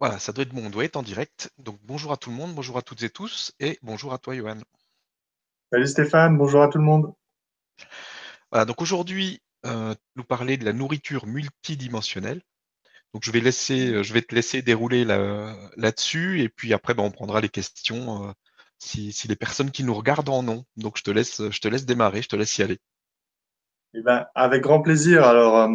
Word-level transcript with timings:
Voilà, 0.00 0.18
ça 0.18 0.32
doit 0.32 0.44
être 0.44 0.54
bon, 0.54 0.64
on 0.64 0.70
doit 0.70 0.84
être 0.84 0.96
en 0.96 1.02
direct. 1.02 1.52
Donc 1.58 1.78
bonjour 1.84 2.10
à 2.10 2.16
tout 2.16 2.30
le 2.30 2.36
monde, 2.36 2.54
bonjour 2.54 2.78
à 2.78 2.82
toutes 2.82 3.02
et 3.02 3.10
tous, 3.10 3.52
et 3.60 3.78
bonjour 3.82 4.14
à 4.14 4.18
toi 4.18 4.34
Johan. 4.34 4.56
Salut 5.70 5.86
Stéphane, 5.86 6.38
bonjour 6.38 6.62
à 6.62 6.68
tout 6.68 6.78
le 6.78 6.84
monde. 6.84 7.12
Voilà, 8.50 8.64
donc 8.64 8.80
aujourd'hui, 8.80 9.42
euh, 9.66 9.94
nous 10.16 10.24
parler 10.24 10.56
de 10.56 10.64
la 10.64 10.72
nourriture 10.72 11.26
multidimensionnelle. 11.26 12.40
Donc 13.12 13.24
je 13.24 13.30
vais 13.30 13.40
laisser, 13.40 13.92
euh, 13.92 14.02
je 14.02 14.14
vais 14.14 14.22
te 14.22 14.34
laisser 14.34 14.62
dérouler 14.62 15.04
là, 15.04 15.54
là-dessus, 15.76 16.40
et 16.40 16.48
puis 16.48 16.72
après 16.72 16.94
ben, 16.94 17.02
on 17.02 17.10
prendra 17.10 17.42
les 17.42 17.50
questions 17.50 18.26
euh, 18.26 18.32
si, 18.78 19.12
si 19.12 19.28
les 19.28 19.36
personnes 19.36 19.70
qui 19.70 19.84
nous 19.84 19.94
regardent 19.94 20.30
en 20.30 20.48
ont. 20.48 20.64
Donc 20.78 20.96
je 20.96 21.02
te 21.02 21.10
laisse, 21.10 21.50
je 21.50 21.60
te 21.60 21.68
laisse 21.68 21.84
démarrer, 21.84 22.22
je 22.22 22.28
te 22.28 22.36
laisse 22.36 22.56
y 22.56 22.62
aller. 22.62 22.78
Eh 23.92 24.02
ben, 24.02 24.26
avec 24.36 24.62
grand 24.62 24.80
plaisir. 24.80 25.24
Alors, 25.24 25.58
euh, 25.58 25.68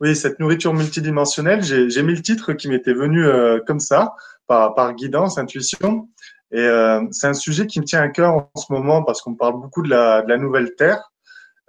oui, 0.00 0.16
cette 0.16 0.40
nourriture 0.40 0.72
multidimensionnelle, 0.72 1.62
j'ai 1.62 2.02
mis 2.02 2.14
le 2.14 2.22
titre 2.22 2.54
qui 2.54 2.68
m'était 2.68 2.94
venu 2.94 3.26
euh, 3.26 3.60
comme 3.66 3.80
ça, 3.80 4.14
par, 4.46 4.74
par 4.74 4.94
guidance, 4.94 5.36
intuition. 5.36 6.08
Et 6.50 6.60
euh, 6.60 7.02
c'est 7.10 7.26
un 7.26 7.34
sujet 7.34 7.66
qui 7.66 7.78
me 7.78 7.84
tient 7.84 8.00
à 8.00 8.08
cœur 8.08 8.34
en 8.34 8.50
ce 8.58 8.72
moment 8.72 9.02
parce 9.02 9.20
qu'on 9.20 9.34
parle 9.34 9.60
beaucoup 9.60 9.82
de 9.82 9.90
la, 9.90 10.22
de 10.22 10.28
la 10.30 10.38
nouvelle 10.38 10.74
Terre. 10.76 11.12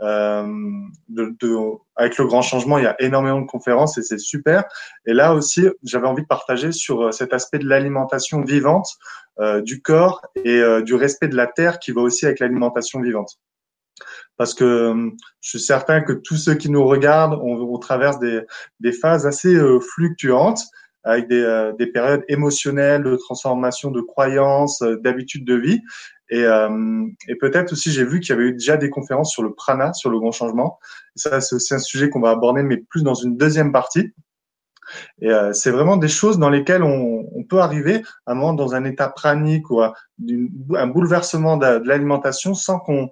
De, 0.02 0.96
de, 1.09 1.58
avec 1.98 2.18
le 2.18 2.26
grand 2.26 2.42
changement, 2.42 2.78
il 2.78 2.86
y 2.86 2.88
a 2.88 2.95
énormément 3.02 3.42
de 3.42 3.45
conférences 3.45 3.98
et 3.98 4.02
c'est 4.02 4.18
super. 4.18 4.64
Et 5.06 5.12
là 5.12 5.34
aussi, 5.34 5.68
j'avais 5.84 6.08
envie 6.08 6.22
de 6.22 6.28
partager 6.28 6.72
sur 6.72 7.14
cet 7.14 7.34
aspect 7.34 7.59
de 7.59 7.68
l'alimentation 7.68 8.42
vivante, 8.42 8.88
du 9.64 9.81
corps 9.81 10.26
et 10.45 10.64
du 10.84 10.95
respect 10.95 11.28
de 11.28 11.36
la 11.36 11.48
terre 11.48 11.80
qui 11.80 11.92
va 11.92 12.00
aussi 12.00 12.26
avec 12.26 12.40
l'alimentation 12.40 13.02
vivante 13.02 13.40
parce 14.38 14.53
que 14.53 14.63
euh, 14.63 15.09
je 15.41 15.49
suis 15.49 15.59
certain 15.59 16.02
que 16.02 16.13
tous 16.13 16.38
ceux 16.38 16.55
qui 16.55 16.70
nous 16.70 16.85
regardent, 16.85 17.39
on, 17.41 17.77
traverse 17.80 18.20
des, 18.20 18.41
des, 18.80 18.91
phases 18.91 19.25
assez 19.25 19.53
euh, 19.53 19.80
fluctuantes 19.80 20.62
avec 21.03 21.27
des, 21.27 21.41
euh, 21.41 21.73
des, 21.73 21.88
périodes 21.88 22.23
émotionnelles 22.28 23.03
de 23.03 23.16
transformation 23.16 23.91
de 23.91 24.02
croyances, 24.02 24.81
d'habitudes 25.02 25.45
de 25.45 25.56
vie. 25.56 25.81
Et, 26.31 26.44
et 27.28 27.36
peut-être 27.38 27.72
aussi, 27.72 27.91
j'ai 27.91 28.06
vu 28.06 28.19
qu'il 28.19 28.30
y 28.30 28.33
avait 28.33 28.50
eu 28.50 28.52
déjà 28.52 28.78
des 28.78 28.91
conférences 28.91 29.31
sur 29.31 29.41
le 29.41 29.52
prana, 29.52 29.94
sur 29.94 30.11
le 30.11 30.19
grand 30.19 30.31
changement. 30.31 30.78
Ça, 31.16 31.41
c'est 31.41 31.56
aussi 31.56 31.73
un 31.73 31.80
sujet 31.80 32.11
qu'on 32.11 32.19
va 32.19 32.30
aborder, 32.30 32.61
mais 32.61 32.78
plus 32.78 33.02
dans 33.02 33.16
une 33.16 33.36
deuxième 33.36 33.72
partie. 33.72 34.13
Et 35.22 35.30
euh, 35.30 35.53
c'est 35.53 35.72
vraiment 35.72 35.97
des 35.97 36.08
choses 36.08 36.39
dans 36.39 36.50
lesquelles 36.50 36.84
on, 36.84 37.28
on, 37.34 37.44
peut 37.44 37.59
arriver 37.59 38.03
à 38.25 38.31
un 38.31 38.36
moment 38.36 38.53
dans 38.53 38.75
un 38.75 38.84
état 38.86 39.09
pranique 39.09 39.69
ou 39.69 39.81
un, 39.81 39.94
un 40.75 40.88
bouleversement 40.88 41.58
de 41.58 41.81
l'alimentation 41.86 42.53
sans 42.53 42.80
qu'on 42.80 43.09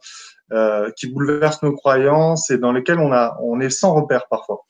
euh, 0.54 0.90
qui 0.96 1.08
bouleverse 1.08 1.62
nos 1.62 1.74
croyances 1.74 2.50
et 2.52 2.58
dans 2.58 2.72
lesquelles 2.72 3.00
on 3.00 3.12
a 3.12 3.38
on 3.42 3.60
est 3.60 3.70
sans 3.70 3.94
repère 3.94 4.28
parfois. 4.30 4.62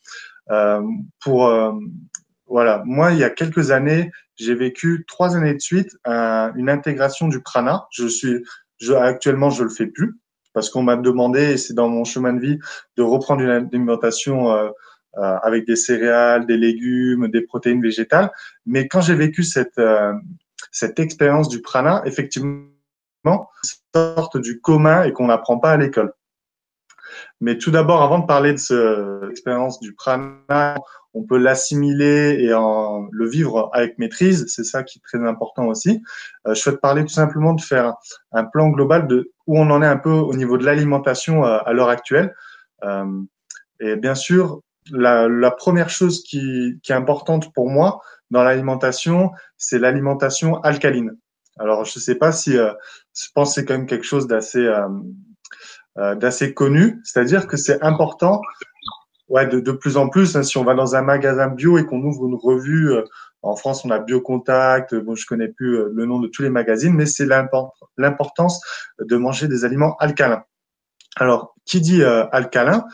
Euh, 0.49 0.81
pour 1.19 1.47
euh, 1.47 1.71
voilà, 2.47 2.81
moi 2.85 3.11
il 3.11 3.19
y 3.19 3.23
a 3.23 3.29
quelques 3.29 3.69
années, 3.69 4.09
j'ai 4.37 4.55
vécu 4.55 5.05
trois 5.07 5.35
années 5.35 5.53
de 5.53 5.59
suite 5.59 5.95
une 6.05 6.69
intégration 6.69 7.27
du 7.27 7.41
prana. 7.41 7.85
Je 7.91 8.07
suis 8.07 8.43
je, 8.79 8.93
actuellement 8.93 9.51
je 9.51 9.63
le 9.63 9.69
fais 9.69 9.85
plus 9.87 10.17
parce 10.53 10.71
qu'on 10.71 10.81
m'a 10.81 10.95
demandé 10.95 11.51
et 11.51 11.57
c'est 11.57 11.75
dans 11.75 11.89
mon 11.89 12.03
chemin 12.03 12.33
de 12.33 12.39
vie 12.39 12.57
de 12.95 13.03
reprendre 13.03 13.41
une 13.41 13.49
alimentation 13.49 14.51
euh, 14.51 14.69
euh, 15.17 15.37
avec 15.43 15.67
des 15.67 15.75
céréales, 15.75 16.47
des 16.47 16.57
légumes, 16.57 17.27
des 17.27 17.41
protéines 17.41 17.81
végétales. 17.83 18.31
Mais 18.65 18.87
quand 18.87 19.01
j'ai 19.01 19.15
vécu 19.15 19.43
cette 19.43 19.79
cette 20.71 20.99
expérience 20.99 21.49
du 21.49 21.61
prana, 21.61 22.01
effectivement 22.05 22.63
sorte 23.93 24.37
du 24.37 24.59
commun 24.61 25.03
et 25.03 25.13
qu'on 25.13 25.27
n'apprend 25.27 25.59
pas 25.59 25.71
à 25.71 25.77
l'école. 25.77 26.13
Mais 27.39 27.57
tout 27.57 27.71
d'abord, 27.71 28.01
avant 28.01 28.19
de 28.19 28.25
parler 28.25 28.53
de 28.53 28.57
cette 28.57 29.29
expérience 29.31 29.79
du 29.79 29.93
prana, 29.93 30.75
on 31.13 31.23
peut 31.23 31.37
l'assimiler 31.37 32.37
et 32.39 32.53
en, 32.53 33.07
le 33.11 33.27
vivre 33.27 33.69
avec 33.73 33.97
maîtrise. 33.97 34.45
C'est 34.47 34.63
ça 34.63 34.83
qui 34.83 34.99
est 34.99 35.01
très 35.01 35.25
important 35.25 35.67
aussi. 35.67 36.01
Euh, 36.45 36.53
je 36.53 36.59
souhaite 36.59 36.81
parler 36.81 37.03
tout 37.03 37.13
simplement 37.13 37.53
de 37.53 37.61
faire 37.61 37.95
un 38.31 38.43
plan 38.43 38.69
global 38.69 39.07
de 39.07 39.31
où 39.47 39.57
on 39.57 39.69
en 39.71 39.81
est 39.81 39.87
un 39.87 39.97
peu 39.97 40.11
au 40.11 40.33
niveau 40.33 40.57
de 40.57 40.65
l'alimentation 40.65 41.45
euh, 41.45 41.57
à 41.65 41.73
l'heure 41.73 41.89
actuelle. 41.89 42.35
Euh, 42.83 43.21
et 43.79 43.95
bien 43.95 44.15
sûr, 44.15 44.61
la, 44.91 45.51
première 45.51 45.89
chose 45.89 46.23
qui, 46.23 46.79
est 46.87 46.93
importante 46.93 47.53
pour 47.53 47.69
moi 47.69 48.01
dans 48.31 48.43
l'alimentation, 48.43 49.31
c'est 49.57 49.79
l'alimentation 49.79 50.61
alcaline. 50.61 51.17
Alors, 51.59 51.85
je 51.85 51.97
ne 51.97 52.01
sais 52.01 52.15
pas 52.15 52.31
si, 52.31 52.57
euh, 52.57 52.71
je 53.15 53.27
pense 53.33 53.49
que 53.49 53.55
c'est 53.55 53.65
quand 53.65 53.75
même 53.75 53.87
quelque 53.87 54.05
chose 54.05 54.27
d'assez 54.27 54.65
euh, 54.65 54.87
euh, 55.97 56.15
d'assez 56.15 56.53
connu, 56.53 56.99
c'est-à-dire 57.03 57.47
que 57.47 57.57
c'est 57.57 57.81
important, 57.81 58.41
ouais, 59.29 59.47
de, 59.47 59.59
de, 59.59 59.71
plus 59.71 59.97
en 59.97 60.09
plus. 60.09 60.35
Hein, 60.35 60.43
si 60.43 60.57
on 60.57 60.63
va 60.63 60.75
dans 60.75 60.95
un 60.95 61.01
magasin 61.01 61.47
bio 61.47 61.77
et 61.77 61.85
qu'on 61.85 62.03
ouvre 62.03 62.27
une 62.27 62.35
revue, 62.35 62.93
en 63.41 63.55
France, 63.55 63.83
on 63.85 63.89
a 63.89 63.99
Biocontact. 63.99 64.93
Bon, 64.95 65.15
je 65.15 65.25
connais 65.25 65.47
plus 65.47 65.91
le 65.91 66.05
nom 66.05 66.19
de 66.19 66.27
tous 66.27 66.43
les 66.43 66.49
magazines, 66.49 66.93
mais 66.93 67.07
c'est 67.07 67.27
l'importance 67.97 68.61
de 68.99 69.17
manger 69.17 69.47
des 69.47 69.65
aliments 69.65 69.95
alcalins. 69.97 70.43
Alors, 71.15 71.55
qui 71.65 71.81
dit 71.81 72.03
alcalin 72.03 72.85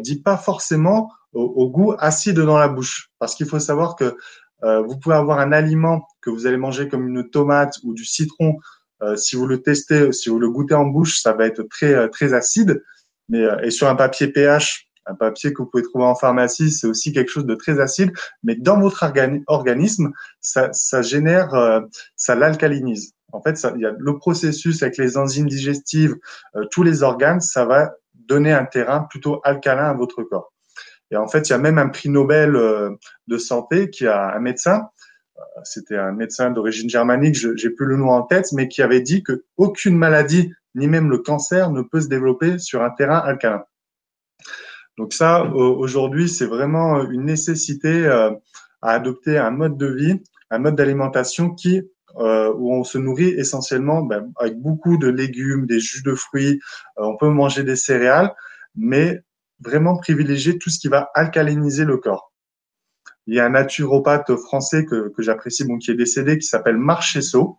dit 0.00 0.20
pas 0.20 0.36
forcément 0.36 1.10
au, 1.32 1.68
goût 1.70 1.94
acide 1.98 2.40
dans 2.40 2.58
la 2.58 2.68
bouche, 2.68 3.10
parce 3.18 3.34
qu'il 3.34 3.46
faut 3.46 3.60
savoir 3.60 3.94
que 3.94 4.16
euh, 4.64 4.82
vous 4.82 4.98
pouvez 4.98 5.14
avoir 5.14 5.38
un 5.38 5.52
aliment 5.52 6.06
que 6.20 6.30
vous 6.30 6.46
allez 6.46 6.56
manger 6.56 6.88
comme 6.88 7.08
une 7.08 7.28
tomate 7.30 7.74
ou 7.82 7.94
du 7.94 8.04
citron. 8.04 8.58
Euh, 9.02 9.16
si 9.16 9.36
vous 9.36 9.46
le 9.46 9.62
testez, 9.62 10.12
si 10.12 10.28
vous 10.28 10.38
le 10.38 10.50
goûtez 10.50 10.74
en 10.74 10.84
bouche, 10.84 11.20
ça 11.20 11.32
va 11.32 11.46
être 11.46 11.62
très 11.62 11.94
euh, 11.94 12.08
très 12.08 12.34
acide. 12.34 12.82
Mais 13.28 13.46
et 13.62 13.70
sur 13.70 13.88
un 13.88 13.94
papier 13.94 14.26
pH, 14.28 14.88
un 15.06 15.14
papier 15.14 15.52
que 15.52 15.62
vous 15.62 15.68
pouvez 15.68 15.84
trouver 15.84 16.04
en 16.04 16.16
pharmacie, 16.16 16.72
c'est 16.72 16.88
aussi 16.88 17.12
quelque 17.12 17.30
chose 17.30 17.46
de 17.46 17.54
très 17.54 17.78
acide. 17.80 18.10
Mais 18.42 18.56
dans 18.56 18.80
votre 18.80 19.04
organisme, 19.46 20.10
ça, 20.40 20.72
ça 20.72 21.00
génère, 21.00 21.80
ça 22.16 22.34
l'alcalinise. 22.34 23.12
En 23.32 23.40
fait, 23.40 23.64
il 23.76 23.82
y 23.82 23.86
a 23.86 23.94
le 23.96 24.18
processus 24.18 24.82
avec 24.82 24.96
les 24.96 25.16
enzymes 25.16 25.46
digestives, 25.46 26.16
tous 26.72 26.82
les 26.82 27.04
organes, 27.04 27.40
ça 27.40 27.64
va 27.64 27.92
donner 28.14 28.52
un 28.52 28.64
terrain 28.64 29.06
plutôt 29.08 29.40
alcalin 29.44 29.90
à 29.90 29.94
votre 29.94 30.24
corps. 30.24 30.52
Et 31.10 31.16
en 31.16 31.28
fait, 31.28 31.48
il 31.48 31.52
y 31.52 31.54
a 31.54 31.58
même 31.58 31.78
un 31.78 31.88
prix 31.88 32.08
Nobel 32.08 32.54
euh, 32.56 32.90
de 33.26 33.38
santé 33.38 33.90
qui 33.90 34.06
a 34.06 34.34
un 34.34 34.40
médecin, 34.40 34.88
euh, 35.38 35.42
c'était 35.64 35.96
un 35.96 36.12
médecin 36.12 36.50
d'origine 36.50 36.88
germanique, 36.88 37.34
j'ai 37.34 37.70
plus 37.70 37.86
le 37.86 37.96
nom 37.96 38.10
en 38.10 38.22
tête, 38.22 38.52
mais 38.52 38.68
qui 38.68 38.82
avait 38.82 39.00
dit 39.00 39.22
que 39.22 39.44
aucune 39.56 39.96
maladie, 39.96 40.52
ni 40.74 40.86
même 40.86 41.10
le 41.10 41.18
cancer, 41.18 41.70
ne 41.70 41.82
peut 41.82 42.00
se 42.00 42.08
développer 42.08 42.58
sur 42.58 42.82
un 42.82 42.90
terrain 42.90 43.18
alcalin. 43.18 43.64
Donc 44.98 45.12
ça, 45.12 45.44
aujourd'hui, 45.44 46.28
c'est 46.28 46.46
vraiment 46.46 47.02
une 47.10 47.24
nécessité 47.24 48.06
euh, 48.06 48.30
à 48.82 48.92
adopter 48.92 49.38
un 49.38 49.50
mode 49.50 49.76
de 49.76 49.86
vie, 49.86 50.22
un 50.50 50.58
mode 50.58 50.76
d'alimentation 50.76 51.50
qui 51.50 51.82
où 52.16 52.74
on 52.74 52.82
se 52.82 52.98
nourrit 52.98 53.28
essentiellement 53.28 54.02
ben, 54.02 54.32
avec 54.36 54.58
beaucoup 54.58 54.98
de 54.98 55.06
légumes, 55.06 55.64
des 55.66 55.78
jus 55.78 56.02
de 56.02 56.16
fruits, 56.16 56.58
on 56.96 57.16
peut 57.16 57.28
manger 57.28 57.62
des 57.62 57.76
céréales, 57.76 58.34
mais 58.74 59.22
vraiment 59.60 59.96
privilégier 59.96 60.58
tout 60.58 60.70
ce 60.70 60.78
qui 60.78 60.88
va 60.88 61.10
alcaliniser 61.14 61.84
le 61.84 61.98
corps. 61.98 62.32
Il 63.26 63.34
y 63.34 63.40
a 63.40 63.46
un 63.46 63.50
naturopathe 63.50 64.34
français 64.36 64.84
que, 64.84 65.08
que 65.10 65.22
j'apprécie, 65.22 65.64
bon, 65.64 65.78
qui 65.78 65.90
est 65.90 65.94
décédé, 65.94 66.38
qui 66.38 66.46
s'appelle 66.46 66.76
Marchesso, 66.76 67.58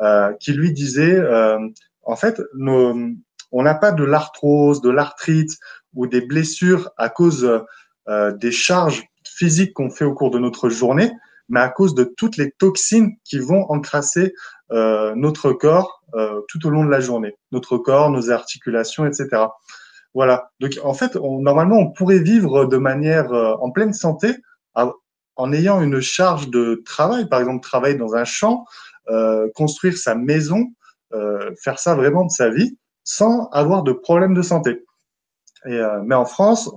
euh, 0.00 0.32
qui 0.40 0.52
lui 0.52 0.72
disait, 0.72 1.16
euh, 1.16 1.58
en 2.02 2.16
fait, 2.16 2.40
nos, 2.54 2.94
on 3.52 3.62
n'a 3.62 3.74
pas 3.74 3.92
de 3.92 4.04
l'arthrose, 4.04 4.80
de 4.80 4.90
l'arthrite 4.90 5.50
ou 5.94 6.06
des 6.06 6.20
blessures 6.20 6.90
à 6.96 7.08
cause 7.08 7.64
euh, 8.08 8.32
des 8.32 8.52
charges 8.52 9.04
physiques 9.24 9.74
qu'on 9.74 9.90
fait 9.90 10.04
au 10.04 10.14
cours 10.14 10.30
de 10.30 10.38
notre 10.38 10.68
journée, 10.68 11.10
mais 11.48 11.60
à 11.60 11.68
cause 11.68 11.94
de 11.94 12.04
toutes 12.04 12.36
les 12.36 12.52
toxines 12.52 13.16
qui 13.24 13.38
vont 13.38 13.70
encrasser 13.70 14.32
euh, 14.72 15.14
notre 15.14 15.52
corps 15.52 16.02
euh, 16.14 16.40
tout 16.48 16.66
au 16.66 16.70
long 16.70 16.84
de 16.84 16.90
la 16.90 17.00
journée, 17.00 17.36
notre 17.52 17.78
corps, 17.78 18.10
nos 18.10 18.30
articulations, 18.30 19.06
etc. 19.06 19.44
Voilà. 20.16 20.50
Donc 20.60 20.78
en 20.82 20.94
fait, 20.94 21.14
normalement, 21.14 21.76
on 21.76 21.92
pourrait 21.92 22.20
vivre 22.20 22.64
de 22.64 22.78
manière 22.78 23.30
euh, 23.34 23.52
en 23.60 23.70
pleine 23.70 23.92
santé 23.92 24.34
en 25.38 25.52
ayant 25.52 25.82
une 25.82 26.00
charge 26.00 26.48
de 26.48 26.82
travail, 26.86 27.28
par 27.28 27.40
exemple 27.40 27.62
travailler 27.62 27.96
dans 27.96 28.14
un 28.14 28.24
champ, 28.24 28.64
euh, 29.10 29.48
construire 29.54 29.98
sa 29.98 30.14
maison, 30.14 30.68
euh, 31.12 31.50
faire 31.62 31.78
ça 31.78 31.94
vraiment 31.94 32.24
de 32.24 32.30
sa 32.30 32.48
vie, 32.48 32.78
sans 33.04 33.50
avoir 33.50 33.82
de 33.82 33.92
problème 33.92 34.32
de 34.32 34.40
santé. 34.40 34.86
Et, 35.66 35.78
mais 36.06 36.14
en 36.14 36.24
France, 36.24 36.70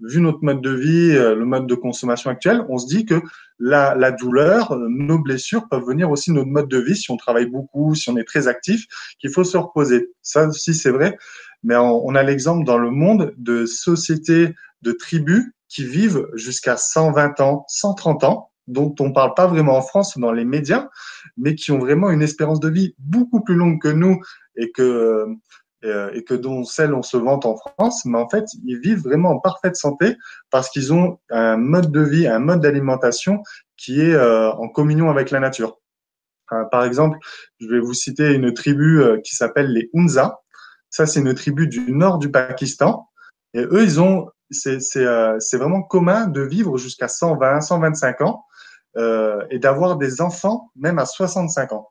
vu 0.00 0.20
notre 0.20 0.40
mode 0.42 0.60
de 0.60 0.74
vie, 0.74 1.12
le 1.12 1.44
mode 1.44 1.66
de 1.66 1.74
consommation 1.74 2.30
actuel, 2.30 2.66
on 2.68 2.76
se 2.76 2.86
dit 2.86 3.06
que 3.06 3.22
la, 3.58 3.94
la, 3.94 4.10
douleur, 4.10 4.76
nos 4.76 5.20
blessures 5.20 5.68
peuvent 5.70 5.86
venir 5.86 6.10
aussi 6.10 6.30
de 6.30 6.34
notre 6.34 6.50
mode 6.50 6.68
de 6.68 6.78
vie 6.78 6.96
si 6.96 7.10
on 7.12 7.16
travaille 7.16 7.46
beaucoup, 7.46 7.94
si 7.94 8.10
on 8.10 8.16
est 8.16 8.24
très 8.24 8.48
actif, 8.48 8.86
qu'il 9.20 9.30
faut 9.30 9.44
se 9.44 9.56
reposer. 9.56 10.10
Ça 10.20 10.48
aussi, 10.48 10.74
c'est 10.74 10.90
vrai 10.90 11.16
mais 11.64 11.76
on, 11.76 12.14
a 12.14 12.22
l'exemple 12.22 12.64
dans 12.64 12.78
le 12.78 12.90
monde 12.90 13.34
de 13.36 13.66
sociétés, 13.66 14.54
de 14.82 14.92
tribus 14.92 15.44
qui 15.68 15.84
vivent 15.84 16.28
jusqu'à 16.34 16.76
120 16.76 17.40
ans, 17.40 17.64
130 17.68 18.24
ans, 18.24 18.50
dont 18.66 18.94
on 19.00 19.12
parle 19.12 19.34
pas 19.34 19.46
vraiment 19.46 19.76
en 19.76 19.82
France 19.82 20.16
dans 20.18 20.32
les 20.32 20.44
médias, 20.44 20.88
mais 21.36 21.54
qui 21.54 21.72
ont 21.72 21.78
vraiment 21.78 22.10
une 22.10 22.22
espérance 22.22 22.60
de 22.60 22.68
vie 22.68 22.94
beaucoup 22.98 23.42
plus 23.42 23.56
longue 23.56 23.80
que 23.80 23.88
nous 23.88 24.20
et 24.56 24.70
que 24.70 25.26
euh, 25.84 26.10
et 26.14 26.24
que 26.24 26.32
dont 26.32 26.64
celles 26.64 26.94
on 26.94 27.02
se 27.02 27.18
vante 27.18 27.44
en 27.44 27.56
France, 27.56 28.06
mais 28.06 28.16
en 28.16 28.26
fait, 28.26 28.46
ils 28.64 28.78
vivent 28.78 29.02
vraiment 29.02 29.32
en 29.32 29.38
parfaite 29.38 29.76
santé 29.76 30.16
parce 30.50 30.70
qu'ils 30.70 30.94
ont 30.94 31.18
un 31.28 31.58
mode 31.58 31.92
de 31.92 32.00
vie, 32.00 32.26
un 32.26 32.38
mode 32.38 32.62
d'alimentation 32.62 33.42
qui 33.76 34.00
est 34.00 34.14
euh, 34.14 34.50
en 34.52 34.68
communion 34.68 35.10
avec 35.10 35.30
la 35.30 35.40
nature. 35.40 35.78
Euh, 36.52 36.64
par 36.70 36.84
exemple, 36.84 37.18
je 37.60 37.66
vais 37.66 37.80
vous 37.80 37.92
citer 37.92 38.32
une 38.32 38.54
tribu 38.54 39.02
qui 39.24 39.34
s'appelle 39.34 39.72
les 39.72 39.90
Hunza. 39.92 40.40
Ça, 40.94 41.06
c'est 41.06 41.18
une 41.18 41.34
tribu 41.34 41.66
du 41.66 41.90
nord 41.90 42.18
du 42.18 42.30
Pakistan. 42.30 43.08
Et 43.52 43.62
eux, 43.62 43.82
ils 43.82 44.00
ont, 44.00 44.28
c'est 44.52 44.78
vraiment 45.54 45.82
commun 45.82 46.28
de 46.28 46.40
vivre 46.40 46.78
jusqu'à 46.78 47.08
120, 47.08 47.62
125 47.62 48.20
ans 48.20 48.44
et 49.50 49.58
d'avoir 49.58 49.96
des 49.96 50.20
enfants 50.20 50.70
même 50.76 51.00
à 51.00 51.04
65 51.04 51.72
ans. 51.72 51.88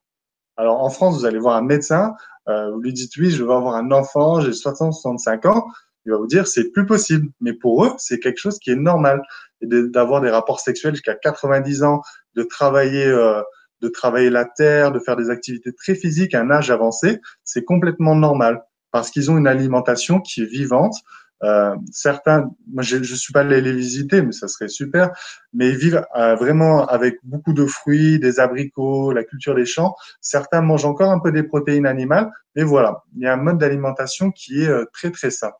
Alors 0.55 0.81
en 0.81 0.89
France, 0.89 1.17
vous 1.17 1.25
allez 1.25 1.37
voir 1.37 1.57
un 1.57 1.63
médecin, 1.63 2.13
euh, 2.47 2.71
vous 2.71 2.79
lui 2.79 2.93
dites 2.93 3.11
oui, 3.17 3.29
je 3.29 3.43
veux 3.43 3.51
avoir 3.51 3.75
un 3.75 3.91
enfant, 3.91 4.39
j'ai 4.39 4.53
60, 4.53 4.93
65 4.93 5.47
ans, 5.47 5.67
il 6.05 6.13
va 6.13 6.17
vous 6.17 6.27
dire 6.27 6.47
c'est 6.47 6.71
plus 6.71 6.85
possible. 6.85 7.27
Mais 7.41 7.51
pour 7.51 7.83
eux, 7.83 7.91
c'est 7.97 8.19
quelque 8.19 8.37
chose 8.37 8.57
qui 8.57 8.71
est 8.71 8.77
normal 8.77 9.21
et 9.59 9.67
d'avoir 9.67 10.21
des 10.21 10.29
rapports 10.29 10.61
sexuels 10.61 10.93
jusqu'à 10.93 11.15
90 11.15 11.83
ans, 11.83 12.01
de 12.35 12.43
travailler, 12.43 13.05
euh, 13.05 13.41
de 13.81 13.89
travailler 13.89 14.29
la 14.29 14.45
terre, 14.45 14.93
de 14.93 14.99
faire 14.99 15.17
des 15.17 15.29
activités 15.29 15.73
très 15.73 15.93
physiques 15.93 16.33
à 16.35 16.39
un 16.39 16.51
âge 16.51 16.71
avancé, 16.71 17.19
c'est 17.43 17.65
complètement 17.65 18.15
normal 18.15 18.63
parce 18.93 19.09
qu'ils 19.09 19.29
ont 19.31 19.37
une 19.37 19.47
alimentation 19.47 20.21
qui 20.21 20.43
est 20.43 20.45
vivante, 20.45 20.95
euh, 21.43 21.75
certains, 21.91 22.49
moi 22.71 22.83
je, 22.83 23.03
je 23.03 23.15
suis 23.15 23.33
pas 23.33 23.41
allé 23.41 23.59
les 23.59 23.73
visiter, 23.73 24.21
mais 24.21 24.31
ça 24.31 24.47
serait 24.47 24.69
super. 24.69 25.11
Mais 25.53 25.69
ils 25.69 25.75
vivent 25.75 26.05
euh, 26.15 26.35
vraiment 26.35 26.85
avec 26.85 27.17
beaucoup 27.23 27.53
de 27.53 27.65
fruits, 27.65 28.19
des 28.19 28.39
abricots, 28.39 29.11
la 29.11 29.23
culture 29.23 29.55
des 29.55 29.65
champs. 29.65 29.95
Certains 30.21 30.61
mangent 30.61 30.85
encore 30.85 31.11
un 31.11 31.19
peu 31.19 31.31
des 31.31 31.43
protéines 31.43 31.85
animales, 31.85 32.31
mais 32.55 32.63
voilà, 32.63 33.03
il 33.15 33.23
y 33.23 33.27
a 33.27 33.33
un 33.33 33.37
mode 33.37 33.57
d'alimentation 33.57 34.31
qui 34.31 34.63
est 34.63 34.69
euh, 34.69 34.85
très 34.93 35.11
très 35.11 35.31
sain. 35.31 35.51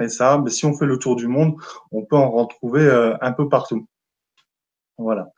Et 0.00 0.10
ça, 0.10 0.38
mais 0.44 0.50
si 0.50 0.66
on 0.66 0.74
fait 0.74 0.84
le 0.84 0.98
tour 0.98 1.16
du 1.16 1.28
monde, 1.28 1.54
on 1.90 2.04
peut 2.04 2.16
en 2.16 2.30
retrouver 2.30 3.16
un 3.22 3.32
peu 3.32 3.48
partout. 3.48 3.88
Voilà. 4.98 5.28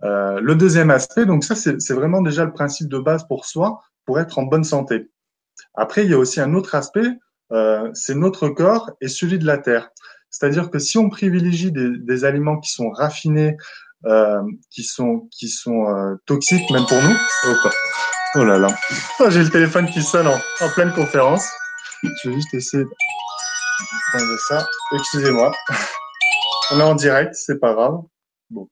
le 0.00 0.54
deuxième 0.54 0.90
aspect, 0.90 1.26
donc 1.26 1.44
ça 1.44 1.54
c'est 1.54 1.92
vraiment 1.92 2.22
déjà 2.22 2.46
le 2.46 2.52
principe 2.52 2.88
de 2.88 2.98
base 2.98 3.26
pour 3.28 3.44
soi, 3.44 3.82
pour 4.06 4.18
être 4.18 4.38
en 4.38 4.44
bonne 4.44 4.64
santé. 4.64 5.10
Après, 5.74 6.04
il 6.04 6.10
y 6.10 6.14
a 6.14 6.18
aussi 6.18 6.40
un 6.40 6.54
autre 6.54 6.74
aspect, 6.74 7.06
euh, 7.52 7.90
c'est 7.94 8.14
notre 8.14 8.48
corps 8.48 8.90
et 9.00 9.08
celui 9.08 9.38
de 9.38 9.46
la 9.46 9.58
terre. 9.58 9.90
C'est-à-dire 10.30 10.70
que 10.70 10.78
si 10.78 10.98
on 10.98 11.08
privilégie 11.08 11.72
des, 11.72 12.24
aliments 12.24 12.58
qui 12.58 12.70
sont 12.70 12.90
raffinés, 12.90 13.56
euh, 14.04 14.42
qui 14.70 14.84
sont 14.84 15.28
qui 15.32 15.48
sont 15.48 15.88
euh, 15.88 16.14
toxiques 16.26 16.70
même 16.70 16.86
pour 16.86 17.02
nous. 17.02 17.16
Oh, 17.46 17.68
oh 18.36 18.44
là 18.44 18.58
là, 18.58 18.68
oh, 19.20 19.30
j'ai 19.30 19.42
le 19.42 19.50
téléphone 19.50 19.86
qui 19.90 20.02
sonne 20.02 20.28
en, 20.28 20.68
pleine 20.74 20.92
conférence. 20.92 21.48
Je 22.02 22.28
vais 22.28 22.34
juste 22.36 22.54
essayer 22.54 22.84
de 22.84 24.36
ça. 24.48 24.66
Excusez-moi. 24.94 25.52
On 26.70 26.80
est 26.80 26.82
en 26.82 26.94
direct, 26.94 27.34
c'est 27.34 27.58
pas 27.58 27.72
grave. 27.72 28.02
Bon, 28.50 28.68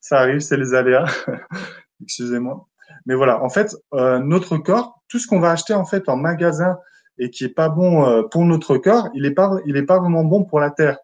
ça 0.00 0.18
arrive, 0.18 0.40
c'est 0.40 0.56
les 0.56 0.74
aléas. 0.74 1.06
Excusez-moi. 2.02 2.66
Mais 3.06 3.14
voilà, 3.14 3.42
en 3.42 3.48
fait, 3.48 3.74
notre 3.92 4.58
corps, 4.58 5.00
tout 5.08 5.18
ce 5.18 5.26
qu'on 5.26 5.40
va 5.40 5.50
acheter 5.50 5.74
en 5.74 5.84
fait 5.84 6.08
en 6.08 6.16
magasin 6.16 6.76
et 7.18 7.30
qui 7.30 7.44
est 7.44 7.54
pas 7.54 7.68
bon 7.68 8.06
euh, 8.06 8.22
pour 8.22 8.44
notre 8.44 8.76
corps, 8.76 9.08
il 9.14 9.24
est 9.26 9.32
pas, 9.32 9.58
il 9.66 9.76
est 9.76 9.84
pas 9.84 9.98
vraiment 9.98 10.24
bon 10.24 10.44
pour 10.44 10.60
la 10.60 10.70
terre. 10.70 10.98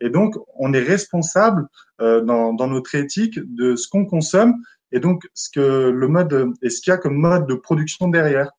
Et 0.00 0.10
donc, 0.10 0.34
on 0.56 0.72
est 0.72 0.82
responsable 0.82 1.66
euh, 2.00 2.20
dans, 2.20 2.52
dans 2.52 2.68
notre 2.68 2.94
éthique 2.94 3.38
de 3.54 3.76
ce 3.76 3.88
qu'on 3.88 4.06
consomme 4.06 4.54
et 4.92 5.00
donc 5.00 5.28
ce 5.34 5.50
que 5.50 5.90
le 5.90 6.08
mode 6.08 6.52
et 6.62 6.70
ce 6.70 6.80
qu'il 6.80 6.90
y 6.90 6.94
a 6.94 6.98
comme 6.98 7.16
mode 7.16 7.46
de 7.46 7.54
production 7.54 8.08
derrière. 8.08 8.50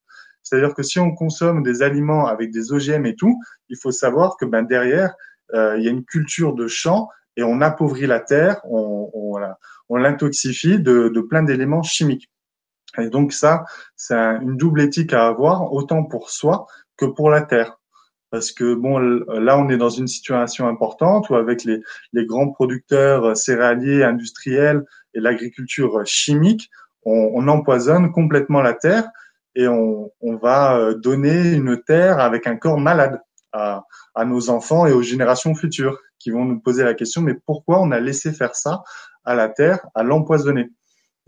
C'est-à-dire 0.43 0.73
que 0.73 0.83
si 0.83 0.99
on 0.99 1.13
consomme 1.13 1.63
des 1.63 1.81
aliments 1.81 2.27
avec 2.27 2.51
des 2.51 2.71
OGM 2.71 3.05
et 3.05 3.15
tout, 3.15 3.39
il 3.69 3.77
faut 3.77 3.91
savoir 3.91 4.35
que 4.37 4.45
ben 4.45 4.63
derrière 4.63 5.13
euh, 5.53 5.77
il 5.77 5.83
y 5.83 5.87
a 5.87 5.91
une 5.91 6.05
culture 6.05 6.53
de 6.53 6.67
champ 6.67 7.09
et 7.37 7.43
on 7.43 7.61
appauvrit 7.61 8.05
la 8.05 8.19
terre, 8.19 8.59
on, 8.65 9.09
on, 9.13 9.39
on 9.89 9.95
l'intoxifie 9.95 10.79
de, 10.79 11.09
de 11.09 11.21
plein 11.21 11.43
d'éléments 11.43 11.83
chimiques. 11.83 12.29
Et 12.99 13.09
donc 13.09 13.33
ça, 13.33 13.65
c'est 13.95 14.15
une 14.15 14.57
double 14.57 14.81
éthique 14.81 15.13
à 15.13 15.27
avoir, 15.27 15.73
autant 15.73 16.03
pour 16.03 16.29
soi 16.29 16.67
que 16.97 17.05
pour 17.05 17.29
la 17.29 17.41
terre. 17.41 17.79
Parce 18.31 18.51
que 18.51 18.75
bon, 18.75 18.99
là, 18.99 19.57
on 19.57 19.69
est 19.69 19.77
dans 19.77 19.89
une 19.89 20.07
situation 20.07 20.67
importante 20.67 21.29
où 21.29 21.35
avec 21.35 21.63
les, 21.63 21.81
grands 22.25 22.51
producteurs 22.51 23.35
céréaliers, 23.35 24.03
industriels 24.03 24.85
et 25.15 25.19
l'agriculture 25.19 26.01
chimique, 26.05 26.69
on, 27.05 27.31
on, 27.33 27.47
empoisonne 27.47 28.11
complètement 28.11 28.61
la 28.61 28.73
terre 28.73 29.09
et 29.55 29.67
on, 29.67 30.11
va 30.41 30.77
euh, 30.77 30.93
donner 30.93 31.53
une 31.53 31.81
terre 31.81 32.19
avec 32.19 32.45
un 32.45 32.55
corps 32.55 32.79
malade 32.79 33.19
à 33.51 34.25
nos 34.25 34.51
enfants 34.51 34.85
et 34.85 34.91
aux 34.91 35.01
générations 35.01 35.55
futures 35.55 35.97
qui 36.19 36.29
vont 36.29 36.45
nous 36.45 36.59
poser 36.59 36.83
la 36.83 36.93
question, 36.93 37.21
mais 37.21 37.33
pourquoi 37.33 37.81
on 37.81 37.91
a 37.91 37.99
laissé 37.99 38.31
faire 38.31 38.55
ça 38.55 38.83
à 39.23 39.33
la 39.33 39.49
terre, 39.49 39.79
à 39.95 40.03
l'empoisonner? 40.03 40.69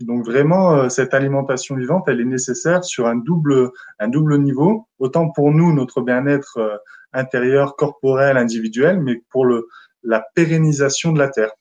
Donc 0.00 0.24
vraiment, 0.24 0.74
euh, 0.74 0.88
cette 0.88 1.14
alimentation 1.14 1.76
vivante, 1.76 2.04
elle 2.08 2.20
est 2.20 2.24
nécessaire 2.24 2.84
sur 2.84 3.06
un 3.06 3.16
double, 3.16 3.70
un 3.98 4.08
double 4.08 4.38
niveau, 4.38 4.88
autant 4.98 5.30
pour 5.30 5.52
nous, 5.52 5.72
notre 5.72 6.00
bien-être 6.00 6.58
euh, 6.58 6.76
intérieur, 7.12 7.76
corporel, 7.76 8.36
individuel, 8.36 9.00
mais 9.00 9.22
pour 9.30 9.44
le, 9.44 9.68
la 10.02 10.24
pérennisation 10.34 11.12
de 11.12 11.18
la 11.18 11.28
Terre. 11.28 11.52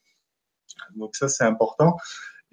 Donc 0.95 1.15
ça, 1.15 1.27
c'est 1.27 1.43
important. 1.43 1.97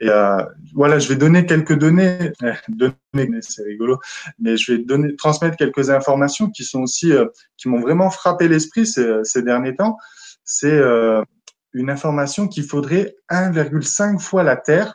Et 0.01 0.09
euh, 0.09 0.45
voilà, 0.75 0.99
je 0.99 1.09
vais 1.09 1.17
donner 1.17 1.45
quelques 1.47 1.77
données, 1.77 2.33
données, 2.69 3.41
c'est 3.41 3.65
rigolo, 3.65 3.99
mais 4.39 4.57
je 4.57 4.73
vais 4.73 4.79
donner, 4.79 5.17
transmettre 5.17 5.57
quelques 5.57 5.91
informations 5.91 6.51
qui 6.51 6.65
sont 6.65 6.83
aussi, 6.83 7.13
qui 7.57 7.69
m'ont 7.69 7.81
vraiment 7.81 8.11
frappé 8.11 8.47
l'esprit 8.47 8.87
ces, 8.87 9.25
ces, 9.25 9.43
derniers 9.43 9.75
temps. 9.75 9.97
C'est 10.45 10.81
une 11.73 11.91
information 11.91 12.47
qu'il 12.47 12.63
faudrait 12.63 13.17
1,5 13.29 14.21
fois 14.21 14.45
la 14.45 14.57
Terre 14.57 14.95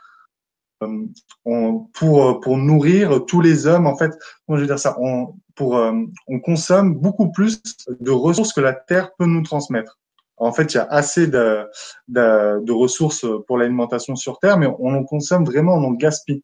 on, 1.44 1.78
pour 1.94 2.40
pour 2.40 2.56
nourrir 2.56 3.24
tous 3.26 3.40
les 3.40 3.66
hommes 3.66 3.86
en 3.86 3.96
fait 3.96 4.12
comment 4.46 4.56
je 4.56 4.62
veux 4.62 4.66
dire 4.66 4.78
ça 4.78 4.96
on 5.00 5.34
pour 5.54 5.76
euh, 5.76 5.92
on 6.26 6.40
consomme 6.40 6.94
beaucoup 6.94 7.30
plus 7.30 7.62
de 7.88 8.10
ressources 8.10 8.52
que 8.52 8.60
la 8.60 8.74
terre 8.74 9.12
peut 9.18 9.26
nous 9.26 9.42
transmettre. 9.42 9.98
En 10.36 10.52
fait 10.52 10.74
il 10.74 10.76
y 10.76 10.80
a 10.80 10.84
assez 10.84 11.26
de 11.26 11.66
de, 12.08 12.72
ressources 12.72 13.26
pour 13.46 13.58
l'alimentation 13.58 14.16
sur 14.16 14.38
terre 14.38 14.58
mais 14.58 14.66
on 14.78 14.94
en 14.94 15.04
consomme 15.04 15.44
vraiment 15.44 15.74
on 15.74 15.84
en 15.84 15.92
gaspille. 15.92 16.42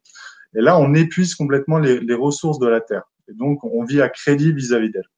Et 0.55 0.61
là 0.61 0.77
on 0.77 0.93
épuise 0.93 1.35
complètement 1.35 1.79
les, 1.79 1.99
les 1.99 2.13
ressources 2.13 2.59
de 2.59 2.67
la 2.67 2.81
terre. 2.81 3.03
Et 3.27 3.33
donc 3.33 3.63
on 3.63 3.83
vit 3.83 4.01
à 4.01 4.09
crédit 4.09 4.53
vis-à-vis 4.53 4.91
d'elle. 4.91 5.09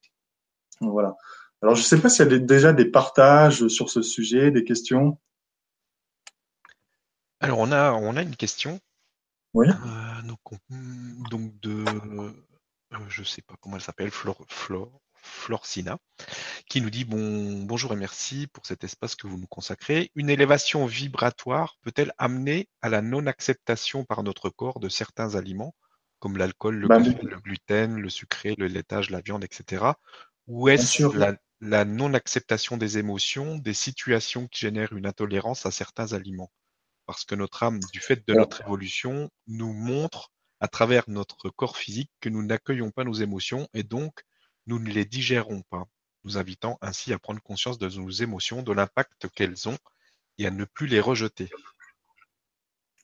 Voilà. 0.81 1.15
Alors 1.61 1.75
je 1.75 1.83
sais 1.83 1.99
pas 1.99 2.09
s'il 2.09 2.29
y 2.29 2.33
a 2.33 2.39
déjà 2.39 2.73
des 2.73 2.85
partages 2.85 3.67
sur 3.67 3.89
ce 3.89 4.01
sujet 4.01 4.51
des 4.51 4.63
questions. 4.63 5.17
Alors 7.39 7.59
on 7.59 7.71
a 7.71 7.91
on 7.93 8.15
a 8.17 8.21
une 8.21 8.35
question 8.35 8.79
oui. 9.53 9.67
Euh, 9.67 10.21
donc, 10.23 10.39
donc 11.29 11.59
de, 11.61 11.83
euh, 11.87 12.33
je 13.09 13.23
sais 13.23 13.41
pas 13.41 13.55
comment 13.61 13.75
elle 13.75 13.81
s'appelle, 13.81 14.11
Flor, 14.11 14.43
Flor, 14.47 15.01
Florcina, 15.13 15.97
qui 16.67 16.81
nous 16.81 16.89
dit 16.89 17.05
bon, 17.05 17.63
bonjour 17.63 17.93
et 17.93 17.95
merci 17.95 18.47
pour 18.47 18.65
cet 18.65 18.83
espace 18.83 19.15
que 19.15 19.27
vous 19.27 19.37
nous 19.37 19.47
consacrez. 19.47 20.11
Une 20.15 20.29
élévation 20.29 20.85
vibratoire 20.85 21.77
peut-elle 21.81 22.13
amener 22.17 22.69
à 22.81 22.89
la 22.89 23.01
non-acceptation 23.01 24.05
par 24.05 24.23
notre 24.23 24.49
corps 24.49 24.79
de 24.79 24.89
certains 24.89 25.35
aliments, 25.35 25.75
comme 26.19 26.37
l'alcool, 26.37 26.75
le, 26.75 26.87
bah, 26.87 26.99
le, 26.99 27.39
gluten, 27.39 27.99
le 27.99 28.09
sucré, 28.09 28.55
le 28.57 28.67
laitage, 28.67 29.09
la 29.09 29.21
viande, 29.21 29.43
etc. 29.43 29.85
Ou 30.47 30.67
est-ce 30.69 31.15
la, 31.17 31.35
la 31.61 31.85
non-acceptation 31.85 32.77
des 32.77 32.97
émotions, 32.97 33.57
des 33.57 33.73
situations 33.73 34.47
qui 34.47 34.61
génèrent 34.61 34.93
une 34.93 35.05
intolérance 35.05 35.65
à 35.65 35.71
certains 35.71 36.13
aliments? 36.13 36.51
Parce 37.05 37.25
que 37.25 37.35
notre 37.35 37.63
âme, 37.63 37.79
du 37.91 37.99
fait 37.99 38.27
de 38.27 38.33
notre 38.33 38.61
évolution, 38.61 39.29
nous 39.47 39.73
montre 39.73 40.31
à 40.59 40.67
travers 40.67 41.03
notre 41.07 41.49
corps 41.49 41.77
physique 41.77 42.11
que 42.21 42.29
nous 42.29 42.43
n'accueillons 42.43 42.91
pas 42.91 43.03
nos 43.03 43.13
émotions 43.13 43.67
et 43.73 43.83
donc 43.83 44.23
nous 44.67 44.79
ne 44.79 44.89
les 44.89 45.05
digérons 45.05 45.61
pas, 45.69 45.83
nous 46.23 46.37
invitant 46.37 46.77
ainsi 46.81 47.11
à 47.11 47.19
prendre 47.19 47.41
conscience 47.41 47.77
de 47.77 47.89
nos 47.89 48.09
émotions, 48.09 48.61
de 48.61 48.71
l'impact 48.71 49.27
qu'elles 49.35 49.67
ont 49.67 49.77
et 50.37 50.47
à 50.47 50.51
ne 50.51 50.65
plus 50.65 50.87
les 50.87 50.99
rejeter. 50.99 51.49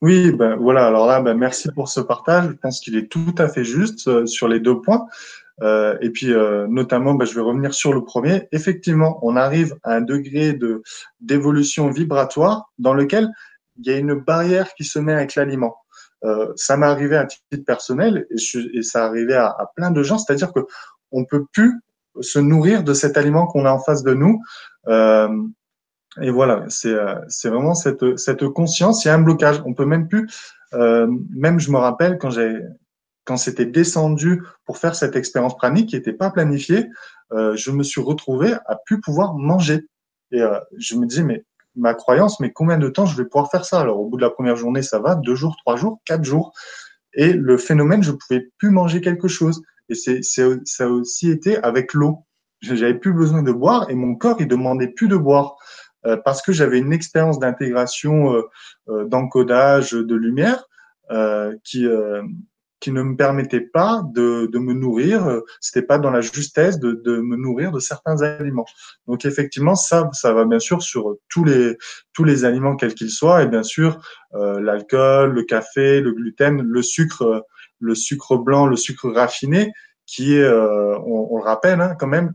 Oui, 0.02 0.32
ben 0.32 0.56
voilà. 0.56 0.88
Alors 0.88 1.06
là, 1.06 1.20
ben 1.20 1.34
merci 1.34 1.70
pour 1.74 1.90
ce 1.90 2.00
partage. 2.00 2.48
Je 2.48 2.54
pense 2.54 2.80
qu'il 2.80 2.96
est 2.96 3.12
tout 3.12 3.36
à 3.38 3.50
fait 3.50 3.66
juste 3.66 4.08
euh, 4.08 4.26
sur 4.26 4.48
les 4.48 4.62
deux 4.62 4.80
points. 4.80 5.06
Euh, 5.62 5.98
et 6.00 6.10
puis 6.10 6.32
euh, 6.32 6.68
notamment, 6.68 7.14
ben, 7.16 7.26
je 7.26 7.36
vais 7.36 7.42
revenir 7.42 7.74
sur 7.74 7.94
le 7.94 8.04
premier. 8.06 8.48
Effectivement, 8.54 9.20
on 9.24 9.36
arrive 9.36 9.76
à 9.84 9.96
un 9.96 10.02
degré 10.02 10.54
de 10.54 10.84
d'évolution 11.20 11.90
vibratoire 11.90 12.72
dans 12.78 12.94
lequel 12.94 13.30
il 13.80 13.92
y 13.92 13.94
a 13.94 13.98
une 13.98 14.16
barrière 14.16 14.74
qui 14.76 14.84
se 14.84 15.00
met 15.00 15.14
avec 15.14 15.36
l'aliment. 15.36 15.76
Euh, 16.26 16.52
ça 16.56 16.76
m'est 16.76 16.86
arrivé 16.86 17.16
à 17.16 17.26
titre 17.26 17.66
personnel 17.66 18.28
et, 18.30 18.78
et 18.78 18.84
ça 18.84 19.06
arrivé 19.06 19.36
à, 19.36 19.48
à, 19.48 19.72
plein 19.76 19.90
de 19.90 20.04
gens, 20.04 20.18
c'est-à-dire 20.18 20.52
que 20.52 20.60
on 21.12 21.26
peut 21.26 21.46
plus 21.54 21.80
se 22.22 22.40
nourrir 22.40 22.84
de 22.84 22.94
cet 22.94 23.18
aliment 23.18 23.48
qu'on 23.48 23.66
a 23.66 23.72
en 23.72 23.80
face 23.80 24.04
de 24.04 24.14
nous. 24.14 24.42
Euh, 24.88 25.30
et 26.22 26.32
voilà, 26.32 26.66
c'est 26.70 26.94
euh, 26.94 27.16
c'est 27.28 27.50
vraiment 27.50 27.76
cette 27.76 28.18
cette 28.18 28.48
conscience. 28.48 29.06
Il 29.06 29.10
y 29.10 29.12
a 29.12 29.16
un 29.16 29.22
blocage. 29.22 29.62
On 29.66 29.74
peut 29.74 29.86
même 29.86 30.08
plus. 30.08 30.28
Euh, 30.74 31.08
même 31.34 31.60
je 31.60 31.72
me 31.72 31.78
rappelle 31.78 32.18
quand 32.18 32.30
j'ai 32.30 32.60
quand 33.26 33.38
c'était 33.38 33.66
descendu 33.66 34.44
pour 34.66 34.78
faire 34.78 34.96
cette 34.96 35.16
expérience 35.16 35.56
pranique 35.56 35.90
qui 35.90 35.96
n'était 35.96 36.14
pas 36.14 36.32
planifiée, 36.32 36.88
je 37.32 37.70
me 37.70 37.84
suis 37.84 38.02
retrouvé 38.02 38.54
à 38.66 38.76
plus 38.86 39.02
pouvoir 39.02 39.36
manger. 39.36 39.86
Et 40.32 40.42
je 40.78 40.96
me 40.96 41.06
disais, 41.06 41.22
mais 41.22 41.46
ma 41.80 41.94
croyance, 41.94 42.40
mais 42.40 42.52
combien 42.52 42.78
de 42.78 42.90
temps 42.90 43.06
je 43.06 43.18
vais 43.18 43.26
pouvoir 43.26 43.50
faire 43.50 43.66
ça? 43.66 43.80
Alors, 43.80 44.00
au 44.00 44.08
bout 44.08 44.18
de 44.18 44.22
la 44.22 44.30
première 44.30 44.56
journée, 44.56 44.82
ça 44.82 45.00
va, 45.00 45.16
deux 45.16 45.36
jours, 45.36 45.56
trois 45.64 45.76
jours, 45.76 46.00
quatre 46.06 46.24
jours. 46.24 46.54
Et 47.14 47.34
le 47.34 47.58
phénomène, 47.58 48.04
je 48.04 48.12
pouvais 48.12 48.50
plus 48.58 48.70
manger 48.70 49.02
quelque 49.02 49.28
chose. 49.28 49.62
Et 49.90 49.96
c'est, 49.96 50.22
ça 50.22 50.84
a 50.84 50.88
aussi 50.88 51.30
été 51.32 51.58
avec 51.58 51.94
l'eau. 51.94 52.26
J'avais 52.62 52.94
plus 52.94 53.14
besoin 53.14 53.42
de 53.42 53.52
boire 53.52 53.90
et 53.90 53.96
mon 53.96 54.16
corps, 54.16 54.38
il 54.40 54.48
demandait 54.48 54.90
plus 54.90 55.08
de 55.08 55.16
boire 55.16 55.56
euh, 56.06 56.18
parce 56.24 56.42
que 56.42 56.52
j'avais 56.52 56.80
une 56.80 56.94
expérience 56.94 57.40
d'intégration, 57.40 58.34
euh, 58.34 58.42
euh, 58.90 59.06
d'encodage 59.06 59.92
de 59.92 60.16
lumière 60.16 60.66
qui 61.64 61.88
qui 62.80 62.92
ne 62.92 63.04
me 63.04 63.16
permettait 63.16 63.62
pas 63.62 64.04
de, 64.14 64.48
de 64.52 64.60
me 64.60 64.74
nourrir. 64.74 65.42
C'était 65.60 65.86
pas 65.86 65.98
dans 65.98 66.12
la 66.12 66.22
justesse 66.22 66.80
de, 66.80 66.94
de, 66.94 67.18
me 67.20 67.36
nourrir 67.36 67.72
de 67.72 67.80
certains 67.80 68.22
aliments. 68.22 68.66
Donc 69.08 69.26
effectivement, 69.26 69.76
ça, 69.76 70.10
ça 70.14 70.34
va 70.34 70.46
bien 70.46 70.60
sûr 70.60 70.82
sur 70.82 71.16
tous 71.30 71.44
les 71.44 71.78
tous 72.14 72.24
les 72.24 72.46
aliments 72.46 72.76
quels 72.76 72.94
qu'ils 72.94 73.12
soient, 73.12 73.44
et 73.44 73.48
bien 73.48 73.64
sûr 73.64 74.00
euh, 74.34 74.60
l'alcool, 74.60 75.34
le 75.34 75.44
café, 75.44 76.02
le 76.02 76.12
gluten, 76.12 76.62
le 76.62 76.82
sucre, 76.82 77.46
le 77.80 77.96
sucre 77.96 78.38
blanc, 78.38 78.68
le 78.68 78.76
sucre 78.76 79.10
raffiné, 79.10 79.72
qui 80.06 80.36
est, 80.36 80.44
euh, 80.44 80.98
on, 81.00 81.28
on, 81.32 81.38
le 81.38 81.44
rappelle 81.44 81.82
hein, 81.82 81.96
quand 82.00 82.08
même, 82.08 82.34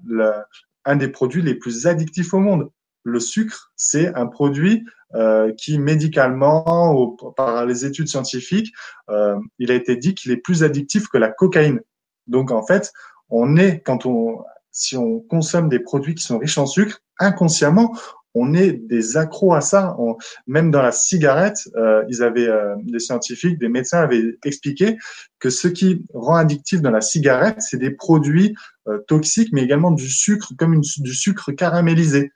un 0.84 0.96
des 0.96 1.08
produits 1.08 1.42
les 1.42 1.54
plus 1.54 1.86
addictifs 1.86 2.34
au 2.34 2.38
monde. 2.38 2.70
Le 3.04 3.20
sucre, 3.20 3.72
c'est 3.76 4.14
un 4.14 4.26
produit 4.26 4.84
euh, 5.14 5.52
qui 5.56 5.78
médicalement, 5.78 7.16
par 7.36 7.66
les 7.66 7.84
études 7.84 8.08
scientifiques, 8.08 8.72
euh, 9.10 9.36
il 9.60 9.70
a 9.70 9.74
été 9.74 9.94
dit 9.94 10.14
qu'il 10.14 10.32
est 10.32 10.36
plus 10.38 10.64
addictif 10.64 11.06
que 11.06 11.18
la 11.18 11.30
cocaïne. 11.30 11.80
Donc 12.26 12.50
en 12.50 12.66
fait, 12.66 12.92
on 13.28 13.56
est 13.56 13.80
quand 13.80 14.06
on 14.06 14.42
si 14.72 14.96
on 14.96 15.20
consomme 15.20 15.68
des 15.68 15.78
produits 15.78 16.16
qui 16.16 16.24
sont 16.24 16.36
riches 16.36 16.58
en 16.58 16.66
sucre, 16.66 17.00
inconsciemment, 17.20 17.96
on 18.34 18.54
est 18.54 18.72
des 18.72 19.16
accros 19.16 19.54
à 19.54 19.60
ça. 19.60 19.96
même 20.48 20.72
dans 20.72 20.82
la 20.82 20.90
cigarette, 20.90 21.60
euh, 21.76 22.02
ils 22.08 22.24
avaient 22.24 22.50
des 22.82 22.98
scientifiques, 22.98 23.60
des 23.60 23.68
médecins 23.68 24.00
avaient 24.00 24.36
expliqué 24.44 24.96
que 25.38 25.48
ce 25.48 25.68
qui 25.68 26.04
rend 26.12 26.34
addictif 26.34 26.82
dans 26.82 26.90
la 26.90 27.02
cigarette, 27.02 27.58
c'est 27.60 27.78
des 27.78 27.92
produits 27.92 28.56
toxiques, 29.06 29.50
mais 29.52 29.62
également 29.62 29.92
du 29.92 30.10
sucre, 30.10 30.52
comme 30.58 30.80
du 30.80 31.14
sucre 31.14 31.52
caramélisé 31.52 32.32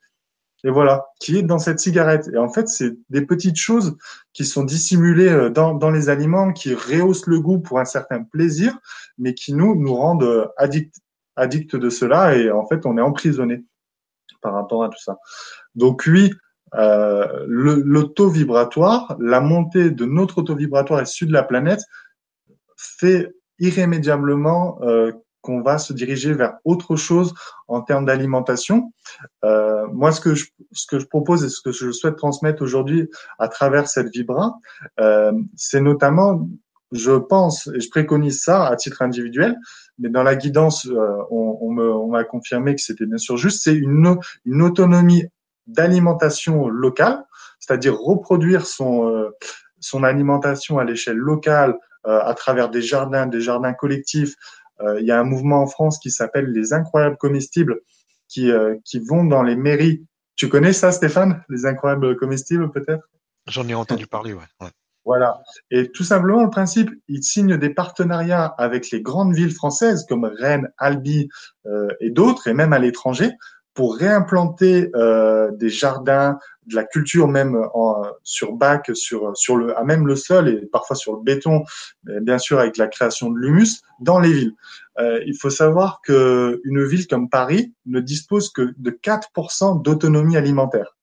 et 0.64 0.70
voilà, 0.70 1.06
qui 1.20 1.38
est 1.38 1.42
dans 1.42 1.58
cette 1.58 1.78
cigarette. 1.78 2.28
Et 2.32 2.36
en 2.36 2.48
fait, 2.48 2.68
c'est 2.68 2.96
des 3.10 3.24
petites 3.24 3.56
choses 3.56 3.96
qui 4.32 4.44
sont 4.44 4.64
dissimulées 4.64 5.28
euh, 5.28 5.50
dans, 5.50 5.74
dans, 5.74 5.90
les 5.90 6.08
aliments, 6.08 6.52
qui 6.52 6.74
rehaussent 6.74 7.26
le 7.26 7.40
goût 7.40 7.60
pour 7.60 7.78
un 7.78 7.84
certain 7.84 8.24
plaisir, 8.24 8.76
mais 9.18 9.34
qui 9.34 9.54
nous, 9.54 9.74
nous 9.76 9.94
rendent 9.94 10.24
euh, 10.24 10.48
addicts, 10.56 10.96
addicts 11.36 11.76
de 11.76 11.90
cela. 11.90 12.36
Et 12.36 12.50
en 12.50 12.66
fait, 12.66 12.86
on 12.86 12.98
est 12.98 13.02
emprisonné 13.02 13.64
par 14.40 14.54
rapport 14.54 14.84
à 14.84 14.88
tout 14.88 15.00
ça. 15.00 15.18
Donc 15.74 16.04
oui, 16.06 16.32
euh, 16.74 17.44
l'auto-vibratoire, 17.46 19.16
la 19.20 19.40
montée 19.40 19.90
de 19.90 20.04
notre 20.04 20.38
auto-vibratoire 20.38 21.02
issu 21.02 21.26
de 21.26 21.32
la 21.32 21.42
planète 21.42 21.80
fait 22.76 23.34
irrémédiablement 23.58 24.78
euh, 24.82 25.12
qu'on 25.48 25.62
va 25.62 25.78
se 25.78 25.94
diriger 25.94 26.34
vers 26.34 26.58
autre 26.66 26.96
chose 26.96 27.32
en 27.68 27.80
termes 27.80 28.04
d'alimentation. 28.04 28.92
Euh, 29.46 29.86
moi, 29.90 30.12
ce 30.12 30.20
que 30.20 30.34
je 30.34 31.06
propose 31.06 31.42
et 31.42 31.48
ce 31.48 31.62
que 31.62 31.72
je 31.72 31.90
souhaite 31.90 32.16
transmettre 32.16 32.62
aujourd'hui 32.62 33.08
à 33.38 33.48
travers 33.48 33.88
cette 33.88 34.08
vibra, 34.12 34.58
euh, 35.00 35.32
c'est 35.56 35.80
notamment, 35.80 36.46
je 36.92 37.12
pense 37.12 37.66
et 37.68 37.80
je 37.80 37.88
préconise 37.88 38.42
ça 38.42 38.66
à 38.66 38.76
titre 38.76 39.00
individuel, 39.00 39.56
mais 39.98 40.10
dans 40.10 40.22
la 40.22 40.36
guidance, 40.36 40.86
euh, 40.86 41.24
on, 41.30 42.08
m'a 42.10 42.24
confirmé 42.24 42.74
que 42.74 42.82
c'était 42.82 43.06
bien 43.06 43.16
sûr 43.16 43.38
juste, 43.38 43.62
c'est 43.62 43.74
une 43.74 44.18
une 44.44 44.62
autonomie 44.62 45.24
d'alimentation 45.66 46.68
locale, 46.68 47.24
c'est-à-dire 47.58 47.94
reproduire 47.98 48.66
son 48.66 49.30
son 49.80 50.02
alimentation 50.04 50.78
à 50.78 50.84
l'échelle 50.84 51.18
locale 51.18 51.76
à 52.04 52.32
travers 52.32 52.70
des 52.70 52.80
jardins, 52.80 53.26
des 53.26 53.42
jardins 53.42 53.74
collectifs, 53.74 54.34
il 55.00 55.06
y 55.06 55.10
a 55.10 55.18
un 55.18 55.24
mouvement 55.24 55.62
en 55.62 55.66
France 55.66 55.98
qui 55.98 56.10
s'appelle 56.10 56.52
les 56.52 56.72
incroyables 56.72 57.16
comestibles 57.16 57.80
qui, 58.28 58.50
euh, 58.50 58.76
qui 58.84 59.00
vont 59.00 59.24
dans 59.24 59.42
les 59.42 59.56
mairies. 59.56 60.06
Tu 60.36 60.48
connais 60.48 60.72
ça, 60.72 60.92
Stéphane? 60.92 61.42
Les 61.48 61.66
incroyables 61.66 62.16
comestibles, 62.16 62.70
peut-être? 62.70 63.08
J'en 63.48 63.66
ai 63.66 63.74
entendu 63.74 64.06
parler, 64.06 64.34
ouais. 64.34 64.68
Voilà. 65.04 65.42
Et 65.70 65.90
tout 65.90 66.04
simplement, 66.04 66.44
le 66.44 66.50
principe, 66.50 66.90
ils 67.08 67.24
signent 67.24 67.56
des 67.56 67.70
partenariats 67.70 68.44
avec 68.44 68.90
les 68.90 69.00
grandes 69.00 69.34
villes 69.34 69.54
françaises 69.54 70.04
comme 70.06 70.24
Rennes, 70.24 70.68
Albi 70.76 71.28
euh, 71.66 71.88
et 72.00 72.10
d'autres, 72.10 72.46
et 72.46 72.52
même 72.52 72.74
à 72.74 72.78
l'étranger, 72.78 73.32
pour 73.78 73.94
réimplanter 73.94 74.90
euh, 74.96 75.52
des 75.52 75.68
jardins, 75.68 76.36
de 76.66 76.74
la 76.74 76.82
culture 76.82 77.28
même 77.28 77.56
en, 77.74 78.02
sur 78.24 78.54
bac, 78.54 78.90
sur, 78.94 79.36
sur 79.36 79.54
le, 79.54 79.78
à 79.78 79.84
même 79.84 80.04
le 80.04 80.16
sol 80.16 80.48
et 80.48 80.66
parfois 80.66 80.96
sur 80.96 81.12
le 81.12 81.22
béton, 81.22 81.62
bien 82.02 82.38
sûr 82.38 82.58
avec 82.58 82.76
la 82.76 82.88
création 82.88 83.30
de 83.30 83.38
l'humus 83.38 83.82
dans 84.00 84.18
les 84.18 84.32
villes. 84.32 84.54
Euh, 84.98 85.22
il 85.28 85.38
faut 85.38 85.48
savoir 85.48 86.00
que 86.04 86.60
une 86.64 86.84
ville 86.84 87.06
comme 87.06 87.30
Paris 87.30 87.72
ne 87.86 88.00
dispose 88.00 88.50
que 88.50 88.74
de 88.76 88.90
4% 88.90 89.80
d'autonomie 89.80 90.36
alimentaire. 90.36 90.96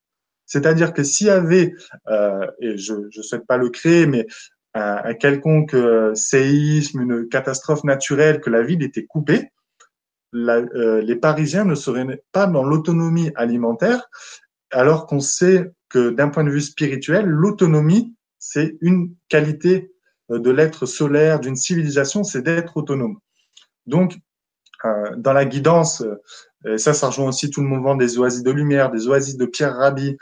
C'est-à-dire 0.45 0.91
que 0.91 1.03
s'il 1.03 1.27
y 1.27 1.29
avait, 1.29 1.73
euh, 2.09 2.45
et 2.59 2.77
je 2.77 2.93
ne 2.93 3.23
souhaite 3.23 3.47
pas 3.47 3.55
le 3.55 3.69
créer, 3.69 4.05
mais 4.05 4.27
un, 4.73 4.99
un 5.01 5.13
quelconque 5.13 5.75
euh, 5.75 6.13
séisme, 6.13 6.99
une 6.99 7.29
catastrophe 7.29 7.85
naturelle, 7.85 8.41
que 8.41 8.49
la 8.49 8.63
ville 8.63 8.83
était 8.83 9.05
coupée, 9.05 9.49
euh, 10.35 11.01
les 11.01 11.15
Parisiens 11.15 11.65
ne 11.65 11.75
seraient 11.75 12.23
pas 12.31 12.47
dans 12.47 12.63
l'autonomie 12.63 13.31
alimentaire, 13.35 14.09
alors 14.71 15.07
qu'on 15.07 15.19
sait 15.21 15.71
que 15.89 16.09
d'un 16.09 16.29
point 16.29 16.43
de 16.43 16.49
vue 16.49 16.61
spirituel, 16.61 17.25
l'autonomie, 17.25 18.13
c'est 18.37 18.77
une 18.81 19.15
qualité 19.29 19.91
euh, 20.31 20.39
de 20.39 20.51
l'être 20.51 20.85
solaire, 20.85 21.39
d'une 21.39 21.55
civilisation, 21.55 22.23
c'est 22.23 22.41
d'être 22.41 22.77
autonome. 22.77 23.19
Donc, 23.85 24.17
euh, 24.83 25.15
dans 25.15 25.33
la 25.33 25.45
guidance, 25.45 26.03
et 26.67 26.79
ça, 26.79 26.93
ça 26.93 27.07
rejoint 27.07 27.29
aussi 27.29 27.51
tout 27.51 27.61
le 27.61 27.67
mouvement 27.67 27.95
des 27.95 28.17
oasis 28.17 28.41
de 28.41 28.51
lumière, 28.51 28.91
des 28.91 29.07
oasis 29.07 29.37
de 29.37 29.45
Pierre 29.45 29.75
Rabhi, 29.75 30.17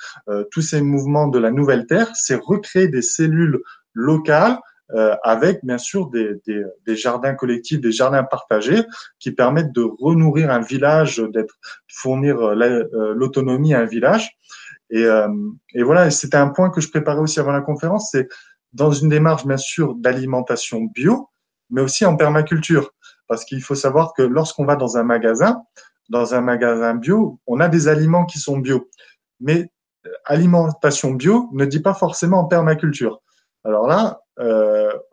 tous 0.51 0.61
ces 0.61 0.81
mouvements 0.81 1.29
de 1.29 1.39
la 1.39 1.51
nouvelle 1.51 1.85
Terre, 1.85 2.11
c'est 2.15 2.35
recréer 2.35 2.89
des 2.89 3.01
cellules 3.01 3.61
locales 3.93 4.59
euh, 4.93 5.15
avec 5.23 5.63
bien 5.63 5.77
sûr 5.77 6.09
des, 6.09 6.35
des, 6.45 6.63
des, 6.85 6.95
jardins 6.95 7.33
collectifs, 7.33 7.81
des 7.81 7.91
jardins 7.91 8.23
partagés 8.23 8.83
qui 9.19 9.31
permettent 9.31 9.71
de 9.71 9.81
renourrir 9.99 10.51
un 10.51 10.61
village, 10.61 11.17
d'être 11.33 11.55
fournir 11.87 12.39
euh, 12.39 12.55
euh, 12.55 13.13
l'autonomie 13.15 13.73
à 13.73 13.79
un 13.79 13.85
village. 13.85 14.37
Et, 14.89 15.07
et 15.73 15.81
voilà, 15.81 16.11
c'était 16.11 16.37
un 16.37 16.49
point 16.49 16.69
que 16.69 16.79
je 16.79 16.87
préparais 16.87 17.21
aussi 17.21 17.39
avant 17.39 17.51
la 17.51 17.61
conférence, 17.61 18.09
c'est 18.11 18.27
dans 18.73 18.91
une 18.91 19.09
démarche 19.09 19.43
bien 19.47 19.57
sûr 19.57 19.95
d'alimentation 19.95 20.81
bio, 20.81 21.29
mais 21.71 21.81
aussi 21.81 22.05
en 22.05 22.15
permaculture, 22.15 22.91
parce 23.27 23.43
qu'il 23.43 23.63
faut 23.63 23.73
savoir 23.73 24.13
que 24.13 24.21
lorsqu'on 24.21 24.65
va 24.65 24.75
dans 24.75 24.95
un 24.97 25.03
magasin, 25.03 25.63
dans 26.09 26.35
un 26.35 26.41
magasin 26.41 26.93
bio, 26.93 27.39
on 27.47 27.59
a 27.59 27.69
des 27.69 27.87
aliments 27.87 28.25
qui 28.25 28.37
sont 28.37 28.59
bio, 28.59 28.87
mais 29.39 29.71
alimentation 30.25 31.11
bio 31.11 31.49
ne 31.53 31.65
dit 31.65 31.79
pas 31.79 31.95
forcément 31.95 32.41
en 32.41 32.45
permaculture. 32.45 33.23
Alors 33.63 33.87
là, 33.87 34.19
euh, 34.19 34.22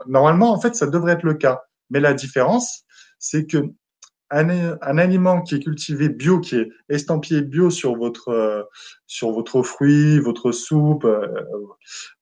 normalement, 0.07 0.53
en 0.53 0.61
fait, 0.61 0.75
ça 0.75 0.87
devrait 0.87 1.13
être 1.13 1.25
le 1.25 1.35
cas. 1.35 1.63
Mais 1.91 2.01
la 2.01 2.15
différence, 2.15 2.85
c'est 3.19 3.47
que 3.47 3.59
un, 4.31 4.79
un, 4.81 4.99
aliment 4.99 5.43
qui 5.43 5.57
est 5.57 5.61
cultivé 5.61 6.09
bio, 6.09 6.41
qui 6.41 6.57
est 6.57 6.71
estampillé 6.89 7.43
bio 7.43 7.69
sur 7.71 7.97
votre 7.97 8.29
euh, 8.29 8.63
sur 9.07 9.33
votre 9.33 9.63
fruit, 9.63 10.21
votre 10.21 10.53
soupe, 10.53 11.05
euh, 11.05 11.27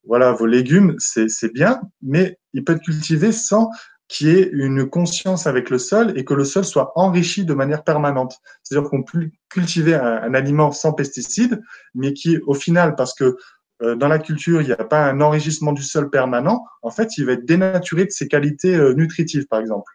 voilà, 0.05 0.33
vos 0.33 0.47
légumes, 0.47 0.97
c'est 0.99 1.53
bien, 1.53 1.81
mais 2.03 2.39
il 2.55 2.65
peut 2.65 2.75
être 2.75 2.83
cultivé 2.83 3.31
sans 3.33 3.71
qu'il 4.09 4.29
y 4.29 4.31
ait 4.31 4.49
une 4.55 4.89
conscience 4.89 5.47
avec 5.47 5.69
le 5.69 5.77
sol 5.77 6.15
et 6.17 6.25
que 6.25 6.33
le 6.33 6.45
sol 6.45 6.65
soit 6.65 6.93
enrichi 6.97 7.45
de 7.45 7.53
manière 7.53 7.85
permanente. 7.85 8.39
C'est-à-dire 8.63 8.89
qu'on 8.89 9.03
peut 9.03 9.29
cultiver 9.51 9.95
un, 9.95 10.23
un, 10.23 10.33
aliment 10.33 10.73
sans 10.73 10.95
pesticides, 10.95 11.61
mais 11.95 12.15
qui, 12.15 12.39
au 12.47 12.55
final, 12.55 12.95
parce 12.95 13.13
que 13.13 13.25
euh, 13.25 13.37
dans 13.81 14.09
la 14.09 14.19
culture, 14.19 14.61
il 14.61 14.67
n'y 14.67 14.73
a 14.73 14.85
pas 14.85 15.07
un 15.07 15.21
enrichissement 15.21 15.73
du 15.73 15.83
sol 15.83 16.11
permanent, 16.11 16.65
en 16.83 16.91
fait, 16.91 17.17
il 17.17 17.27
va 17.27 17.33
être 17.33 17.45
dénaturé 17.45 18.05
de 18.05 18.11
ses 18.11 18.29
qualités 18.29 18.75
euh, 18.75 18.93
nutritives, 18.95 19.47
par 19.47 19.61
exemple. 19.61 19.93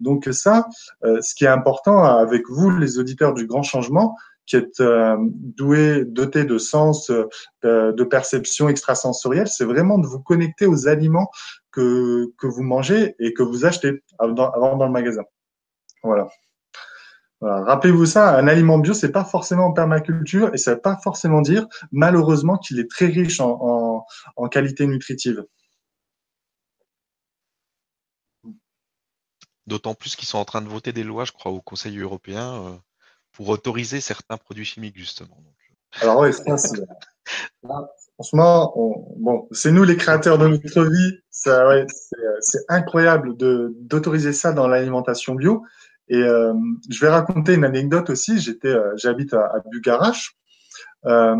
Donc 0.00 0.28
ça, 0.32 0.66
euh, 1.04 1.20
ce 1.20 1.34
qui 1.34 1.44
est 1.44 1.48
important 1.48 2.04
avec 2.04 2.48
vous, 2.48 2.70
les 2.70 2.98
auditeurs 2.98 3.34
du 3.34 3.46
grand 3.46 3.62
changement, 3.62 4.16
qui 4.46 4.54
êtes 4.54 4.80
doués, 5.28 6.04
dotés 6.04 6.44
de 6.44 6.56
sens, 6.56 7.10
de 7.64 8.04
perception 8.04 8.68
extrasensorielle, 8.68 9.48
c'est 9.48 9.64
vraiment 9.64 9.98
de 9.98 10.06
vous 10.06 10.20
connecter 10.20 10.66
aux 10.66 10.86
aliments 10.86 11.32
que, 11.72 12.30
que 12.38 12.46
vous 12.46 12.62
mangez 12.62 13.16
et 13.18 13.34
que 13.34 13.42
vous 13.42 13.64
achetez 13.64 14.04
avant 14.20 14.76
dans 14.76 14.86
le 14.86 14.92
magasin. 14.92 15.24
Voilà. 16.04 16.28
Rappelez-vous 17.42 18.06
ça, 18.06 18.36
un 18.38 18.48
aliment 18.48 18.78
bio, 18.78 18.94
c'est 18.94 19.12
pas 19.12 19.24
forcément 19.24 19.66
en 19.66 19.72
permaculture 19.72 20.54
et 20.54 20.58
ça 20.58 20.74
veut 20.74 20.80
pas 20.80 20.96
forcément 20.96 21.42
dire, 21.42 21.66
malheureusement, 21.92 22.56
qu'il 22.56 22.80
est 22.80 22.90
très 22.90 23.06
riche 23.06 23.40
en, 23.40 24.06
en, 24.36 24.48
qualité 24.48 24.86
nutritive. 24.86 25.44
D'autant 29.66 29.94
plus 29.94 30.16
qu'ils 30.16 30.28
sont 30.28 30.38
en 30.38 30.44
train 30.44 30.62
de 30.62 30.68
voter 30.68 30.92
des 30.92 31.02
lois, 31.02 31.24
je 31.24 31.32
crois, 31.32 31.52
au 31.52 31.60
Conseil 31.60 31.98
européen 31.98 32.54
euh, 32.54 32.76
pour 33.32 33.48
autoriser 33.50 34.00
certains 34.00 34.38
produits 34.38 34.64
chimiques, 34.64 34.96
justement. 34.96 35.36
Alors 36.00 36.20
oui, 36.20 36.30
franchement, 38.14 38.72
bon, 39.18 39.48
c'est 39.50 39.72
nous 39.72 39.84
les 39.84 39.96
créateurs 39.96 40.38
de 40.38 40.46
notre 40.46 40.84
vie. 40.84 41.18
Ça, 41.30 41.68
ouais, 41.68 41.86
c'est 42.40 42.64
incroyable 42.68 43.36
de 43.36 43.74
d'autoriser 43.80 44.32
ça 44.32 44.52
dans 44.52 44.68
l'alimentation 44.68 45.34
bio. 45.34 45.64
Et 46.08 46.22
euh, 46.22 46.54
je 46.88 47.00
vais 47.00 47.08
raconter 47.08 47.54
une 47.54 47.64
anecdote 47.64 48.10
aussi. 48.10 48.38
J'étais, 48.38 48.68
euh, 48.68 48.92
j'habite 48.96 49.34
à, 49.34 49.52
à. 49.52 50.12
Euh, 51.06 51.36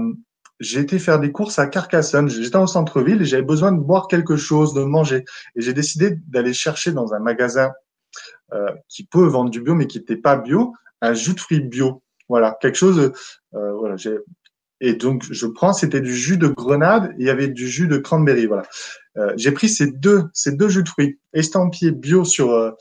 j'ai 0.59 0.81
été 0.81 0.99
faire 0.99 1.21
des 1.21 1.33
courses 1.33 1.59
à 1.59 1.67
Carcassonne. 1.67 2.29
J'étais 2.29 2.57
au 2.57 2.67
centre-ville 2.67 3.23
et 3.23 3.25
j'avais 3.25 3.43
besoin 3.43 3.73
de 3.73 3.81
boire 3.81 4.09
quelque 4.09 4.37
chose, 4.37 4.75
de 4.75 4.83
manger. 4.83 5.25
Et 5.55 5.61
j'ai 5.61 5.73
décidé 5.73 6.19
d'aller 6.29 6.55
chercher 6.55 6.93
dans 6.93 7.13
un 7.13 7.19
magasin 7.19 7.73
euh, 8.53 8.71
qui 8.89 9.05
peut 9.05 9.27
vendre 9.27 9.51
du 9.51 9.61
bio, 9.61 9.75
mais 9.75 9.87
qui 9.87 9.99
n'était 9.99 10.17
pas 10.17 10.37
bio, 10.37 10.73
un 11.03 11.13
jus 11.13 11.35
de 11.35 11.41
fruits 11.41 11.61
bio. 11.61 12.03
Voilà, 12.29 12.57
quelque 12.61 12.77
chose. 12.77 13.13
Euh, 13.55 13.73
voilà, 13.75 13.97
j'ai 13.97 14.17
et 14.81 14.95
donc 14.95 15.25
je 15.31 15.47
prends, 15.47 15.73
c'était 15.73 16.01
du 16.01 16.15
jus 16.15 16.37
de 16.37 16.49
grenade, 16.49 17.15
il 17.19 17.27
y 17.27 17.31
avait 17.31 17.49
du 17.49 17.67
jus 17.69 17.89
de 17.89 17.97
cranberry. 17.97 18.47
Voilà, 18.47 18.65
euh, 19.17 19.33
j'ai 19.37 19.53
pris 19.53 19.69
ces 19.69 19.91
deux, 19.91 20.25
ces 20.35 20.53
deux 20.53 20.69
jus 20.69 20.83
de 20.83 20.89
fruits 20.89 21.19
estampillés 21.33 21.93
bio 21.93 22.25
sur 22.25 22.51
euh, 22.51 22.73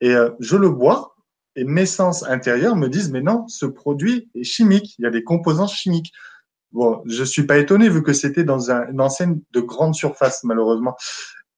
et 0.00 0.14
euh, 0.14 0.30
je 0.40 0.56
le 0.56 0.70
bois. 0.70 1.14
Et 1.56 1.64
mes 1.64 1.86
sens 1.86 2.22
intérieurs 2.22 2.76
me 2.76 2.88
disent 2.88 3.10
mais 3.10 3.20
non, 3.20 3.48
ce 3.48 3.66
produit 3.66 4.30
est 4.34 4.44
chimique. 4.44 4.94
Il 4.98 5.02
y 5.02 5.06
a 5.06 5.10
des 5.10 5.24
composants 5.24 5.66
chimiques. 5.66 6.12
Bon, 6.70 7.02
je 7.06 7.24
suis 7.24 7.44
pas 7.44 7.58
étonné 7.58 7.88
vu 7.88 8.02
que 8.02 8.12
c'était 8.12 8.44
dans 8.44 8.70
un, 8.70 8.88
une 8.90 9.00
enseigne 9.00 9.40
de 9.52 9.60
grande 9.60 9.94
surface 9.94 10.44
malheureusement. 10.44 10.96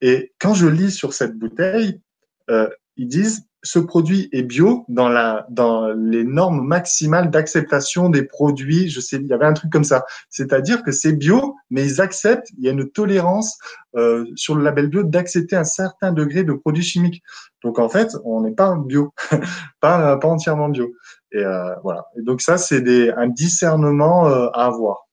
Et 0.01 0.33
quand 0.39 0.55
je 0.55 0.67
lis 0.67 0.93
sur 0.93 1.13
cette 1.13 1.37
bouteille, 1.37 2.01
euh, 2.49 2.69
ils 2.97 3.09
disent 3.09 3.47
ce 3.63 3.79
produit 3.79 4.29
est 4.33 4.43
bio 4.43 4.85
dans 4.89 5.09
la 5.09 5.47
dans 5.51 5.89
les 5.89 6.25
normes 6.25 6.67
maximales 6.67 7.31
d'acceptation 7.31 8.09
des 8.09 8.23
produits. 8.23 8.89
Je 8.89 9.01
sais, 9.01 9.17
il 9.17 9.27
y 9.27 9.33
avait 9.33 9.45
un 9.45 9.53
truc 9.53 9.71
comme 9.71 9.85
ça. 9.85 10.05
C'est-à-dire 10.31 10.83
que 10.83 10.93
c'est 10.93 11.13
bio, 11.13 11.57
mais 11.71 11.85
ils 11.85 12.01
acceptent. 12.01 12.49
Il 12.59 12.65
y 12.65 12.69
a 12.69 12.73
une 12.73 12.91
tolérance 12.91 13.59
euh, 13.97 14.25
sur 14.35 14.55
le 14.55 14.63
label 14.63 14.89
bio 14.89 15.03
d'accepter 15.03 15.57
un 15.57 15.65
certain 15.65 16.13
degré 16.13 16.43
de 16.45 16.53
produits 16.53 16.83
chimiques. 16.83 17.23
Donc 17.63 17.79
en 17.79 17.89
fait, 17.89 18.17
on 18.25 18.41
n'est 18.41 18.55
pas 18.55 18.75
bio, 18.77 19.13
pas 19.81 20.17
pas 20.17 20.29
entièrement 20.29 20.69
bio. 20.71 20.93
Et 21.33 21.39
euh, 21.45 21.75
voilà. 21.83 22.07
Et 22.19 22.23
donc 22.23 22.41
ça, 22.41 22.59
c'est 22.59 22.81
des 22.81 23.11
un 23.11 23.29
discernement 23.29 24.29
euh, 24.29 24.49
à 24.55 24.67
avoir. 24.67 25.09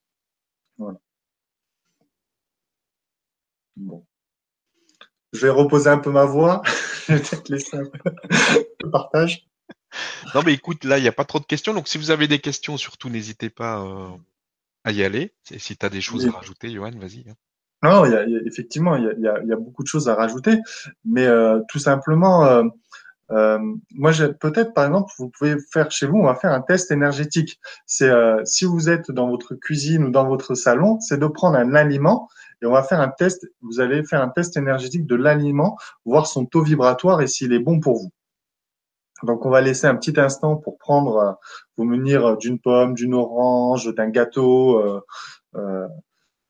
Voilà. 0.77 0.99
Bon. 3.75 4.06
Je 5.37 5.45
vais 5.45 5.51
reposer 5.51 5.89
un 5.89 5.99
peu 5.99 6.11
ma 6.11 6.25
voix. 6.25 6.61
je 7.07 7.13
vais 7.13 7.19
peut-être 7.19 7.49
laisser 7.49 7.77
un 7.77 7.85
peu 7.85 7.99
le 8.83 8.89
partage. 8.91 9.47
Non, 10.35 10.41
mais 10.45 10.53
écoute, 10.53 10.83
là, 10.83 10.97
il 10.97 11.01
n'y 11.01 11.07
a 11.07 11.11
pas 11.13 11.25
trop 11.25 11.39
de 11.39 11.45
questions. 11.45 11.73
Donc, 11.73 11.87
si 11.87 11.97
vous 11.97 12.11
avez 12.11 12.27
des 12.27 12.39
questions, 12.39 12.77
surtout, 12.77 13.09
n'hésitez 13.09 13.49
pas 13.49 13.79
euh, 13.81 14.09
à 14.83 14.91
y 14.91 15.03
aller. 15.03 15.33
Et 15.51 15.59
si 15.59 15.77
tu 15.77 15.85
as 15.85 15.89
des 15.89 16.01
choses 16.01 16.25
Oui. 16.25 16.31
à 16.33 16.37
rajouter, 16.37 16.69
Johan, 16.71 16.91
vas-y. 16.99 17.25
hein. 17.29 17.33
Non, 17.83 18.05
y 18.05 18.15
a, 18.15 18.23
il 18.25 18.33
y 18.33 18.37
a- 18.37 18.41
effectivement, 18.45 18.95
il 18.95 19.03
y 19.19 19.27
a, 19.27 19.39
y 19.43 19.55
beaucoup 19.55 19.83
de 19.83 19.87
choses 19.87 20.09
à 20.09 20.15
rajouter, 20.15 20.57
mais 21.05 21.27
euh, 21.27 21.59
tout 21.69 21.77
simplement, 21.77 22.43
euh, 23.31 23.59
moi, 23.91 24.11
peut-être, 24.39 24.73
par 24.73 24.85
exemple, 24.85 25.11
vous 25.19 25.29
pouvez 25.29 25.57
faire 25.71 25.91
chez 25.91 26.07
vous, 26.07 26.17
on 26.17 26.25
va 26.25 26.35
faire 26.35 26.51
un 26.51 26.61
test 26.61 26.89
énergétique. 26.91 27.59
C'est 27.85 28.11
si 28.45 28.65
vous 28.65 28.89
êtes 28.89 29.11
dans 29.11 29.29
votre 29.29 29.53
cuisine 29.53 30.05
ou 30.05 30.09
dans 30.09 30.27
votre 30.27 30.55
salon, 30.55 30.99
c'est 31.01 31.19
de 31.19 31.27
prendre 31.27 31.57
un 31.57 31.75
aliment 31.75 32.27
et 32.61 32.65
on 32.65 32.71
va 32.71 32.83
faire 32.83 33.01
un 33.01 33.09
test. 33.09 33.47
Vous 33.61 33.79
allez 33.79 34.03
faire 34.03 34.21
un 34.21 34.29
test 34.29 34.57
énergétique 34.57 35.05
de 35.05 35.15
l'aliment, 35.15 35.77
voir 36.05 36.27
son 36.27 36.45
taux 36.45 36.61
vibratoire 36.63 37.21
et 37.21 37.27
s'il 37.27 37.53
est 37.53 37.59
bon 37.59 37.79
pour 37.79 37.97
vous. 38.01 38.11
Donc, 39.23 39.45
on 39.45 39.49
va 39.49 39.61
laisser 39.61 39.87
un 39.87 39.95
petit 39.95 40.19
instant 40.19 40.57
pour 40.57 40.77
prendre, 40.77 41.17
euh, 41.17 41.31
vous 41.75 41.85
munir 41.85 42.37
d'une 42.37 42.59
pomme, 42.59 42.93
d'une 42.93 43.15
orange, 43.15 43.93
d'un 43.95 44.09
gâteau. 44.09 44.79
euh, 44.79 45.01
euh, 45.55 45.87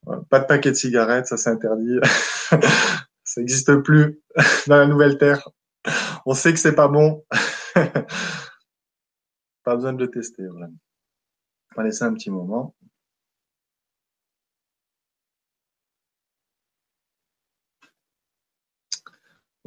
Ouais, 0.07 0.17
Pas 0.29 0.39
de 0.39 0.45
paquet 0.45 0.69
de 0.71 0.75
cigarettes, 0.75 1.27
ça 1.27 1.37
c'est 1.37 1.49
interdit. 1.49 1.99
ça 3.23 3.41
n'existe 3.41 3.75
plus 3.77 4.21
dans 4.67 4.77
la 4.77 4.87
nouvelle 4.87 5.17
terre. 5.17 5.49
On 6.25 6.33
sait 6.33 6.53
que 6.53 6.59
c'est 6.59 6.75
pas 6.75 6.87
bon. 6.87 7.25
pas 9.63 9.75
besoin 9.75 9.93
de 9.93 10.03
le 10.03 10.09
tester. 10.09 10.43
On 10.47 10.59
va 11.75 11.83
laisser 11.83 12.03
un 12.05 12.13
petit 12.13 12.29
moment. 12.31 12.73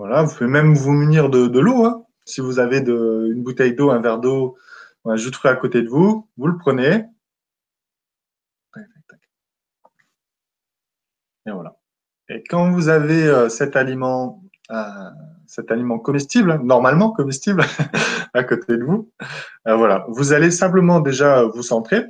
Voilà, 0.00 0.22
vous 0.22 0.34
pouvez 0.34 0.48
même 0.48 0.72
vous 0.72 0.92
munir 0.92 1.28
de, 1.28 1.60
l'eau. 1.60 1.84
Hein. 1.84 2.06
Si 2.24 2.40
vous 2.40 2.58
avez 2.58 2.78
une 2.78 3.42
bouteille 3.42 3.74
d'eau, 3.74 3.90
un 3.90 4.00
verre 4.00 4.18
d'eau, 4.18 4.56
un 5.04 5.16
jus 5.16 5.30
de 5.30 5.36
fruits 5.36 5.50
à 5.50 5.56
côté 5.56 5.82
de 5.82 5.90
vous, 5.90 6.26
vous 6.38 6.46
le 6.46 6.56
prenez. 6.56 7.04
Et 11.44 11.50
voilà. 11.50 11.76
Et 12.30 12.42
quand 12.48 12.70
vous 12.70 12.88
avez 12.88 13.26
euh, 13.26 13.50
cet 13.50 13.76
aliment, 13.76 14.42
euh, 14.70 15.10
cet 15.46 15.70
aliment 15.70 15.98
comestible, 15.98 16.58
normalement 16.62 17.12
comestible, 17.12 17.62
à 18.32 18.42
côté 18.42 18.78
de 18.78 18.84
vous, 18.84 19.12
euh, 19.68 19.76
voilà, 19.76 20.06
vous 20.08 20.32
allez 20.32 20.50
simplement 20.50 21.00
déjà 21.00 21.42
vous 21.42 21.62
centrer 21.62 22.06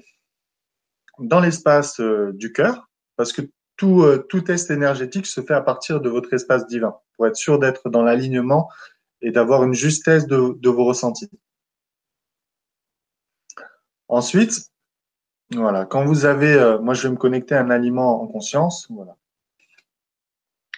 dans 1.18 1.40
l'espace 1.40 2.00
du 2.00 2.52
cœur, 2.52 2.88
parce 3.16 3.32
que 3.32 3.42
tout 3.76 4.40
test 4.46 4.70
énergétique 4.70 5.26
se 5.26 5.40
fait 5.40 5.54
à 5.54 5.60
partir 5.60 6.00
de 6.00 6.08
votre 6.08 6.32
espace 6.32 6.68
divin, 6.68 6.94
pour 7.20 7.26
être 7.26 7.36
sûr 7.36 7.58
d'être 7.58 7.90
dans 7.90 8.00
l'alignement 8.00 8.70
et 9.20 9.30
d'avoir 9.30 9.62
une 9.62 9.74
justesse 9.74 10.26
de, 10.26 10.68
vos 10.70 10.86
ressentis. 10.86 11.28
Ensuite, 14.08 14.70
voilà, 15.50 15.84
quand 15.84 16.06
vous 16.06 16.24
avez, 16.24 16.54
euh, 16.54 16.78
moi 16.78 16.94
je 16.94 17.02
vais 17.02 17.10
me 17.10 17.18
connecter 17.18 17.54
à 17.54 17.60
un 17.60 17.68
aliment 17.68 18.22
en 18.22 18.26
conscience, 18.26 18.90
voilà. 18.90 19.18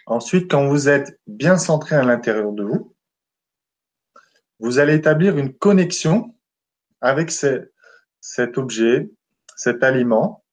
Ensuite, 0.06 0.50
quand 0.50 0.66
vous 0.66 0.88
êtes 0.88 1.20
bien 1.28 1.58
centré 1.58 1.94
à 1.94 2.02
l'intérieur 2.02 2.50
de 2.50 2.64
vous, 2.64 2.92
vous 4.58 4.80
allez 4.80 4.94
établir 4.94 5.38
une 5.38 5.54
connexion 5.54 6.34
avec 7.00 7.30
ce- 7.30 7.70
cet 8.20 8.58
objet, 8.58 9.08
cet 9.54 9.84
aliment, 9.84 10.44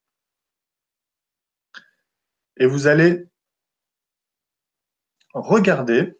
et 2.58 2.67
vous 2.67 2.86
allez 2.86 3.28
regarder 5.33 6.17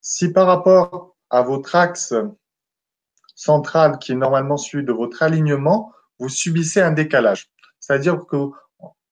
si 0.00 0.32
par 0.32 0.46
rapport 0.46 1.16
à 1.30 1.42
votre 1.42 1.74
axe 1.76 2.14
central 3.34 3.98
qui 3.98 4.12
est 4.12 4.16
normalement 4.16 4.56
celui 4.56 4.84
de 4.84 4.92
votre 4.92 5.22
alignement, 5.22 5.92
vous 6.18 6.28
subissez 6.28 6.80
un 6.80 6.92
décalage. 6.92 7.50
C'est-à-dire 7.80 8.26
que 8.26 8.36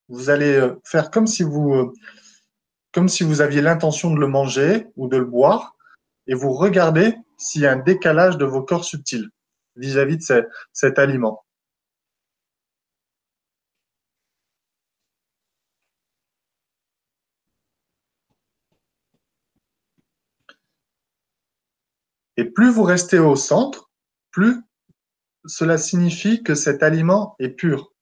vous 0.09 0.31
allez 0.31 0.55
euh, 0.57 0.81
faire 0.85 1.11
comme 1.11 1.27
si 1.27 1.43
vous, 1.43 1.75
euh, 1.75 1.93
comme 2.93 3.09
si 3.09 3.25
vous 3.25 3.41
aviez 3.41 3.61
l'intention 3.63 4.13
de 4.13 4.19
le 4.19 4.27
manger 4.27 4.89
ou 4.97 5.09
de 5.09 5.17
le 5.17 5.25
boire, 5.25 5.77
et 6.27 6.35
vous 6.35 6.53
regardez 6.53 7.17
s'il 7.39 7.63
y 7.63 7.67
a 7.67 7.73
un 7.73 7.77
décalage 7.77 8.37
de 8.39 8.45
vos 8.45 8.63
corps 8.63 8.85
subtils 8.85 9.29
vis-à-vis 9.77 10.17
de 10.17 10.23
ce- 10.23 10.49
cet 10.73 10.99
aliment. 10.99 11.45
Plus 22.57 22.71
vous 22.71 22.85
restez 22.85 23.19
au 23.19 23.37
centre, 23.37 23.91
plus 24.31 24.63
cela 25.45 25.77
signifie 25.77 26.43
que 26.43 26.55
cet 26.55 26.83
aliment 26.83 27.37
est 27.39 27.51
pur. 27.51 27.93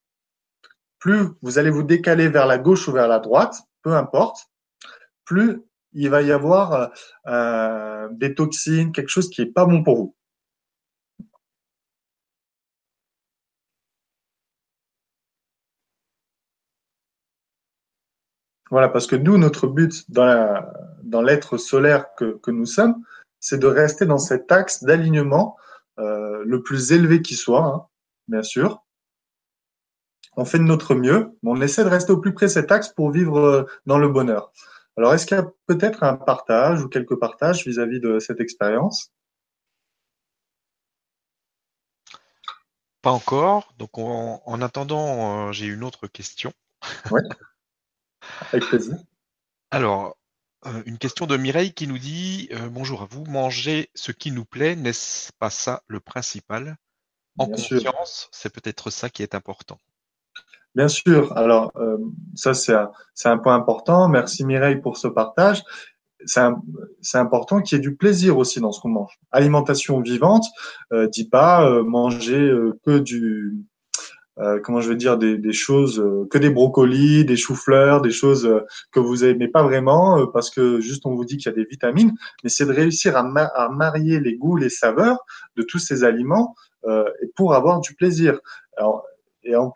Plus 1.00 1.26
vous 1.42 1.58
allez 1.58 1.70
vous 1.70 1.82
décaler 1.82 2.28
vers 2.28 2.46
la 2.46 2.56
gauche 2.56 2.86
ou 2.86 2.92
vers 2.92 3.08
la 3.08 3.18
droite, 3.18 3.56
peu 3.82 3.94
importe, 3.94 4.46
plus 5.24 5.60
il 5.92 6.08
va 6.08 6.22
y 6.22 6.30
avoir 6.30 6.92
euh, 7.26 8.08
des 8.12 8.34
toxines, 8.34 8.92
quelque 8.92 9.08
chose 9.08 9.28
qui 9.28 9.42
est 9.42 9.52
pas 9.52 9.66
bon 9.66 9.82
pour 9.82 9.96
vous. 9.96 10.16
Voilà, 18.70 18.88
parce 18.88 19.06
que 19.06 19.16
nous, 19.16 19.36
notre 19.36 19.66
but 19.66 20.04
dans 20.08 21.22
l'être 21.22 21.58
solaire 21.58 22.14
que 22.14 22.50
nous 22.50 22.66
sommes, 22.66 23.04
c'est 23.44 23.58
de 23.58 23.66
rester 23.66 24.06
dans 24.06 24.16
cet 24.16 24.50
axe 24.50 24.82
d'alignement 24.82 25.58
euh, 25.98 26.42
le 26.46 26.62
plus 26.62 26.92
élevé 26.92 27.20
qui 27.20 27.34
soit, 27.34 27.62
hein, 27.62 27.86
bien 28.26 28.42
sûr. 28.42 28.82
On 30.38 30.46
fait 30.46 30.58
de 30.58 30.64
notre 30.64 30.94
mieux, 30.94 31.36
mais 31.42 31.50
on 31.50 31.60
essaie 31.60 31.84
de 31.84 31.90
rester 31.90 32.10
au 32.12 32.16
plus 32.16 32.32
près 32.32 32.46
de 32.46 32.50
cet 32.50 32.72
axe 32.72 32.88
pour 32.88 33.10
vivre 33.10 33.38
euh, 33.38 33.64
dans 33.84 33.98
le 33.98 34.08
bonheur. 34.08 34.50
Alors, 34.96 35.12
est-ce 35.12 35.26
qu'il 35.26 35.36
y 35.36 35.40
a 35.40 35.46
peut-être 35.66 36.04
un 36.04 36.16
partage 36.16 36.82
ou 36.82 36.88
quelques 36.88 37.18
partages 37.20 37.66
vis-à-vis 37.66 38.00
de 38.00 38.18
cette 38.18 38.40
expérience? 38.40 39.12
Pas 43.02 43.10
encore. 43.10 43.74
Donc, 43.76 43.98
en, 43.98 44.42
en 44.46 44.62
attendant, 44.62 45.48
euh, 45.48 45.52
j'ai 45.52 45.66
une 45.66 45.84
autre 45.84 46.06
question. 46.06 46.50
Oui, 47.10 47.20
avec 48.52 48.64
plaisir. 48.64 48.96
Alors, 49.70 50.16
euh, 50.66 50.82
une 50.86 50.98
question 50.98 51.26
de 51.26 51.36
Mireille 51.36 51.72
qui 51.72 51.86
nous 51.86 51.98
dit 51.98 52.48
euh, 52.52 52.68
Bonjour 52.68 53.02
à 53.02 53.06
vous, 53.06 53.24
manger 53.24 53.90
ce 53.94 54.12
qui 54.12 54.30
nous 54.30 54.44
plaît, 54.44 54.76
n'est-ce 54.76 55.32
pas 55.38 55.50
ça 55.50 55.82
le 55.86 56.00
principal? 56.00 56.76
En 57.38 57.46
conscience, 57.46 58.28
c'est 58.30 58.52
peut-être 58.52 58.90
ça 58.90 59.10
qui 59.10 59.22
est 59.22 59.34
important. 59.34 59.78
Bien 60.74 60.88
sûr. 60.88 61.36
Alors, 61.36 61.72
euh, 61.76 61.98
ça, 62.34 62.54
c'est 62.54 62.74
un, 62.74 62.90
un, 63.24 63.38
point 63.38 63.54
important. 63.54 64.08
Merci 64.08 64.44
Mireille 64.44 64.80
pour 64.80 64.96
ce 64.96 65.08
partage. 65.08 65.62
C'est 66.26 67.18
important 67.18 67.60
qu'il 67.60 67.76
y 67.76 67.78
ait 67.78 67.82
du 67.82 67.96
plaisir 67.96 68.38
aussi 68.38 68.60
dans 68.60 68.72
ce 68.72 68.80
qu'on 68.80 68.88
mange. 68.88 69.18
Alimentation 69.30 70.00
vivante, 70.00 70.46
dit 71.12 71.28
pas 71.28 71.82
manger 71.82 72.50
que 72.82 72.98
du, 72.98 73.66
euh, 74.38 74.58
comment 74.60 74.80
je 74.80 74.88
veux 74.88 74.96
dire, 74.96 75.16
des, 75.16 75.38
des 75.38 75.52
choses, 75.52 76.04
que 76.30 76.38
des 76.38 76.50
brocolis, 76.50 77.24
des 77.24 77.36
choux-fleurs, 77.36 78.02
des 78.02 78.10
choses 78.10 78.50
que 78.92 79.00
vous 79.00 79.24
aimez 79.24 79.48
pas 79.48 79.62
vraiment 79.62 80.26
parce 80.28 80.50
que 80.50 80.80
juste 80.80 81.06
on 81.06 81.14
vous 81.14 81.24
dit 81.24 81.36
qu'il 81.36 81.50
y 81.50 81.54
a 81.54 81.56
des 81.56 81.64
vitamines, 81.64 82.12
mais 82.42 82.50
c'est 82.50 82.66
de 82.66 82.72
réussir 82.72 83.16
à, 83.16 83.20
à, 83.20 83.68
marier 83.68 84.20
les 84.20 84.36
goûts, 84.36 84.56
les 84.56 84.70
saveurs 84.70 85.18
de 85.56 85.62
tous 85.62 85.78
ces 85.78 86.04
aliments 86.04 86.54
et 86.86 87.26
pour 87.36 87.54
avoir 87.54 87.80
du 87.80 87.94
plaisir. 87.94 88.40
Alors, 88.76 89.04
et 89.44 89.56
en, 89.56 89.72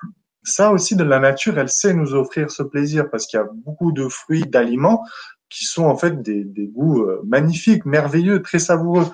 ça 0.48 0.72
aussi 0.72 0.96
de 0.96 1.04
la 1.04 1.18
nature, 1.18 1.58
elle 1.58 1.68
sait 1.68 1.94
nous 1.94 2.14
offrir 2.14 2.50
ce 2.50 2.62
plaisir 2.62 3.10
parce 3.10 3.26
qu'il 3.26 3.38
y 3.38 3.42
a 3.42 3.48
beaucoup 3.64 3.92
de 3.92 4.08
fruits, 4.08 4.44
d'aliments 4.46 5.04
qui 5.48 5.64
sont 5.64 5.84
en 5.84 5.96
fait 5.96 6.22
des, 6.22 6.44
des 6.44 6.66
goûts 6.66 7.02
euh, 7.02 7.22
magnifiques, 7.26 7.86
merveilleux, 7.86 8.42
très 8.42 8.58
savoureux. 8.58 9.06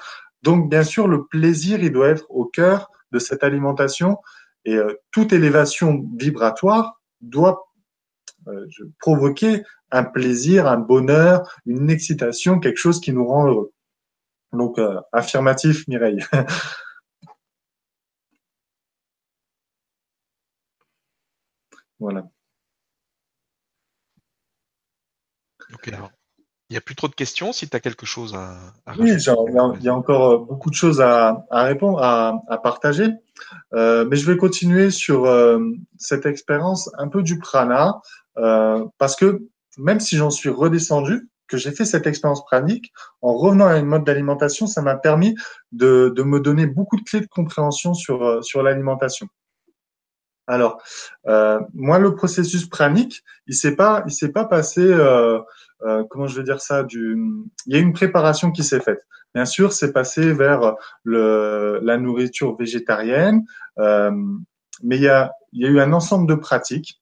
Donc 0.42 0.68
bien 0.68 0.82
sûr, 0.82 1.08
le 1.08 1.24
plaisir, 1.24 1.82
il 1.82 1.92
doit 1.92 2.08
être 2.08 2.26
au 2.28 2.44
cœur 2.44 2.90
de 3.12 3.18
cette 3.18 3.44
alimentation 3.44 4.18
et 4.64 4.76
euh, 4.76 4.94
toute 5.10 5.32
élévation 5.32 6.08
vibratoire 6.16 7.00
doit 7.20 7.66
euh, 8.48 8.66
provoquer 8.98 9.62
un 9.90 10.04
plaisir, 10.04 10.66
un 10.66 10.78
bonheur, 10.78 11.60
une 11.66 11.90
excitation, 11.90 12.60
quelque 12.60 12.78
chose 12.78 13.00
qui 13.00 13.12
nous 13.12 13.26
rend 13.26 13.48
heureux. 13.48 13.72
Donc 14.52 14.78
affirmatif, 15.12 15.86
Mireille. 15.88 16.24
voilà. 21.98 22.28
Alors 25.86 26.10
il 26.70 26.74
n'y 26.74 26.78
a 26.78 26.80
plus 26.80 26.94
trop 26.94 27.08
de 27.08 27.14
questions 27.14 27.52
si 27.52 27.68
tu 27.68 27.76
as 27.76 27.80
quelque 27.80 28.06
chose 28.06 28.34
à, 28.34 28.56
à 28.86 28.94
Oui, 28.98 29.12
il 29.12 29.82
y, 29.84 29.88
a 29.88 29.94
encore 29.94 30.30
euh, 30.30 30.38
beaucoup 30.38 30.70
de 30.70 30.74
choses 30.74 31.00
à, 31.00 31.44
à 31.50 31.64
répondre, 31.64 32.02
à, 32.02 32.42
à 32.48 32.58
partager. 32.58 33.08
Euh, 33.74 34.06
mais 34.08 34.16
je 34.16 34.30
vais 34.30 34.36
continuer 34.36 34.90
sur 34.90 35.26
euh, 35.26 35.58
cette 35.98 36.26
expérience 36.26 36.90
un 36.98 37.08
peu 37.08 37.22
du 37.22 37.38
prana, 37.38 38.00
euh, 38.38 38.84
parce 38.98 39.16
que 39.16 39.42
même 39.78 40.00
si 40.00 40.16
j'en 40.16 40.30
suis 40.30 40.48
redescendu, 40.48 41.28
que 41.46 41.56
j'ai 41.56 41.72
fait 41.72 41.84
cette 41.84 42.06
expérience 42.06 42.44
pranique, 42.44 42.92
en 43.20 43.34
revenant 43.34 43.66
à 43.66 43.76
une 43.76 43.86
mode 43.86 44.04
d'alimentation, 44.04 44.66
ça 44.66 44.80
m'a 44.82 44.96
permis 44.96 45.34
de, 45.72 46.12
de, 46.16 46.22
me 46.22 46.40
donner 46.40 46.66
beaucoup 46.66 46.96
de 46.96 47.02
clés 47.02 47.20
de 47.20 47.26
compréhension 47.26 47.94
sur, 47.94 48.24
euh, 48.24 48.42
sur 48.42 48.62
l'alimentation. 48.62 49.26
Alors, 50.46 50.82
euh, 51.26 51.60
moi, 51.72 51.98
le 51.98 52.14
processus 52.14 52.66
pranique, 52.66 53.24
il 53.46 53.54
s'est 53.54 53.76
pas, 53.76 54.02
il 54.06 54.12
s'est 54.12 54.32
pas 54.32 54.44
passé, 54.44 54.82
euh, 54.82 55.40
euh, 55.86 56.04
comment 56.10 56.26
je 56.26 56.36
vais 56.36 56.44
dire 56.44 56.60
ça, 56.60 56.82
du, 56.82 57.18
il 57.66 57.74
y 57.74 57.76
a 57.76 57.80
une 57.80 57.92
préparation 57.92 58.50
qui 58.50 58.62
s'est 58.62 58.80
faite. 58.80 59.06
Bien 59.34 59.46
sûr, 59.46 59.72
c'est 59.72 59.92
passé 59.92 60.32
vers 60.32 60.74
le, 61.02 61.80
la 61.82 61.96
nourriture 61.96 62.56
végétarienne, 62.56 63.44
euh, 63.78 64.12
mais 64.82 64.96
il 64.96 65.02
y 65.02 65.08
a, 65.08 65.32
il 65.52 65.62
y 65.62 65.66
a 65.66 65.70
eu 65.70 65.80
un 65.80 65.92
ensemble 65.92 66.28
de 66.28 66.34
pratiques. 66.34 67.00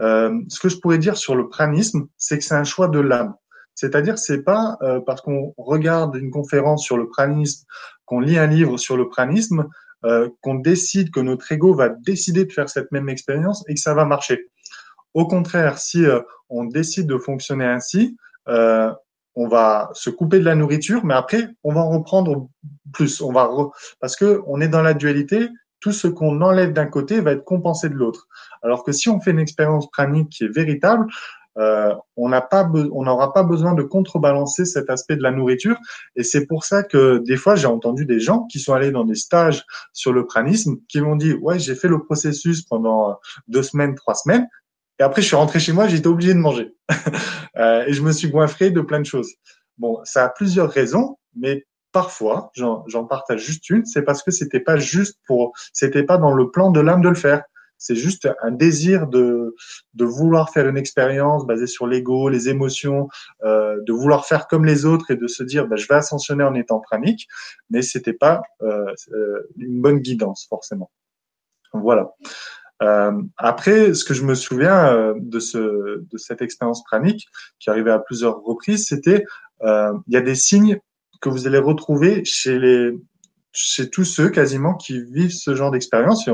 Ce 0.00 0.60
que 0.60 0.68
je 0.68 0.78
pourrais 0.78 0.98
dire 0.98 1.16
sur 1.16 1.34
le 1.34 1.48
pranisme, 1.48 2.08
c'est 2.16 2.38
que 2.38 2.44
c'est 2.44 2.54
un 2.54 2.64
choix 2.64 2.88
de 2.88 3.00
l'âme. 3.00 3.34
C'est-à-dire, 3.74 4.18
c'est 4.18 4.42
pas 4.42 4.76
parce 5.06 5.20
qu'on 5.22 5.54
regarde 5.56 6.16
une 6.16 6.30
conférence 6.30 6.84
sur 6.84 6.98
le 6.98 7.08
pranisme, 7.08 7.64
qu'on 8.04 8.20
lit 8.20 8.38
un 8.38 8.46
livre 8.46 8.76
sur 8.76 8.96
le 8.96 9.08
pranisme, 9.08 9.66
euh, 10.04 10.28
qu'on 10.42 10.56
décide 10.56 11.10
que 11.10 11.20
notre 11.20 11.50
ego 11.50 11.74
va 11.74 11.88
décider 11.88 12.44
de 12.44 12.52
faire 12.52 12.68
cette 12.68 12.92
même 12.92 13.08
expérience 13.08 13.64
et 13.68 13.74
que 13.74 13.80
ça 13.80 13.94
va 13.94 14.04
marcher. 14.04 14.46
Au 15.14 15.26
contraire, 15.26 15.78
si 15.78 16.04
euh, 16.04 16.20
on 16.50 16.64
décide 16.64 17.06
de 17.06 17.16
fonctionner 17.18 17.64
ainsi, 17.64 18.16
euh, 18.48 18.92
on 19.34 19.48
va 19.48 19.90
se 19.94 20.10
couper 20.10 20.38
de 20.38 20.44
la 20.44 20.54
nourriture, 20.54 21.04
mais 21.04 21.14
après 21.14 21.48
on 21.62 21.72
va 21.72 21.80
en 21.80 21.90
reprendre 21.90 22.48
plus. 22.92 23.20
On 23.20 23.32
va 23.32 23.50
parce 24.00 24.16
que 24.16 24.42
on 24.46 24.60
est 24.60 24.68
dans 24.68 24.82
la 24.82 24.94
dualité. 24.94 25.48
Tout 25.80 25.92
ce 25.92 26.08
qu'on 26.08 26.40
enlève 26.40 26.72
d'un 26.72 26.86
côté 26.86 27.20
va 27.20 27.32
être 27.32 27.44
compensé 27.44 27.88
de 27.88 27.94
l'autre. 27.94 28.26
Alors 28.62 28.84
que 28.84 28.92
si 28.92 29.08
on 29.08 29.20
fait 29.20 29.32
une 29.32 29.38
expérience 29.38 29.90
pranique 29.90 30.30
qui 30.30 30.44
est 30.44 30.54
véritable, 30.54 31.06
euh, 31.58 31.94
on 32.16 32.28
n'aura 32.28 33.32
pas 33.32 33.42
besoin 33.42 33.74
de 33.74 33.82
contrebalancer 33.82 34.64
cet 34.64 34.90
aspect 34.90 35.16
de 35.16 35.22
la 35.22 35.30
nourriture. 35.30 35.76
Et 36.16 36.22
c'est 36.22 36.46
pour 36.46 36.64
ça 36.64 36.82
que 36.82 37.18
des 37.18 37.36
fois, 37.36 37.54
j'ai 37.56 37.66
entendu 37.66 38.06
des 38.06 38.20
gens 38.20 38.44
qui 38.44 38.58
sont 38.58 38.72
allés 38.72 38.90
dans 38.90 39.04
des 39.04 39.14
stages 39.14 39.64
sur 39.92 40.12
le 40.12 40.26
pranisme, 40.26 40.76
qui 40.88 41.00
m'ont 41.00 41.16
dit, 41.16 41.34
ouais, 41.34 41.58
j'ai 41.58 41.74
fait 41.74 41.88
le 41.88 42.02
processus 42.02 42.62
pendant 42.62 43.18
deux 43.48 43.62
semaines, 43.62 43.94
trois 43.94 44.14
semaines. 44.14 44.46
Et 45.00 45.02
après, 45.02 45.22
je 45.22 45.26
suis 45.26 45.36
rentré 45.36 45.58
chez 45.58 45.72
moi, 45.72 45.88
j'étais 45.88 46.06
obligé 46.06 46.34
de 46.34 46.38
manger. 46.38 46.74
euh, 47.56 47.84
et 47.86 47.92
je 47.92 48.02
me 48.02 48.12
suis 48.12 48.28
goinfré 48.28 48.70
de 48.70 48.80
plein 48.80 49.00
de 49.00 49.06
choses. 49.06 49.32
Bon, 49.78 49.98
ça 50.04 50.24
a 50.24 50.28
plusieurs 50.28 50.70
raisons, 50.70 51.18
mais 51.36 51.66
parfois, 51.90 52.50
j'en 52.54 53.04
partage 53.04 53.40
juste 53.40 53.70
une, 53.70 53.84
c'est 53.86 54.02
parce 54.02 54.22
que 54.22 54.30
c'était 54.30 54.60
pas 54.60 54.76
juste 54.76 55.18
pour, 55.26 55.52
c'était 55.72 56.02
pas 56.02 56.18
dans 56.18 56.32
le 56.32 56.50
plan 56.50 56.70
de 56.70 56.80
l'âme 56.80 57.02
de 57.02 57.08
le 57.08 57.14
faire. 57.14 57.42
C'est 57.84 57.96
juste 57.96 58.26
un 58.40 58.50
désir 58.50 59.08
de, 59.08 59.54
de 59.92 60.04
vouloir 60.06 60.50
faire 60.50 60.66
une 60.66 60.78
expérience 60.78 61.46
basée 61.46 61.66
sur 61.66 61.86
l'ego, 61.86 62.30
les 62.30 62.48
émotions, 62.48 63.08
euh, 63.42 63.76
de 63.86 63.92
vouloir 63.92 64.24
faire 64.24 64.48
comme 64.48 64.64
les 64.64 64.86
autres 64.86 65.10
et 65.10 65.16
de 65.16 65.26
se 65.26 65.42
dire 65.42 65.68
bah, 65.68 65.76
je 65.76 65.86
vais 65.86 65.94
ascensionner 65.94 66.44
en 66.44 66.54
étant 66.54 66.80
pranique, 66.80 67.28
mais 67.68 67.82
c'était 67.82 68.14
pas 68.14 68.40
euh, 68.62 68.86
euh, 69.12 69.46
une 69.58 69.82
bonne 69.82 69.98
guidance 69.98 70.46
forcément. 70.48 70.90
Voilà. 71.74 72.10
Après, 73.38 73.94
ce 73.94 74.04
que 74.04 74.12
je 74.12 74.24
me 74.24 74.34
souviens 74.34 75.14
de, 75.16 75.40
ce, 75.40 76.04
de 76.04 76.18
cette 76.18 76.42
expérience 76.42 76.84
pranique 76.84 77.26
qui 77.58 77.70
arrivait 77.70 77.90
à 77.90 77.98
plusieurs 77.98 78.42
reprises, 78.42 78.86
c'était 78.86 79.24
il 79.62 80.02
y 80.12 80.16
a 80.16 80.20
des 80.20 80.34
signes 80.34 80.78
que 81.22 81.30
vous 81.30 81.46
allez 81.46 81.58
retrouver 81.58 82.24
chez 82.26 82.58
les 82.58 82.92
chez 83.54 83.88
tous 83.88 84.04
ceux 84.04 84.28
quasiment 84.28 84.74
qui 84.74 85.02
vivent 85.02 85.32
ce 85.32 85.54
genre 85.54 85.70
d'expérience, 85.70 86.26
il 86.26 86.32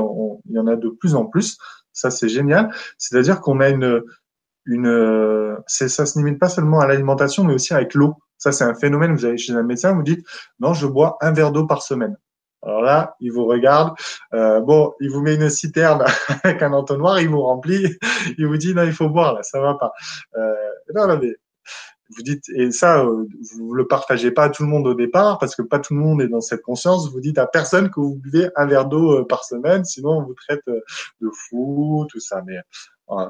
y 0.49 0.59
en 0.59 0.67
a 0.67 0.75
de 0.75 0.89
plus 0.89 1.15
en 1.15 1.25
plus. 1.25 1.57
Ça, 1.93 2.11
c'est 2.11 2.29
génial. 2.29 2.73
C'est-à-dire 2.97 3.41
qu'on 3.41 3.59
a 3.59 3.69
une, 3.69 4.01
une, 4.65 5.57
ça 5.67 6.05
se 6.05 6.17
limite 6.17 6.39
pas 6.39 6.49
seulement 6.49 6.79
à 6.79 6.87
l'alimentation, 6.87 7.43
mais 7.43 7.53
aussi 7.53 7.73
avec 7.73 7.93
l'eau. 7.93 8.15
Ça, 8.37 8.51
c'est 8.51 8.63
un 8.63 8.73
phénomène. 8.73 9.15
Vous 9.15 9.25
allez 9.25 9.37
chez 9.37 9.53
un 9.53 9.63
médecin, 9.63 9.93
vous 9.93 10.03
dites, 10.03 10.25
non, 10.59 10.73
je 10.73 10.87
bois 10.87 11.17
un 11.21 11.31
verre 11.31 11.51
d'eau 11.51 11.67
par 11.67 11.83
semaine. 11.83 12.17
Alors 12.63 12.81
là, 12.81 13.15
il 13.19 13.31
vous 13.31 13.45
regarde. 13.45 13.95
Euh, 14.33 14.59
bon, 14.59 14.93
il 14.99 15.09
vous 15.09 15.21
met 15.21 15.35
une 15.35 15.49
citerne 15.49 16.03
avec 16.43 16.61
un 16.61 16.73
entonnoir, 16.73 17.19
il 17.19 17.29
vous 17.29 17.41
remplit. 17.41 17.87
Il 18.37 18.47
vous 18.47 18.57
dit 18.57 18.73
non, 18.75 18.83
il 18.83 18.93
faut 18.93 19.09
boire 19.09 19.33
là, 19.33 19.43
ça 19.43 19.59
va 19.59 19.73
pas. 19.75 19.91
Euh, 20.37 20.53
non, 20.95 21.07
non, 21.07 21.19
mais 21.21 21.35
vous 22.15 22.23
dites, 22.23 22.49
et 22.49 22.71
ça, 22.71 23.03
euh, 23.03 23.25
vous 23.55 23.73
le 23.73 23.87
partagez 23.87 24.31
pas 24.31 24.45
à 24.45 24.49
tout 24.49 24.63
le 24.63 24.69
monde 24.69 24.87
au 24.87 24.93
départ, 24.93 25.37
parce 25.39 25.55
que 25.55 25.61
pas 25.61 25.79
tout 25.79 25.93
le 25.93 25.99
monde 25.99 26.21
est 26.21 26.27
dans 26.27 26.41
cette 26.41 26.61
conscience. 26.61 27.11
Vous 27.11 27.19
dites 27.19 27.37
à 27.37 27.47
personne 27.47 27.89
que 27.89 27.99
vous 27.99 28.15
buvez 28.15 28.49
un 28.55 28.65
verre 28.65 28.85
d'eau 28.85 29.19
euh, 29.19 29.25
par 29.25 29.43
semaine, 29.43 29.85
sinon 29.85 30.19
on 30.19 30.23
vous 30.23 30.33
traite 30.33 30.61
euh, 30.67 30.79
de 31.21 31.29
fou, 31.29 32.05
tout 32.09 32.19
ça. 32.19 32.41
Mais 32.45 32.57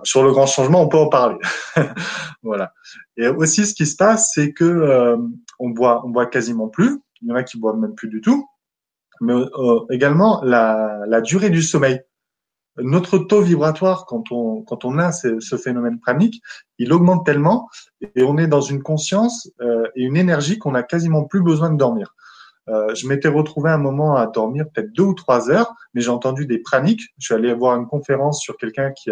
sur 0.03 0.23
le 0.23 0.31
grand 0.31 0.45
changement, 0.45 0.83
on 0.83 0.87
peut 0.87 0.97
en 0.97 1.09
parler. 1.09 1.37
voilà. 2.43 2.71
Et 3.17 3.27
aussi, 3.27 3.65
ce 3.65 3.73
qui 3.73 3.87
se 3.87 3.95
passe, 3.95 4.31
c'est 4.35 4.53
que 4.53 5.17
on 5.57 5.69
boit, 5.69 6.05
on 6.05 6.09
boit 6.09 6.27
quasiment 6.27 6.67
plus. 6.67 7.01
Il 7.23 7.29
y 7.29 7.31
en 7.31 7.35
a 7.35 7.41
qui 7.41 7.57
boivent 7.57 7.79
même 7.79 7.95
plus 7.95 8.07
du 8.07 8.21
tout. 8.21 8.47
Mais 9.21 9.33
également 9.89 10.39
la, 10.43 10.99
la 11.07 11.21
durée 11.21 11.49
du 11.49 11.63
sommeil 11.63 11.99
notre 12.83 13.17
taux 13.17 13.41
vibratoire, 13.41 14.05
quand 14.05 14.31
on, 14.31 14.97
a 14.97 15.11
ce, 15.11 15.57
phénomène 15.57 15.99
pranique, 15.99 16.41
il 16.77 16.93
augmente 16.93 17.25
tellement 17.25 17.69
et 18.15 18.23
on 18.23 18.37
est 18.37 18.47
dans 18.47 18.61
une 18.61 18.81
conscience 18.81 19.49
euh, 19.61 19.87
et 19.95 20.03
une 20.03 20.17
énergie 20.17 20.57
qu'on 20.57 20.75
a 20.75 20.83
quasiment 20.83 21.23
plus 21.23 21.41
besoin 21.41 21.69
de 21.71 21.77
dormir. 21.77 22.15
Euh, 22.69 22.93
je 22.93 23.07
m'étais 23.07 23.27
retrouvé 23.27 23.71
un 23.71 23.77
moment 23.77 24.15
à 24.15 24.27
dormir 24.27 24.65
peut-être 24.73 24.91
deux 24.93 25.03
ou 25.03 25.13
trois 25.13 25.49
heures, 25.49 25.73
mais 25.93 26.01
j'ai 26.01 26.09
entendu 26.09 26.45
des 26.45 26.59
praniques. 26.59 27.09
Je 27.17 27.25
suis 27.25 27.33
allé 27.33 27.53
voir 27.53 27.75
une 27.75 27.87
conférence 27.87 28.39
sur 28.39 28.55
quelqu'un 28.57 28.91
qui, 28.91 29.09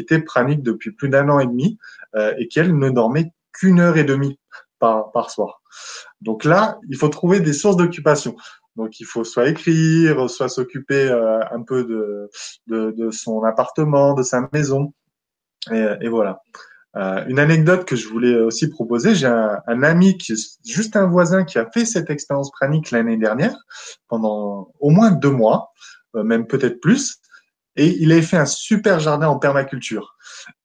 était 0.00 0.20
pranique 0.20 0.62
depuis 0.62 0.92
plus 0.92 1.08
d'un 1.08 1.28
an 1.28 1.40
et 1.40 1.46
demi 1.46 1.78
euh, 2.14 2.34
et 2.38 2.48
qui, 2.48 2.60
elle, 2.60 2.76
ne 2.76 2.90
dormait 2.90 3.32
qu'une 3.52 3.80
heure 3.80 3.96
et 3.96 4.04
demie 4.04 4.38
par, 4.78 5.10
par 5.12 5.30
soir. 5.30 5.62
Donc 6.20 6.44
là, 6.44 6.78
il 6.88 6.96
faut 6.96 7.08
trouver 7.08 7.40
des 7.40 7.52
sources 7.52 7.76
d'occupation. 7.76 8.36
Donc 8.76 9.00
il 9.00 9.04
faut 9.04 9.24
soit 9.24 9.48
écrire, 9.48 10.28
soit 10.30 10.48
s'occuper 10.48 11.08
euh, 11.08 11.40
un 11.50 11.62
peu 11.62 11.84
de, 11.84 13.10
son 13.10 13.42
appartement, 13.44 14.14
de 14.14 14.22
sa 14.22 14.48
maison. 14.52 14.92
Et, 15.70 16.08
voilà. 16.08 16.42
Euh, 16.96 17.24
une 17.26 17.38
anecdote 17.38 17.86
que 17.86 17.96
je 17.96 18.08
voulais 18.08 18.36
aussi 18.36 18.68
proposer, 18.68 19.14
j'ai 19.14 19.26
un, 19.26 19.82
ami 19.82 20.18
qui 20.18 20.32
est 20.32 20.58
juste 20.66 20.94
un 20.96 21.06
voisin 21.06 21.44
qui 21.44 21.58
a 21.58 21.70
fait 21.70 21.86
cette 21.86 22.10
expérience 22.10 22.50
pranique 22.50 22.90
l'année 22.90 23.16
dernière 23.16 23.56
pendant 24.08 24.72
au 24.78 24.90
moins 24.90 25.10
deux 25.10 25.30
mois, 25.30 25.72
euh, 26.16 26.22
même 26.22 26.46
peut-être 26.46 26.80
plus, 26.80 27.22
et 27.76 27.96
il 28.00 28.12
avait 28.12 28.22
fait 28.22 28.36
un 28.36 28.46
super 28.46 29.00
jardin 29.00 29.28
en 29.28 29.38
permaculture. 29.38 30.16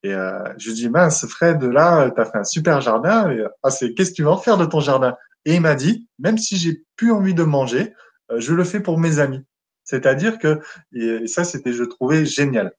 Et 0.03 0.13
euh, 0.13 0.43
je 0.57 0.69
lui 0.69 0.75
dis 0.75 0.89
mince 0.89 1.25
Fred, 1.27 1.63
là, 1.63 2.11
tu 2.11 2.19
as 2.19 2.25
fait 2.25 2.37
un 2.37 2.43
super 2.43 2.81
jardin. 2.81 3.33
Ah, 3.63 3.69
c'est 3.69 3.93
qu'est-ce 3.93 4.11
que 4.11 4.15
tu 4.15 4.23
vas 4.23 4.31
en 4.31 4.37
faire 4.37 4.57
de 4.57 4.65
ton 4.65 4.81
jardin? 4.81 5.15
Et 5.45 5.55
il 5.55 5.61
m'a 5.61 5.75
dit, 5.75 6.07
même 6.19 6.37
si 6.37 6.57
j'ai 6.57 6.83
plus 6.95 7.11
envie 7.11 7.33
de 7.33 7.43
manger, 7.43 7.93
euh, 8.31 8.39
je 8.39 8.53
le 8.53 8.63
fais 8.63 8.79
pour 8.79 8.99
mes 8.99 9.19
amis. 9.19 9.43
C'est-à-dire 9.83 10.37
que, 10.37 10.59
et 10.93 11.27
ça, 11.27 11.43
c'était, 11.43 11.73
je 11.73 11.83
trouvais 11.83 12.25
génial. 12.25 12.73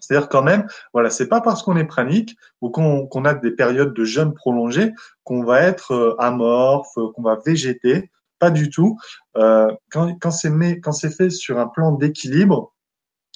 C'est-à-dire 0.00 0.28
quand 0.28 0.42
même, 0.42 0.66
voilà, 0.92 1.10
c'est 1.10 1.28
pas 1.28 1.40
parce 1.40 1.62
qu'on 1.62 1.76
est 1.76 1.84
pranique 1.84 2.36
ou 2.60 2.70
qu'on 2.70 3.24
a 3.24 3.34
des 3.34 3.50
périodes 3.50 3.92
de 3.92 4.04
jeûne 4.04 4.32
prolongées 4.34 4.92
qu'on 5.24 5.42
va 5.42 5.62
être 5.62 5.92
euh, 5.92 6.14
amorphe, 6.18 6.94
qu'on 6.94 7.22
va 7.22 7.38
végéter. 7.44 8.10
Pas 8.38 8.50
du 8.50 8.70
tout. 8.70 8.96
Euh, 9.36 9.70
quand 9.90 10.30
c'est 10.30 11.14
fait 11.14 11.30
sur 11.30 11.58
un 11.58 11.66
plan 11.66 11.92
d'équilibre, 11.92 12.72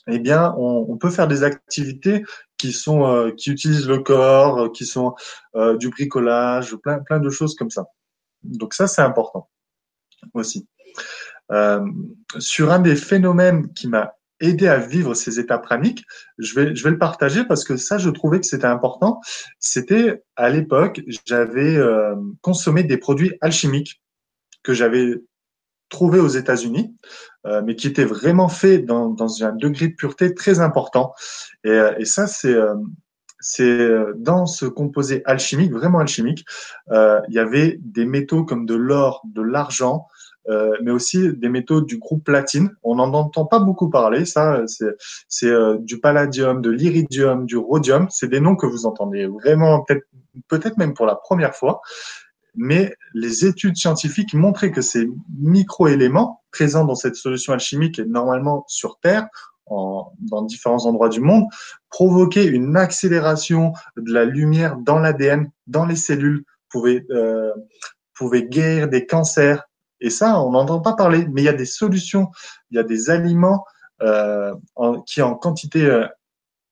eh 0.06 0.18
bien, 0.18 0.54
on, 0.58 0.96
peut 0.98 1.10
faire 1.10 1.28
des 1.28 1.42
activités 1.42 2.24
qui 2.58 2.72
sont 2.72 3.06
euh, 3.06 3.30
qui 3.30 3.50
utilisent 3.50 3.88
le 3.88 3.98
corps, 3.98 4.70
qui 4.72 4.84
sont 4.84 5.14
euh, 5.56 5.76
du 5.76 5.88
bricolage, 5.88 6.76
plein 6.76 6.98
plein 6.98 7.20
de 7.20 7.30
choses 7.30 7.54
comme 7.54 7.70
ça. 7.70 7.86
Donc 8.44 8.74
ça, 8.74 8.86
c'est 8.86 9.02
important 9.02 9.48
aussi. 10.32 10.68
Euh, 11.52 11.84
sur 12.38 12.72
un 12.72 12.78
des 12.78 12.96
phénomènes 12.96 13.72
qui 13.74 13.88
m'a 13.88 14.14
aidé 14.40 14.66
à 14.66 14.78
vivre 14.78 15.14
ces 15.14 15.38
états 15.38 15.58
praniques, 15.58 16.04
je 16.38 16.54
vais, 16.54 16.70
le 16.72 16.98
partager 16.98 17.44
parce 17.44 17.64
que 17.64 17.76
ça, 17.76 17.98
je 17.98 18.10
trouvais 18.10 18.40
que 18.40 18.46
c'était 18.46 18.66
important. 18.66 19.20
C'était 19.58 20.22
à 20.36 20.50
l'époque, 20.50 21.02
j'avais 21.26 21.76
euh, 21.76 22.14
consommé 22.40 22.82
des 22.82 22.96
produits 22.96 23.36
alchimiques 23.40 24.02
que 24.62 24.74
j'avais 24.74 25.14
trouvés 25.90 26.18
aux 26.18 26.28
États-Unis, 26.28 26.96
euh, 27.46 27.62
mais 27.64 27.76
qui 27.76 27.86
étaient 27.86 28.04
vraiment 28.04 28.48
faits 28.48 28.84
dans, 28.84 29.10
dans 29.10 29.44
un 29.44 29.52
degré 29.52 29.88
de 29.88 29.94
pureté 29.94 30.34
très 30.34 30.60
important. 30.60 31.12
Et 31.64 32.04
ça, 32.04 32.26
c'est 32.26 32.56
c'est 33.44 33.88
dans 34.16 34.46
ce 34.46 34.64
composé 34.66 35.22
alchimique, 35.26 35.70
vraiment 35.70 35.98
alchimique, 35.98 36.44
euh, 36.90 37.20
il 37.28 37.34
y 37.34 37.38
avait 37.38 37.78
des 37.82 38.06
métaux 38.06 38.44
comme 38.44 38.66
de 38.66 38.74
l'or, 38.74 39.22
de 39.24 39.42
l'argent, 39.42 40.08
euh, 40.48 40.76
mais 40.82 40.90
aussi 40.90 41.32
des 41.34 41.48
métaux 41.48 41.80
du 41.80 41.98
groupe 41.98 42.24
platine. 42.24 42.70
On 42.82 42.96
n'en 42.96 43.12
entend 43.12 43.44
pas 43.44 43.58
beaucoup 43.58 43.90
parler. 43.90 44.24
Ça, 44.24 44.62
c'est 45.28 45.46
euh, 45.46 45.78
du 45.78 46.00
palladium, 46.00 46.60
de 46.60 46.70
l'iridium, 46.70 47.46
du 47.46 47.56
rhodium. 47.56 48.08
C'est 48.10 48.28
des 48.28 48.40
noms 48.40 48.56
que 48.56 48.66
vous 48.66 48.86
entendez 48.86 49.26
vraiment 49.26 49.82
peut-être 49.82 50.06
peut-être 50.48 50.78
même 50.78 50.94
pour 50.94 51.06
la 51.06 51.14
première 51.14 51.54
fois. 51.54 51.80
Mais 52.56 52.94
les 53.14 53.44
études 53.44 53.76
scientifiques 53.76 54.34
montraient 54.34 54.70
que 54.70 54.80
ces 54.80 55.08
micro-éléments 55.38 56.42
présents 56.50 56.84
dans 56.84 56.94
cette 56.94 57.16
solution 57.16 57.52
alchimique 57.52 57.98
et 57.98 58.04
normalement 58.04 58.64
sur 58.68 58.98
Terre, 59.00 59.26
en, 59.66 60.12
dans 60.18 60.42
différents 60.42 60.86
endroits 60.86 61.08
du 61.08 61.20
monde, 61.20 61.44
provoquaient 61.90 62.46
une 62.46 62.76
accélération 62.76 63.72
de 63.96 64.12
la 64.12 64.24
lumière 64.24 64.76
dans 64.76 64.98
l'ADN, 64.98 65.50
dans 65.66 65.86
les 65.86 65.96
cellules, 65.96 66.44
pouvaient, 66.68 67.04
euh, 67.10 67.52
pouvaient 68.14 68.46
guérir 68.46 68.88
des 68.88 69.06
cancers, 69.06 69.64
et 70.00 70.10
ça, 70.10 70.38
on 70.40 70.50
n'entend 70.50 70.80
pas 70.80 70.94
parler, 70.94 71.26
mais 71.32 71.40
il 71.40 71.44
y 71.44 71.48
a 71.48 71.54
des 71.54 71.64
solutions, 71.64 72.30
il 72.70 72.76
y 72.76 72.78
a 72.78 72.82
des 72.82 73.08
aliments 73.08 73.64
euh, 74.02 74.54
qui, 75.06 75.22
en 75.22 75.34
quantité 75.34 75.86
euh, 75.86 76.06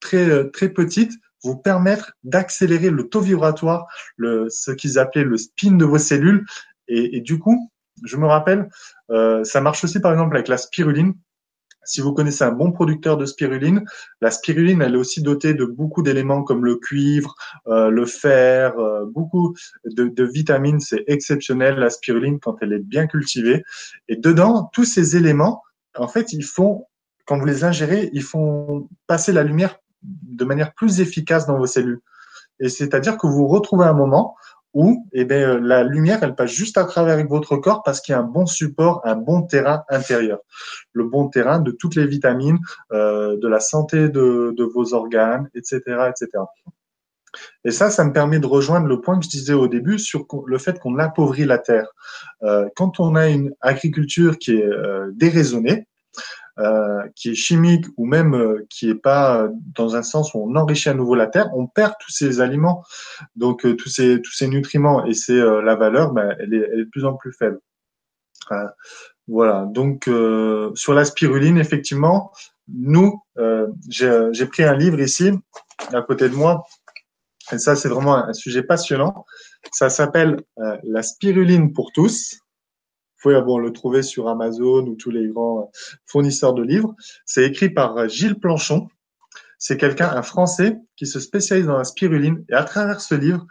très 0.00 0.28
euh, 0.28 0.50
très 0.50 0.68
petite, 0.68 1.12
vous 1.42 1.56
permettre 1.56 2.12
d'accélérer 2.24 2.90
le 2.90 3.08
taux 3.08 3.20
vibratoire, 3.20 3.86
le, 4.16 4.48
ce 4.50 4.70
qu'ils 4.70 4.98
appelaient 4.98 5.24
le 5.24 5.38
spin 5.38 5.72
de 5.72 5.84
vos 5.84 5.98
cellules. 5.98 6.44
Et, 6.88 7.16
et, 7.16 7.20
du 7.20 7.38
coup, 7.38 7.70
je 8.04 8.16
me 8.16 8.26
rappelle, 8.26 8.68
euh, 9.10 9.44
ça 9.44 9.60
marche 9.60 9.82
aussi 9.82 10.00
par 10.00 10.12
exemple 10.12 10.36
avec 10.36 10.48
la 10.48 10.58
spiruline. 10.58 11.14
Si 11.84 12.00
vous 12.00 12.12
connaissez 12.12 12.44
un 12.44 12.52
bon 12.52 12.70
producteur 12.70 13.16
de 13.16 13.26
spiruline, 13.26 13.84
la 14.20 14.30
spiruline, 14.30 14.82
elle 14.82 14.94
est 14.94 14.98
aussi 14.98 15.22
dotée 15.22 15.54
de 15.54 15.64
beaucoup 15.64 16.02
d'éléments 16.02 16.42
comme 16.42 16.64
le 16.64 16.76
cuivre, 16.76 17.34
euh, 17.66 17.90
le 17.90 18.06
fer, 18.06 18.78
euh, 18.78 19.04
beaucoup 19.06 19.54
de, 19.84 20.04
de, 20.04 20.24
vitamines. 20.24 20.80
C'est 20.80 21.04
exceptionnel 21.06 21.76
la 21.76 21.90
spiruline 21.90 22.38
quand 22.38 22.56
elle 22.60 22.72
est 22.72 22.84
bien 22.84 23.06
cultivée. 23.06 23.64
Et 24.08 24.16
dedans, 24.16 24.70
tous 24.72 24.84
ces 24.84 25.16
éléments, 25.16 25.62
en 25.96 26.08
fait, 26.08 26.32
ils 26.32 26.44
font, 26.44 26.86
quand 27.26 27.38
vous 27.38 27.46
les 27.46 27.64
ingérez, 27.64 28.10
ils 28.12 28.22
font 28.22 28.88
passer 29.06 29.32
la 29.32 29.42
lumière 29.42 29.78
de 30.02 30.44
manière 30.44 30.74
plus 30.74 31.00
efficace 31.00 31.46
dans 31.46 31.58
vos 31.58 31.66
cellules. 31.66 32.00
Et 32.60 32.68
c'est-à-dire 32.68 33.16
que 33.18 33.26
vous 33.26 33.46
retrouvez 33.46 33.86
un 33.86 33.92
moment 33.92 34.36
où 34.74 35.06
eh 35.12 35.24
bien, 35.24 35.56
euh, 35.56 35.60
la 35.60 35.82
lumière, 35.82 36.22
elle 36.22 36.34
passe 36.34 36.50
juste 36.50 36.78
à 36.78 36.84
travers 36.84 37.24
votre 37.26 37.56
corps 37.56 37.82
parce 37.82 38.00
qu'il 38.00 38.12
y 38.12 38.16
a 38.16 38.20
un 38.20 38.24
bon 38.24 38.46
support, 38.46 39.00
un 39.04 39.16
bon 39.16 39.42
terrain 39.42 39.84
intérieur. 39.88 40.38
Le 40.92 41.04
bon 41.04 41.28
terrain 41.28 41.60
de 41.60 41.70
toutes 41.70 41.94
les 41.94 42.06
vitamines, 42.06 42.58
euh, 42.92 43.36
de 43.38 43.48
la 43.48 43.60
santé 43.60 44.08
de, 44.08 44.62
vos 44.74 44.94
organes, 44.94 45.48
etc., 45.54 45.80
etc. 46.08 46.44
Et 47.64 47.70
ça, 47.70 47.90
ça 47.90 48.04
me 48.04 48.12
permet 48.12 48.38
de 48.38 48.46
rejoindre 48.46 48.86
le 48.86 49.00
point 49.00 49.18
que 49.18 49.24
je 49.24 49.30
disais 49.30 49.54
au 49.54 49.66
début 49.66 49.98
sur 49.98 50.26
le 50.46 50.58
fait 50.58 50.78
qu'on 50.78 50.98
appauvrit 50.98 51.44
la 51.44 51.58
terre. 51.58 51.88
Euh, 52.42 52.68
quand 52.76 53.00
on 53.00 53.14
a 53.14 53.28
une 53.28 53.52
agriculture 53.60 54.38
qui 54.38 54.56
est 54.56 54.70
déraisonnée, 55.14 55.86
euh, 56.58 57.08
qui 57.14 57.30
est 57.30 57.34
chimique 57.34 57.86
ou 57.96 58.04
même 58.04 58.34
euh, 58.34 58.66
qui 58.68 58.90
est 58.90 58.94
pas 58.94 59.48
dans 59.74 59.96
un 59.96 60.02
sens 60.02 60.34
où 60.34 60.38
on 60.38 60.54
enrichit 60.54 60.90
à 60.90 60.94
nouveau 60.94 61.14
la 61.14 61.26
terre, 61.26 61.48
on 61.54 61.66
perd 61.66 61.94
tous 61.98 62.10
ces 62.10 62.42
aliments, 62.42 62.84
donc 63.36 63.64
euh, 63.64 63.74
tous 63.74 63.88
ces 63.88 64.20
tous 64.20 64.32
ces 64.32 64.48
nutriments 64.48 65.06
et 65.06 65.14
c'est 65.14 65.38
la 65.38 65.74
valeur, 65.76 66.12
ben, 66.12 66.36
elle, 66.38 66.52
est, 66.52 66.68
elle 66.70 66.80
est 66.80 66.84
de 66.84 66.90
plus 66.90 67.06
en 67.06 67.14
plus 67.14 67.32
faible. 67.32 67.58
voilà. 69.26 69.64
Donc 69.70 70.10
sur 70.74 70.92
la 70.92 71.06
spiruline, 71.06 71.56
effectivement, 71.56 72.32
nous, 72.68 73.22
j'ai 73.88 74.46
pris 74.46 74.64
un 74.64 74.76
livre 74.76 75.00
ici 75.00 75.30
à 75.92 76.02
côté 76.02 76.28
de 76.28 76.34
moi. 76.34 76.66
Et 77.50 77.58
ça, 77.58 77.76
c'est 77.76 77.88
vraiment 77.88 78.16
un 78.16 78.32
sujet 78.34 78.62
passionnant. 78.62 79.24
Ça 79.72 79.88
s'appelle 79.88 80.42
La 80.84 81.02
spiruline 81.02 81.72
pour 81.72 81.92
tous 81.92 82.41
pouvez 83.22 83.40
le 83.60 83.72
trouver 83.72 84.02
sur 84.02 84.28
Amazon 84.28 84.86
ou 84.86 84.96
tous 84.96 85.10
les 85.10 85.28
grands 85.28 85.70
fournisseurs 86.06 86.54
de 86.54 86.62
livres. 86.62 86.94
C'est 87.24 87.44
écrit 87.44 87.70
par 87.70 88.08
Gilles 88.08 88.38
Planchon. 88.38 88.88
C'est 89.58 89.76
quelqu'un, 89.76 90.10
un 90.10 90.22
Français, 90.22 90.78
qui 90.96 91.06
se 91.06 91.20
spécialise 91.20 91.66
dans 91.66 91.78
la 91.78 91.84
spiruline. 91.84 92.44
Et 92.48 92.54
à 92.54 92.64
travers 92.64 93.00
ce 93.00 93.14
livre, 93.14 93.46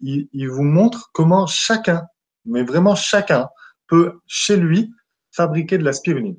il, 0.00 0.48
vous 0.48 0.62
montre 0.62 1.10
comment 1.12 1.46
chacun, 1.46 2.06
mais 2.44 2.62
vraiment 2.62 2.94
chacun, 2.94 3.48
peut 3.88 4.20
chez 4.26 4.56
lui 4.56 4.92
fabriquer 5.32 5.76
de 5.76 5.84
la 5.84 5.92
spiruline. 5.92 6.36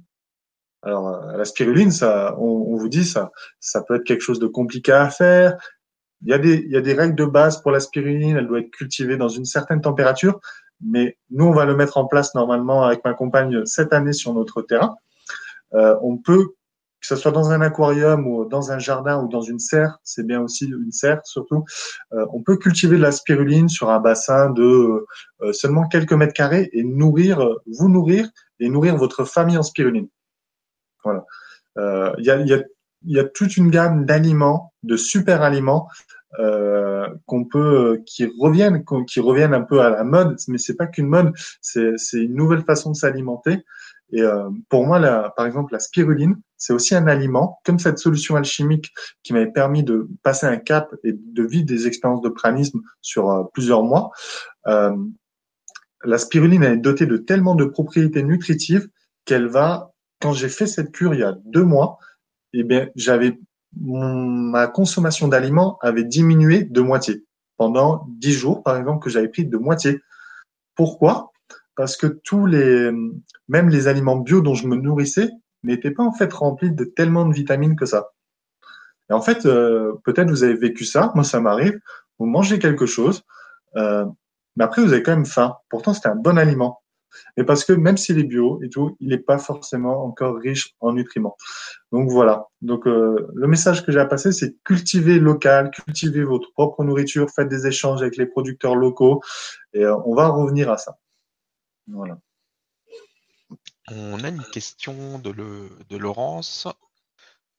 Alors, 0.81 1.09
euh, 1.09 1.37
la 1.37 1.45
spiruline, 1.45 1.91
on, 2.37 2.75
vous 2.75 2.89
dit, 2.89 3.05
ça, 3.05 3.31
ça 3.59 3.83
peut 3.83 3.95
être 3.95 4.05
quelque 4.05 4.21
chose 4.21 4.39
de 4.39 4.47
compliqué 4.47 4.93
à 4.93 5.09
faire. 5.09 5.57
Il 6.23 6.29
y 6.29 6.33
a 6.77 6.81
des 6.81 6.93
règles 6.93 7.15
de 7.15 7.25
base 7.25 7.61
pour 7.61 7.71
la 7.71 7.79
spiruline. 7.79 8.37
Elle 8.37 8.47
doit 8.47 8.59
être 8.59 8.71
cultivée 8.71 9.17
dans 9.17 9.27
une 9.27 9.45
certaine 9.45 9.81
température 9.81 10.39
mais 10.83 11.17
nous, 11.29 11.45
on 11.45 11.53
va 11.53 11.65
le 11.65 11.75
mettre 11.75 11.97
en 11.97 12.05
place 12.05 12.35
normalement 12.35 12.83
avec 12.83 13.03
ma 13.05 13.13
compagne 13.13 13.65
cette 13.65 13.93
année 13.93 14.13
sur 14.13 14.33
notre 14.33 14.61
terrain. 14.61 14.95
Euh, 15.73 15.95
on 16.01 16.17
peut, 16.17 16.47
que 16.99 17.07
ce 17.07 17.15
soit 17.15 17.31
dans 17.31 17.51
un 17.51 17.61
aquarium 17.61 18.27
ou 18.27 18.45
dans 18.45 18.71
un 18.71 18.79
jardin 18.79 19.23
ou 19.23 19.27
dans 19.27 19.41
une 19.41 19.59
serre, 19.59 19.99
c'est 20.03 20.25
bien 20.25 20.41
aussi 20.41 20.65
une 20.65 20.91
serre 20.91 21.21
surtout, 21.23 21.63
euh, 22.13 22.25
on 22.33 22.43
peut 22.43 22.57
cultiver 22.57 22.97
de 22.97 23.01
la 23.01 23.11
spiruline 23.11 23.69
sur 23.69 23.89
un 23.89 23.99
bassin 23.99 24.49
de 24.49 25.05
euh, 25.41 25.53
seulement 25.53 25.87
quelques 25.87 26.13
mètres 26.13 26.33
carrés 26.33 26.69
et 26.73 26.83
nourrir, 26.83 27.55
vous 27.65 27.89
nourrir 27.89 28.29
et 28.59 28.69
nourrir 28.69 28.97
votre 28.97 29.23
famille 29.23 29.57
en 29.57 29.63
spiruline. 29.63 30.07
Voilà. 31.03 31.25
Euh, 31.77 32.13
il 32.17 32.25
y 32.25 32.31
a, 32.31 32.37
y, 32.41 32.53
a, 32.53 32.61
y 33.05 33.19
a 33.19 33.23
toute 33.23 33.57
une 33.57 33.69
gamme 33.69 34.05
d'aliments, 34.05 34.73
de 34.83 34.97
super 34.97 35.41
aliments 35.41 35.87
euh, 36.39 37.07
qu'on 37.25 37.45
peut, 37.45 38.01
qui 38.05 38.31
reviennent, 38.39 38.83
qui 39.07 39.19
reviennent 39.19 39.53
un 39.53 39.61
peu 39.61 39.81
à 39.81 39.89
la 39.89 40.03
mode, 40.03 40.37
mais 40.47 40.57
c'est 40.57 40.75
pas 40.75 40.87
qu'une 40.87 41.07
mode, 41.07 41.33
c'est 41.61 41.95
une 42.13 42.35
nouvelle 42.35 42.63
façon 42.63 42.91
de 42.91 42.95
s'alimenter. 42.95 43.63
Et 44.11 44.21
euh, 44.21 44.49
pour 44.69 44.85
moi, 44.85 44.99
par 45.35 45.45
exemple, 45.45 45.73
la 45.73 45.79
spiruline, 45.79 46.35
c'est 46.57 46.73
aussi 46.73 46.95
un 46.95 47.07
aliment, 47.07 47.59
comme 47.63 47.79
cette 47.79 47.97
solution 47.97 48.35
alchimique 48.35 48.93
qui 49.23 49.33
m'avait 49.33 49.51
permis 49.51 49.83
de 49.83 50.07
passer 50.21 50.45
un 50.45 50.57
cap 50.57 50.93
et 51.03 51.13
de 51.13 51.43
vivre 51.43 51.65
des 51.65 51.87
expériences 51.87 52.21
de 52.21 52.29
pranisme 52.29 52.81
sur 53.01 53.31
euh, 53.31 53.43
plusieurs 53.53 53.83
mois. 53.83 54.11
Euh, 54.67 54.95
la 56.03 56.17
spiruline 56.17 56.63
est 56.63 56.77
dotée 56.77 57.05
de 57.05 57.17
tellement 57.17 57.55
de 57.55 57.65
propriétés 57.65 58.23
nutritives 58.23 58.89
qu'elle 59.25 59.47
va, 59.47 59.93
quand 60.19 60.33
j'ai 60.33 60.49
fait 60.49 60.67
cette 60.67 60.91
cure 60.91 61.13
il 61.13 61.21
y 61.21 61.23
a 61.23 61.37
deux 61.45 61.63
mois, 61.63 61.97
eh 62.53 62.63
bien, 62.63 62.89
j'avais 62.95 63.39
ma 63.79 64.67
consommation 64.67 65.27
d'aliments 65.27 65.77
avait 65.81 66.03
diminué 66.03 66.63
de 66.63 66.81
moitié. 66.81 67.25
Pendant 67.57 68.07
dix 68.09 68.33
jours, 68.33 68.63
par 68.63 68.77
exemple, 68.77 69.03
que 69.03 69.09
j'avais 69.09 69.29
pris 69.29 69.45
de 69.45 69.57
moitié. 69.57 70.01
Pourquoi? 70.75 71.31
Parce 71.75 71.95
que 71.95 72.07
tous 72.07 72.45
les, 72.45 72.91
même 73.47 73.69
les 73.69 73.87
aliments 73.87 74.17
bio 74.17 74.41
dont 74.41 74.55
je 74.55 74.67
me 74.67 74.75
nourrissais 74.75 75.29
n'étaient 75.63 75.91
pas 75.91 76.03
en 76.03 76.11
fait 76.11 76.31
remplis 76.33 76.71
de 76.71 76.83
tellement 76.83 77.25
de 77.25 77.33
vitamines 77.33 77.75
que 77.75 77.85
ça. 77.85 78.11
Et 79.09 79.13
en 79.13 79.21
fait, 79.21 79.45
euh, 79.45 79.93
peut-être 80.03 80.29
vous 80.29 80.43
avez 80.43 80.55
vécu 80.55 80.85
ça, 80.85 81.11
moi 81.15 81.23
ça 81.23 81.39
m'arrive, 81.39 81.79
vous 82.17 82.25
mangez 82.25 82.59
quelque 82.59 82.85
chose, 82.85 83.23
euh, 83.75 84.05
mais 84.55 84.63
après 84.63 84.81
vous 84.81 84.93
avez 84.93 85.03
quand 85.03 85.15
même 85.15 85.25
faim. 85.25 85.55
Pourtant 85.69 85.93
c'était 85.93 86.09
un 86.09 86.15
bon 86.15 86.37
aliment 86.37 86.80
mais 87.37 87.43
parce 87.43 87.65
que 87.65 87.73
même 87.73 87.97
s'il 87.97 88.19
est 88.19 88.23
bio 88.23 88.61
et 88.63 88.69
tout, 88.69 88.95
il 88.99 89.09
n'est 89.09 89.17
pas 89.17 89.37
forcément 89.37 90.03
encore 90.05 90.37
riche 90.37 90.75
en 90.79 90.93
nutriments. 90.93 91.37
Donc 91.91 92.09
voilà. 92.09 92.47
Donc 92.61 92.87
euh, 92.87 93.27
le 93.33 93.47
message 93.47 93.85
que 93.85 93.91
j'ai 93.91 93.99
à 93.99 94.05
passer, 94.05 94.31
c'est 94.31 94.55
cultiver 94.63 95.19
local, 95.19 95.71
cultiver 95.71 96.23
votre 96.23 96.51
propre 96.53 96.83
nourriture, 96.83 97.29
faites 97.29 97.49
des 97.49 97.67
échanges 97.67 98.01
avec 98.01 98.17
les 98.17 98.25
producteurs 98.25 98.75
locaux, 98.75 99.21
et 99.73 99.83
euh, 99.83 99.95
on 100.05 100.15
va 100.15 100.27
revenir 100.27 100.71
à 100.71 100.77
ça. 100.77 100.97
Voilà. 101.87 102.17
On 103.89 104.23
a 104.23 104.29
une 104.29 104.43
question 104.43 105.19
de, 105.19 105.31
de 105.31 105.97
Laurence 105.97 106.67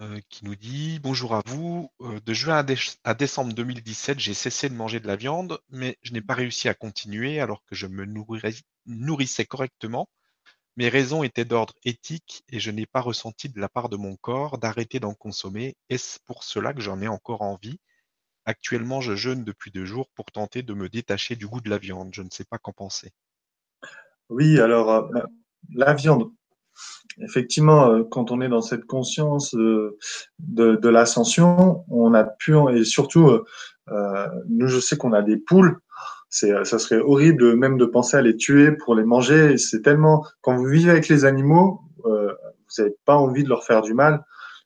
euh, 0.00 0.20
qui 0.28 0.44
nous 0.44 0.57
dit 0.57 0.98
Bonjour 1.00 1.35
à 1.35 1.42
vous. 1.46 1.90
Euh, 2.00 2.20
de 2.20 2.33
juin 2.33 2.64
à, 3.05 3.14
décembre 3.14 3.52
2017, 3.52 4.18
j'ai 4.18 4.35
cessé 4.35 4.68
de 4.68 4.74
manger 4.74 5.00
de 5.00 5.07
la 5.07 5.16
viande, 5.16 5.61
mais 5.68 5.98
je 6.02 6.12
n'ai 6.12 6.22
pas 6.22 6.35
réussi 6.35 6.68
à 6.68 6.74
continuer 6.74 7.40
alors 7.40 7.64
que 7.64 7.74
je 7.74 7.87
me 7.87 8.07
nourrissais 8.87 9.44
correctement. 9.44 10.09
Mes 10.76 10.88
raisons 10.88 11.22
étaient 11.22 11.44
d'ordre 11.44 11.74
éthique 11.85 12.42
et 12.48 12.59
je 12.59 12.70
n'ai 12.70 12.87
pas 12.87 13.00
ressenti 13.00 13.48
de 13.48 13.61
la 13.61 13.68
part 13.68 13.88
de 13.88 13.96
mon 13.96 14.16
corps 14.16 14.59
d'arrêter 14.59 15.00
d'en 15.00 15.14
consommer. 15.14 15.76
Est-ce 15.90 16.18
pour 16.24 16.44
cela 16.44 16.72
que 16.72 16.81
j'en 16.81 17.00
ai 17.02 17.09
encore 17.09 17.42
envie? 17.42 17.78
Actuellement, 18.46 19.00
je 19.00 19.14
jeûne 19.14 19.44
depuis 19.44 19.70
deux 19.70 19.85
jours 19.85 20.09
pour 20.14 20.33
tenter 20.33 20.62
de 20.62 20.74
me 20.74 20.88
détacher 20.88 21.37
du 21.37 21.46
goût 21.46 21.61
de 21.61 21.70
la 21.70 21.78
viande. 21.78 22.14
Je 22.14 22.22
ne 22.22 22.31
sais 22.31 22.44
pas 22.44 22.59
qu'en 22.59 22.72
penser. 22.72 23.12
Oui, 24.31 24.59
alors 24.59 24.90
euh, 24.90 25.20
la 25.74 25.94
viande, 25.94 26.33
effectivement, 27.20 27.90
euh, 27.90 28.04
quand 28.04 28.30
on 28.30 28.40
est 28.40 28.48
dans 28.48 28.61
cette 28.61 28.85
conscience 28.85 29.54
euh, 29.54 29.98
de, 30.38 30.88
l'ascension, 30.88 31.85
on 31.88 32.14
a 32.14 32.24
pu, 32.24 32.54
et 32.74 32.85
surtout, 32.85 33.30
euh, 33.90 34.28
nous, 34.48 34.68
je 34.68 34.80
sais 34.80 34.96
qu'on 34.96 35.12
a 35.12 35.22
des 35.22 35.37
poules. 35.37 35.78
C'est, 36.28 36.64
ça 36.64 36.78
serait 36.78 37.00
horrible 37.00 37.56
même 37.56 37.76
de 37.76 37.85
penser 37.85 38.16
à 38.16 38.22
les 38.22 38.37
tuer 38.37 38.72
pour 38.72 38.94
les 38.94 39.04
manger. 39.04 39.58
C'est 39.58 39.82
tellement, 39.82 40.24
quand 40.40 40.56
vous 40.56 40.64
vivez 40.64 40.90
avec 40.90 41.08
les 41.08 41.26
animaux, 41.26 41.82
vous 42.04 42.12
n'avez 42.78 42.96
pas 43.04 43.16
envie 43.16 43.44
de 43.44 43.50
leur 43.50 43.64
faire 43.64 43.82
du 43.82 43.92
mal. 43.92 44.24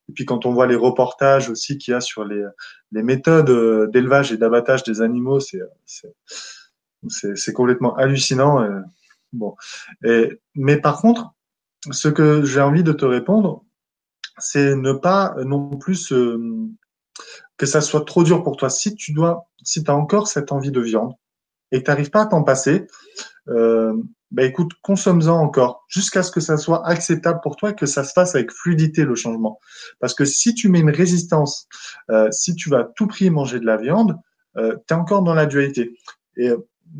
Et 0.08 0.12
puis 0.12 0.24
quand 0.24 0.46
on 0.46 0.52
voit 0.52 0.68
les 0.68 0.76
reportages 0.76 1.50
aussi 1.50 1.76
qu'il 1.76 1.90
y 1.90 1.94
a 1.96 2.00
sur 2.00 2.24
les, 2.24 2.44
les 2.92 3.02
méthodes 3.02 3.90
d'élevage 3.90 4.30
et 4.30 4.36
d'abattage 4.36 4.84
des 4.84 5.00
animaux, 5.00 5.40
c'est, 5.40 5.60
c'est, 5.84 7.36
c'est 7.36 7.52
complètement 7.52 7.96
hallucinant. 7.96 8.64
Bon, 9.32 9.56
et, 10.04 10.38
mais 10.54 10.76
par 10.76 11.00
contre, 11.00 11.34
ce 11.90 12.08
que 12.08 12.44
j'ai 12.44 12.60
envie 12.60 12.82
de 12.82 12.92
te 12.92 13.04
répondre, 13.04 13.64
c'est 14.38 14.74
ne 14.74 14.92
pas 14.92 15.34
non 15.44 15.70
plus 15.70 16.12
que 17.56 17.66
ça 17.66 17.80
soit 17.80 18.04
trop 18.04 18.22
dur 18.22 18.42
pour 18.42 18.56
toi. 18.56 18.70
Si 18.70 18.94
tu 18.94 19.12
dois, 19.12 19.48
si 19.62 19.82
tu 19.82 19.90
as 19.90 19.94
encore 19.94 20.28
cette 20.28 20.52
envie 20.52 20.70
de 20.70 20.80
viande 20.80 21.14
et 21.72 21.78
que 21.78 21.84
tu 21.84 21.90
n'arrives 21.90 22.10
pas 22.10 22.22
à 22.22 22.26
t'en 22.26 22.42
passer, 22.42 22.86
euh, 23.48 23.94
bah 24.30 24.42
écoute, 24.42 24.72
consomme-en 24.82 25.40
encore 25.40 25.84
jusqu'à 25.88 26.22
ce 26.22 26.30
que 26.30 26.40
ça 26.40 26.56
soit 26.56 26.86
acceptable 26.86 27.40
pour 27.42 27.56
toi 27.56 27.70
et 27.70 27.74
que 27.74 27.86
ça 27.86 28.02
se 28.04 28.12
fasse 28.12 28.34
avec 28.34 28.50
fluidité 28.50 29.04
le 29.04 29.14
changement. 29.14 29.60
Parce 30.00 30.14
que 30.14 30.24
si 30.24 30.54
tu 30.54 30.68
mets 30.68 30.80
une 30.80 30.90
résistance, 30.90 31.68
euh, 32.10 32.28
si 32.32 32.54
tu 32.54 32.68
vas 32.68 32.84
tout 32.96 33.06
prix 33.06 33.30
manger 33.30 33.60
de 33.60 33.66
la 33.66 33.76
viande, 33.76 34.18
euh, 34.56 34.76
tu 34.88 34.94
es 34.94 34.96
encore 34.96 35.22
dans 35.22 35.34
la 35.34 35.46
dualité. 35.46 35.96
Et 36.36 36.50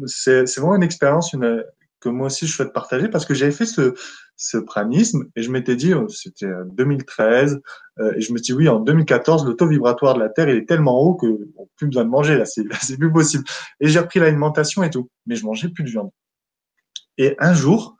c'est 0.07 0.44
vraiment 0.57 0.77
une 0.77 0.83
expérience, 0.83 1.33
une, 1.33 1.64
que 2.06 2.10
moi 2.12 2.26
aussi 2.26 2.46
je 2.46 2.52
souhaite 2.52 2.72
partager 2.72 3.08
parce 3.08 3.26
que 3.26 3.34
j'avais 3.34 3.52
fait 3.52 3.66
ce, 3.66 3.94
ce 4.36 4.58
pranisme 4.58 5.24
et 5.34 5.42
je 5.42 5.50
m'étais 5.50 5.76
dit, 5.76 5.94
oh, 5.94 6.08
c'était 6.08 6.50
2013, 6.72 7.60
euh, 7.98 8.12
et 8.16 8.20
je 8.20 8.32
me 8.32 8.38
suis 8.38 8.44
dit, 8.44 8.52
oui, 8.52 8.68
en 8.68 8.80
2014, 8.80 9.46
le 9.46 9.54
taux 9.54 9.66
vibratoire 9.66 10.14
de 10.14 10.20
la 10.20 10.28
Terre 10.28 10.48
il 10.48 10.56
est 10.56 10.68
tellement 10.68 11.00
haut 11.00 11.14
que 11.14 11.26
bon, 11.26 11.68
plus 11.76 11.86
besoin 11.86 12.04
de 12.04 12.10
manger, 12.10 12.36
là, 12.38 12.44
c'est, 12.44 12.96
plus 12.96 13.12
possible. 13.12 13.44
Et 13.80 13.88
j'ai 13.88 13.98
repris 13.98 14.20
l'alimentation 14.20 14.82
et 14.82 14.90
tout, 14.90 15.10
mais 15.26 15.34
je 15.34 15.44
mangeais 15.44 15.68
plus 15.68 15.84
de 15.84 15.90
viande. 15.90 16.10
Et 17.18 17.34
un 17.38 17.54
jour, 17.54 17.96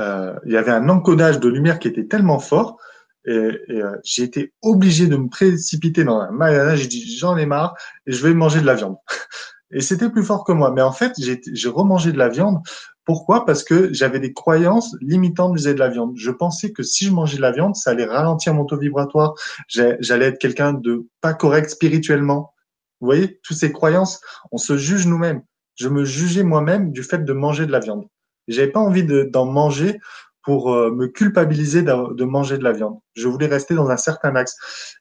euh, 0.00 0.34
il 0.44 0.52
y 0.52 0.56
avait 0.56 0.72
un 0.72 0.88
encodage 0.88 1.40
de 1.40 1.48
lumière 1.48 1.78
qui 1.78 1.88
était 1.88 2.06
tellement 2.06 2.40
fort 2.40 2.78
et, 3.26 3.32
euh, 3.70 3.96
j'ai 4.04 4.24
été 4.24 4.52
obligé 4.60 5.06
de 5.06 5.16
me 5.16 5.28
précipiter 5.28 6.04
dans 6.04 6.20
un 6.20 6.30
magasin. 6.30 6.74
J'ai 6.74 6.88
dit 6.88 7.16
j'en 7.16 7.36
ai 7.38 7.46
marre 7.46 7.74
et 8.06 8.12
je 8.12 8.22
vais 8.26 8.34
manger 8.34 8.60
de 8.60 8.66
la 8.66 8.74
viande. 8.74 8.96
Et 9.70 9.80
c'était 9.80 10.08
plus 10.08 10.22
fort 10.22 10.44
que 10.44 10.52
moi. 10.52 10.70
Mais 10.70 10.82
en 10.82 10.92
fait, 10.92 11.14
j'ai 11.18 11.68
remangé 11.68 12.12
de 12.12 12.18
la 12.18 12.28
viande 12.28 12.60
pourquoi? 13.04 13.44
Parce 13.44 13.62
que 13.62 13.92
j'avais 13.92 14.18
des 14.18 14.32
croyances 14.32 14.96
limitantes 15.00 15.54
vis-à-vis 15.54 15.74
de 15.74 15.80
la 15.80 15.88
viande. 15.88 16.14
Je 16.16 16.30
pensais 16.30 16.72
que 16.72 16.82
si 16.82 17.04
je 17.06 17.12
mangeais 17.12 17.36
de 17.36 17.42
la 17.42 17.52
viande, 17.52 17.76
ça 17.76 17.90
allait 17.90 18.06
ralentir 18.06 18.54
mon 18.54 18.64
taux 18.64 18.78
vibratoire. 18.78 19.34
J'allais 19.68 20.26
être 20.26 20.38
quelqu'un 20.38 20.72
de 20.72 21.06
pas 21.20 21.34
correct 21.34 21.68
spirituellement. 21.68 22.54
Vous 23.00 23.06
voyez, 23.06 23.40
toutes 23.42 23.58
ces 23.58 23.72
croyances, 23.72 24.20
on 24.52 24.56
se 24.56 24.78
juge 24.78 25.06
nous-mêmes. 25.06 25.42
Je 25.76 25.88
me 25.88 26.04
jugeais 26.04 26.44
moi-même 26.44 26.92
du 26.92 27.02
fait 27.02 27.24
de 27.24 27.32
manger 27.32 27.66
de 27.66 27.72
la 27.72 27.80
viande. 27.80 28.06
J'avais 28.48 28.70
pas 28.70 28.80
envie 28.80 29.04
d'en 29.04 29.46
manger 29.46 29.98
pour 30.42 30.72
euh, 30.72 30.90
me 30.90 31.08
culpabiliser 31.08 31.82
de 31.82 32.24
manger 32.24 32.58
de 32.58 32.64
la 32.64 32.72
viande. 32.72 32.98
Je 33.14 33.28
voulais 33.28 33.46
rester 33.46 33.74
dans 33.74 33.90
un 33.90 33.96
certain 33.96 34.36
axe. 34.36 34.56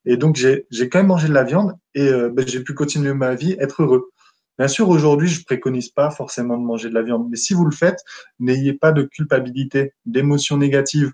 Et 0.05 0.17
donc, 0.17 0.35
j'ai 0.35 0.89
quand 0.89 0.99
même 0.99 1.07
mangé 1.07 1.27
de 1.27 1.33
la 1.33 1.43
viande 1.43 1.73
et 1.93 2.07
euh, 2.07 2.29
ben, 2.29 2.47
j'ai 2.47 2.61
pu 2.61 2.73
continuer 2.73 3.13
ma 3.13 3.35
vie, 3.35 3.55
être 3.59 3.83
heureux. 3.83 4.09
Bien 4.59 4.67
sûr, 4.67 4.87
aujourd'hui, 4.89 5.27
je 5.27 5.43
préconise 5.43 5.89
pas 5.89 6.11
forcément 6.11 6.57
de 6.57 6.63
manger 6.63 6.89
de 6.89 6.93
la 6.93 7.01
viande, 7.01 7.27
mais 7.29 7.37
si 7.37 7.53
vous 7.53 7.65
le 7.65 7.75
faites, 7.75 7.99
n'ayez 8.39 8.73
pas 8.73 8.91
de 8.91 9.03
culpabilité, 9.03 9.93
d'émotions 10.05 10.57
négatives. 10.57 11.11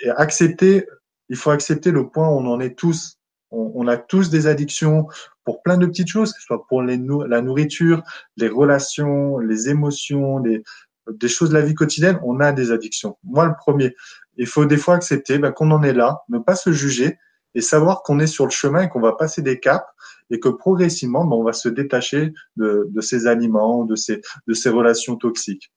Et 0.00 0.10
accepter, 0.10 0.86
il 1.28 1.36
faut 1.36 1.50
accepter 1.50 1.90
le 1.90 2.08
point 2.08 2.28
où 2.28 2.38
on 2.38 2.46
en 2.46 2.60
est 2.60 2.78
tous. 2.78 3.18
On, 3.50 3.88
a 3.88 3.96
tous 3.96 4.28
des 4.28 4.46
addictions 4.46 5.06
pour 5.42 5.62
plein 5.62 5.78
de 5.78 5.86
petites 5.86 6.08
choses, 6.08 6.34
que 6.34 6.38
ce 6.38 6.46
soit 6.46 6.66
pour 6.66 6.82
la 6.82 7.40
nourriture, 7.40 8.02
les 8.36 8.48
relations, 8.48 9.38
les 9.38 9.70
émotions, 9.70 10.40
des 10.40 11.28
choses 11.28 11.48
de 11.48 11.54
la 11.54 11.62
vie 11.62 11.74
quotidienne, 11.74 12.18
on 12.22 12.40
a 12.40 12.52
des 12.52 12.70
addictions. 12.72 13.16
Moi, 13.24 13.46
le 13.46 13.54
premier. 13.56 13.94
Il 14.36 14.46
faut 14.46 14.66
des 14.66 14.76
fois 14.76 14.94
accepter 14.94 15.38
ben, 15.38 15.50
qu'on 15.50 15.70
en 15.70 15.82
est 15.82 15.94
là, 15.94 16.22
ne 16.28 16.38
pas 16.38 16.54
se 16.54 16.72
juger 16.72 17.18
et 17.54 17.60
savoir 17.60 18.02
qu'on 18.02 18.18
est 18.20 18.26
sur 18.26 18.44
le 18.44 18.50
chemin 18.50 18.82
et 18.82 18.88
qu'on 18.88 19.00
va 19.00 19.12
passer 19.12 19.42
des 19.42 19.58
caps 19.58 19.84
et 20.30 20.40
que 20.40 20.48
progressivement, 20.48 21.24
ben, 21.24 21.36
on 21.36 21.44
va 21.44 21.52
se 21.52 21.68
détacher 21.68 22.32
de, 22.56 22.86
de 22.90 23.00
ces 23.00 23.26
aliments, 23.26 23.84
de 23.84 23.96
ces, 23.96 24.20
de 24.46 24.54
ces 24.54 24.68
relations 24.68 25.16
toxiques. 25.16 25.72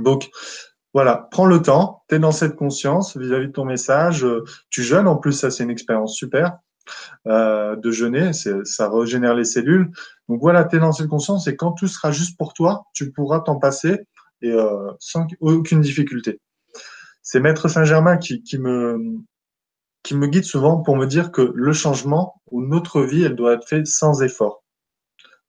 Donc, 0.00 0.30
voilà, 0.94 1.28
prends 1.30 1.46
le 1.46 1.60
temps, 1.60 2.02
tu 2.08 2.14
es 2.14 2.18
dans 2.18 2.32
cette 2.32 2.56
conscience 2.56 3.16
vis-à-vis 3.16 3.48
de 3.48 3.52
ton 3.52 3.66
message, 3.66 4.26
tu 4.70 4.82
jeûnes, 4.82 5.06
en 5.06 5.16
plus 5.16 5.32
ça 5.32 5.50
c'est 5.50 5.62
une 5.62 5.70
expérience 5.70 6.14
super 6.16 6.58
euh, 7.26 7.76
de 7.76 7.90
jeûner, 7.90 8.32
ça 8.32 8.88
régénère 8.88 9.34
les 9.34 9.44
cellules. 9.44 9.90
Donc 10.28 10.40
voilà, 10.40 10.64
tu 10.64 10.76
es 10.76 10.78
dans 10.78 10.92
cette 10.92 11.08
conscience 11.08 11.48
et 11.48 11.56
quand 11.56 11.72
tout 11.72 11.88
sera 11.88 12.12
juste 12.12 12.38
pour 12.38 12.54
toi, 12.54 12.84
tu 12.94 13.10
pourras 13.12 13.40
t'en 13.40 13.56
passer 13.58 14.06
et 14.40 14.52
euh, 14.52 14.90
sans 14.98 15.26
aucune 15.40 15.80
difficulté. 15.80 16.40
C'est 17.20 17.40
Maître 17.40 17.68
Saint-Germain 17.68 18.16
qui, 18.16 18.42
qui, 18.42 18.58
me, 18.58 19.18
qui 20.06 20.14
me 20.14 20.28
guide 20.28 20.44
souvent 20.44 20.82
pour 20.82 20.96
me 20.96 21.04
dire 21.04 21.32
que 21.32 21.52
le 21.52 21.72
changement 21.72 22.40
ou 22.52 22.62
notre 22.62 23.02
vie, 23.02 23.24
elle 23.24 23.34
doit 23.34 23.54
être 23.54 23.66
faite 23.66 23.88
sans 23.88 24.22
effort. 24.22 24.62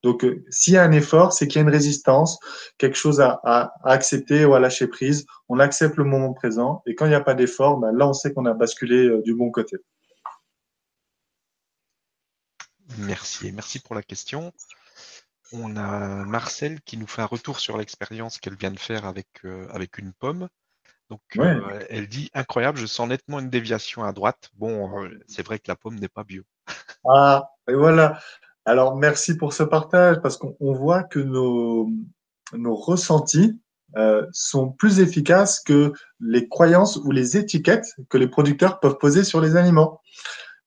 Donc, 0.01 0.25
euh, 0.25 0.43
s'il 0.49 0.73
y 0.73 0.77
a 0.77 0.83
un 0.83 0.91
effort, 0.91 1.31
c'est 1.31 1.47
qu'il 1.47 1.57
y 1.57 1.59
a 1.59 1.61
une 1.61 1.73
résistance, 1.73 2.39
quelque 2.79 2.97
chose 2.97 3.21
à, 3.21 3.39
accepter 3.83 4.45
ou 4.45 4.55
à 4.55 4.59
lâcher 4.59 4.87
prise. 4.87 5.27
On 5.47 5.59
accepte 5.59 5.95
le 5.97 6.05
moment 6.05 6.33
présent. 6.33 6.81
Et 6.87 6.95
quand 6.95 7.05
il 7.05 7.09
n'y 7.09 7.15
a 7.15 7.21
pas 7.21 7.35
d'effort, 7.35 7.77
ben 7.77 7.91
là, 7.91 8.07
on 8.07 8.13
sait 8.13 8.33
qu'on 8.33 8.47
a 8.47 8.53
basculé 8.53 9.05
euh, 9.05 9.21
du 9.21 9.35
bon 9.35 9.51
côté. 9.51 9.77
Merci. 12.97 13.51
merci 13.51 13.79
pour 13.79 13.93
la 13.93 14.01
question. 14.01 14.53
On 15.51 15.77
a 15.77 16.25
Marcel 16.25 16.81
qui 16.81 16.97
nous 16.97 17.07
fait 17.07 17.21
un 17.21 17.25
retour 17.25 17.59
sur 17.59 17.77
l'expérience 17.77 18.39
qu'elle 18.39 18.55
vient 18.55 18.71
de 18.71 18.79
faire 18.79 19.05
avec, 19.05 19.27
euh, 19.45 19.67
avec 19.69 19.99
une 19.99 20.13
pomme. 20.13 20.49
Donc, 21.09 21.21
euh, 21.37 21.79
elle 21.89 22.07
dit 22.07 22.29
incroyable, 22.33 22.77
je 22.77 22.85
sens 22.85 23.07
nettement 23.07 23.39
une 23.39 23.49
déviation 23.49 24.03
à 24.03 24.11
droite. 24.11 24.49
Bon, 24.55 25.03
euh, 25.03 25.09
c'est 25.27 25.45
vrai 25.45 25.59
que 25.59 25.69
la 25.69 25.75
pomme 25.75 25.95
n'est 25.95 26.09
pas 26.09 26.23
bio. 26.23 26.43
ah, 27.09 27.49
et 27.69 27.73
voilà. 27.73 28.19
Alors, 28.65 28.97
merci 28.97 29.37
pour 29.37 29.53
ce 29.53 29.63
partage 29.63 30.17
parce 30.21 30.37
qu'on 30.37 30.73
voit 30.73 31.03
que 31.03 31.19
nos, 31.19 31.89
nos 32.53 32.75
ressentis 32.75 33.57
euh, 33.95 34.25
sont 34.33 34.69
plus 34.69 34.99
efficaces 34.99 35.61
que 35.61 35.93
les 36.19 36.49
croyances 36.49 36.97
ou 36.97 37.11
les 37.11 37.37
étiquettes 37.37 37.95
que 38.09 38.17
les 38.17 38.27
producteurs 38.27 38.81
peuvent 38.81 38.97
poser 38.97 39.23
sur 39.23 39.39
les 39.39 39.55
aliments. 39.55 40.01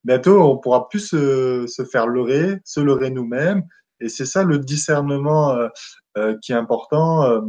Bientôt, 0.05 0.41
on 0.41 0.57
pourra 0.57 0.89
plus 0.89 1.01
se, 1.01 1.67
se 1.67 1.85
faire 1.85 2.07
leurrer, 2.07 2.61
se 2.65 2.81
leurrer 2.81 3.11
nous-mêmes. 3.11 3.65
Et 4.01 4.09
c'est 4.09 4.25
ça 4.25 4.45
le 4.45 4.59
discernement 4.59 5.57
euh, 6.19 6.37
qui 6.43 6.51
est 6.51 6.57
important. 6.57 7.23
Euh, 7.23 7.41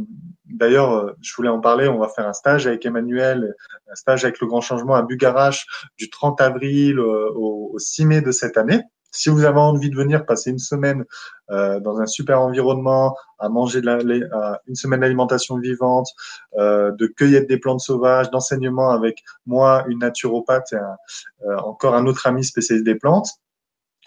d'ailleurs, 0.44 0.92
euh, 0.92 1.16
je 1.20 1.34
voulais 1.34 1.48
en 1.48 1.58
parler. 1.58 1.88
On 1.88 1.98
va 1.98 2.06
faire 2.06 2.28
un 2.28 2.32
stage 2.32 2.68
avec 2.68 2.86
Emmanuel, 2.86 3.56
un 3.90 3.94
stage 3.96 4.24
avec 4.24 4.38
le 4.38 4.46
Grand 4.46 4.60
Changement 4.60 4.94
à 4.94 5.02
Bugarache 5.02 5.66
du 5.98 6.08
30 6.08 6.40
avril 6.40 7.00
au, 7.00 7.74
6 7.76 8.04
mai 8.06 8.20
de 8.20 8.30
cette 8.30 8.56
année. 8.56 8.80
Si 9.10 9.30
vous 9.30 9.44
avez 9.44 9.58
envie 9.58 9.90
de 9.90 9.96
venir 9.96 10.24
passer 10.24 10.50
une 10.50 10.60
semaine 10.60 11.04
dans 11.50 12.00
un 12.00 12.06
super 12.06 12.40
environnement, 12.40 13.14
à 13.38 13.50
manger 13.50 13.82
de 13.82 13.86
la, 13.86 14.60
une 14.66 14.74
semaine 14.74 15.00
d'alimentation 15.00 15.58
vivante, 15.58 16.08
de 16.56 17.06
cueillette 17.08 17.46
des 17.46 17.58
plantes 17.58 17.80
sauvages, 17.80 18.30
d'enseignement 18.30 18.90
avec 18.90 19.22
moi, 19.44 19.84
une 19.88 19.98
naturopathe 19.98 20.72
et 20.72 21.54
encore 21.58 21.94
un 21.94 22.06
autre 22.06 22.26
ami 22.26 22.42
spécialiste 22.42 22.86
des 22.86 22.94
plantes, 22.94 23.28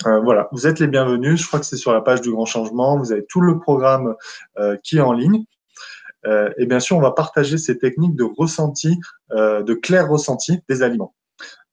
euh, 0.05 0.19
voilà, 0.19 0.49
vous 0.51 0.67
êtes 0.67 0.79
les 0.79 0.87
bienvenus. 0.87 1.41
Je 1.41 1.47
crois 1.47 1.59
que 1.59 1.65
c'est 1.65 1.77
sur 1.77 1.93
la 1.93 2.01
page 2.01 2.21
du 2.21 2.31
Grand 2.31 2.45
Changement. 2.45 2.97
Vous 2.97 3.11
avez 3.11 3.25
tout 3.25 3.41
le 3.41 3.59
programme 3.59 4.15
euh, 4.57 4.77
qui 4.83 4.97
est 4.97 5.01
en 5.01 5.13
ligne. 5.13 5.45
Euh, 6.25 6.49
et 6.57 6.65
bien 6.65 6.79
sûr, 6.79 6.97
on 6.97 7.01
va 7.01 7.11
partager 7.11 7.57
ces 7.57 7.77
techniques 7.77 8.15
de 8.15 8.23
ressenti, 8.23 8.99
de 9.31 9.73
clair 9.73 10.09
ressenti 10.09 10.59
des 10.67 10.81
aliments. 10.81 11.13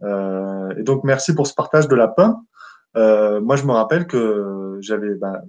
et 0.03 0.83
donc, 0.83 1.05
merci 1.05 1.35
pour 1.35 1.47
ce 1.47 1.55
partage 1.55 1.89
de 1.89 1.97
la 1.97 2.09
pomme. 2.09 2.37
moi, 2.95 3.57
je 3.57 3.65
me 3.65 3.73
rappelle 3.73 4.07
que 4.07 4.79
j'avais, 4.81 5.15
ben, 5.15 5.41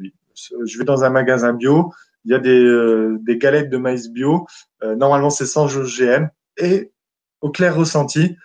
je 0.65 0.78
vais 0.78 0.86
dans 0.86 1.03
un 1.03 1.09
magasin 1.09 1.53
bio. 1.53 1.91
Il 2.26 2.32
y 2.32 2.36
a 2.36 2.39
des, 2.39 3.17
des 3.19 3.38
galettes 3.38 3.69
de 3.69 3.78
maïs 3.78 4.09
bio. 4.09 4.47
normalement, 4.82 5.30
c'est 5.30 5.45
sans 5.45 5.76
OGM. 5.78 6.30
Et 6.57 6.91
au 7.41 7.51
clair 7.51 7.76
ressenti, 7.76 8.38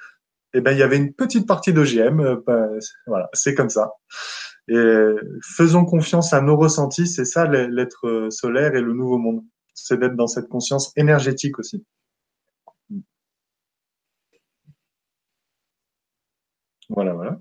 eh 0.54 0.60
ben, 0.60 0.72
il 0.72 0.78
y 0.78 0.82
avait 0.82 0.96
une 0.96 1.12
petite 1.12 1.46
partie 1.46 1.72
d'OGM. 1.72 2.20
Euh, 2.20 2.36
ben, 2.46 2.78
voilà, 3.06 3.28
c'est 3.32 3.54
comme 3.54 3.70
ça. 3.70 3.92
Et 4.68 4.76
faisons 5.42 5.86
confiance 5.86 6.34
à 6.34 6.42
nos 6.42 6.56
ressentis, 6.56 7.06
c'est 7.06 7.24
ça 7.24 7.46
l'être 7.46 8.28
solaire 8.30 8.74
et 8.74 8.82
le 8.82 8.92
nouveau 8.92 9.16
monde. 9.16 9.42
C'est 9.72 9.98
d'être 9.98 10.14
dans 10.14 10.26
cette 10.26 10.48
conscience 10.48 10.92
énergétique 10.96 11.58
aussi. 11.58 11.82
Voilà, 16.90 17.12
voilà. 17.14 17.38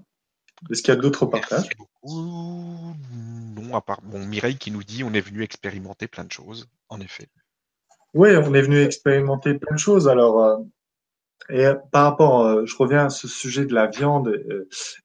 Est-ce 0.72 0.82
qu'il 0.82 0.94
y 0.94 0.98
a 0.98 1.00
d'autres 1.00 1.26
partages? 1.26 1.70
Non, 2.04 2.96
à 3.76 3.82
part 3.82 4.02
bon, 4.02 4.26
Mireille 4.26 4.58
qui 4.58 4.72
nous 4.72 4.84
dit 4.84 5.04
on 5.04 5.14
est 5.14 5.22
venu 5.22 5.44
expérimenter 5.44 6.08
plein 6.08 6.24
de 6.24 6.32
choses, 6.32 6.68
en 6.90 7.00
effet. 7.00 7.30
Oui, 8.14 8.30
on 8.36 8.54
est 8.54 8.62
venu 8.62 8.80
expérimenter 8.80 9.54
plein 9.56 9.76
de 9.76 9.80
choses. 9.80 10.08
Alors, 10.08 10.44
euh, 10.44 10.58
et 11.50 11.66
par 11.92 12.04
rapport, 12.04 12.46
euh, 12.46 12.66
je 12.66 12.76
reviens 12.76 13.06
à 13.06 13.10
ce 13.10 13.28
sujet 13.28 13.66
de 13.66 13.74
la 13.74 13.88
viande 13.88 14.34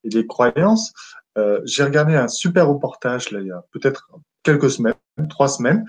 et, 0.05 0.09
des 0.09 0.27
croyances. 0.27 0.93
Euh, 1.39 1.61
j'ai 1.65 1.85
regardé 1.85 2.15
un 2.15 2.29
super 2.29 2.69
reportage 2.69 3.31
là, 3.31 3.41
il 3.41 3.47
y 3.47 3.53
a 3.53 3.65
peut-être 3.73 4.11
quelques 4.43 4.71
semaines, 4.71 4.95
trois 5.31 5.49
semaines, 5.49 5.87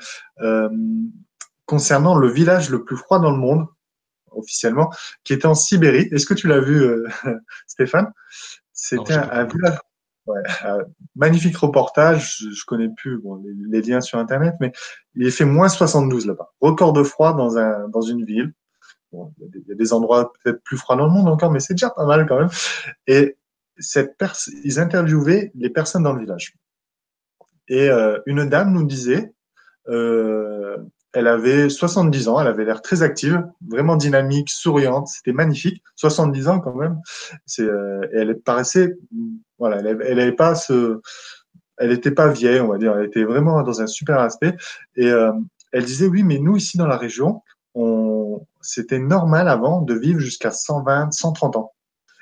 concernant 1.65 2.17
le 2.17 2.29
village 2.29 2.69
le 2.69 2.83
plus 2.83 2.97
froid 2.97 3.19
dans 3.19 3.31
le 3.31 3.37
monde, 3.37 3.65
officiellement, 4.31 4.91
qui 5.23 5.33
était 5.33 5.47
en 5.47 5.55
Sibérie. 5.55 6.07
Est-ce 6.11 6.25
que 6.25 6.33
tu 6.33 6.47
l'as 6.47 6.59
vu, 6.59 6.85
Stéphane? 7.67 8.11
C'était 8.73 9.13
un, 9.13 9.45
village. 9.45 9.79
Ouais, 10.25 10.41
magnifique 11.15 11.57
reportage. 11.57 12.37
Je, 12.39 12.63
connais 12.65 12.89
plus 12.95 13.19
bon, 13.19 13.43
les, 13.69 13.81
liens 13.81 14.01
sur 14.01 14.19
internet, 14.19 14.53
mais 14.59 14.71
il 15.15 15.25
est 15.25 15.31
fait 15.31 15.45
moins 15.45 15.67
72 15.67 16.27
là-bas. 16.27 16.53
Record 16.61 16.93
de 16.93 17.03
froid 17.03 17.33
dans 17.33 17.57
un 17.57 17.89
dans 17.89 18.01
une 18.01 18.23
ville. 18.23 18.53
Il, 19.39 19.63
y 19.67 19.71
a 19.71 19.75
des, 19.75 19.93
endroits 19.93 20.31
peut-être 20.43 20.63
plus 20.63 20.77
froids 20.77 20.95
dans 20.95 21.05
le 21.05 21.11
monde 21.11 21.27
encore, 21.27 21.51
mais 21.51 21.59
c'est 21.59 21.73
déjà 21.73 21.89
pas 21.89 22.05
mal 22.05 22.25
quand 22.27 22.39
même. 22.39 22.49
Et 23.07 23.37
cette 23.77 24.15
ils 24.63 24.79
interviewaient 24.79 25.51
les 25.55 25.69
personnes 25.69 26.03
dans 26.03 26.13
le 26.13 26.21
village. 26.21 26.55
Et 27.67 27.89
euh, 27.89 28.19
une 28.25 28.47
dame 28.47 28.73
nous 28.73 28.83
disait, 28.83 29.33
euh, 29.87 30.77
elle 31.13 31.27
avait 31.27 31.69
70 31.69 32.27
ans, 32.27 32.41
elle 32.41 32.47
avait 32.47 32.65
l'air 32.65 32.81
très 32.81 33.03
active, 33.03 33.43
vraiment 33.67 33.95
dynamique, 33.95 34.49
souriante, 34.49 35.07
c'était 35.07 35.33
magnifique. 35.33 35.83
70 35.95 36.47
ans 36.47 36.59
quand 36.59 36.75
même. 36.75 36.99
C'est, 37.45 37.63
euh, 37.63 38.07
elle 38.13 38.39
paraissait, 38.39 38.97
voilà, 39.57 39.79
elle, 39.79 40.01
elle 40.05 40.19
avait 40.19 40.33
pas 40.33 40.55
ce, 40.55 41.01
elle 41.77 41.89
n'était 41.89 42.11
pas 42.11 42.27
vieille, 42.27 42.59
on 42.59 42.67
va 42.67 42.77
dire, 42.77 42.95
elle 42.97 43.05
était 43.05 43.23
vraiment 43.23 43.61
dans 43.63 43.81
un 43.81 43.87
super 43.87 44.19
aspect. 44.19 44.55
Et 44.95 45.11
elle 45.71 45.85
disait 45.85 46.07
oui, 46.07 46.23
mais 46.23 46.39
nous 46.39 46.57
ici 46.57 46.77
dans 46.77 46.87
la 46.87 46.97
région, 46.97 47.41
on, 47.75 48.45
c'était 48.63 48.99
normal 48.99 49.47
avant 49.47 49.81
de 49.81 49.93
vivre 49.93 50.19
jusqu'à 50.19 50.51
120, 50.51 51.11
130 51.11 51.55
ans. 51.57 51.73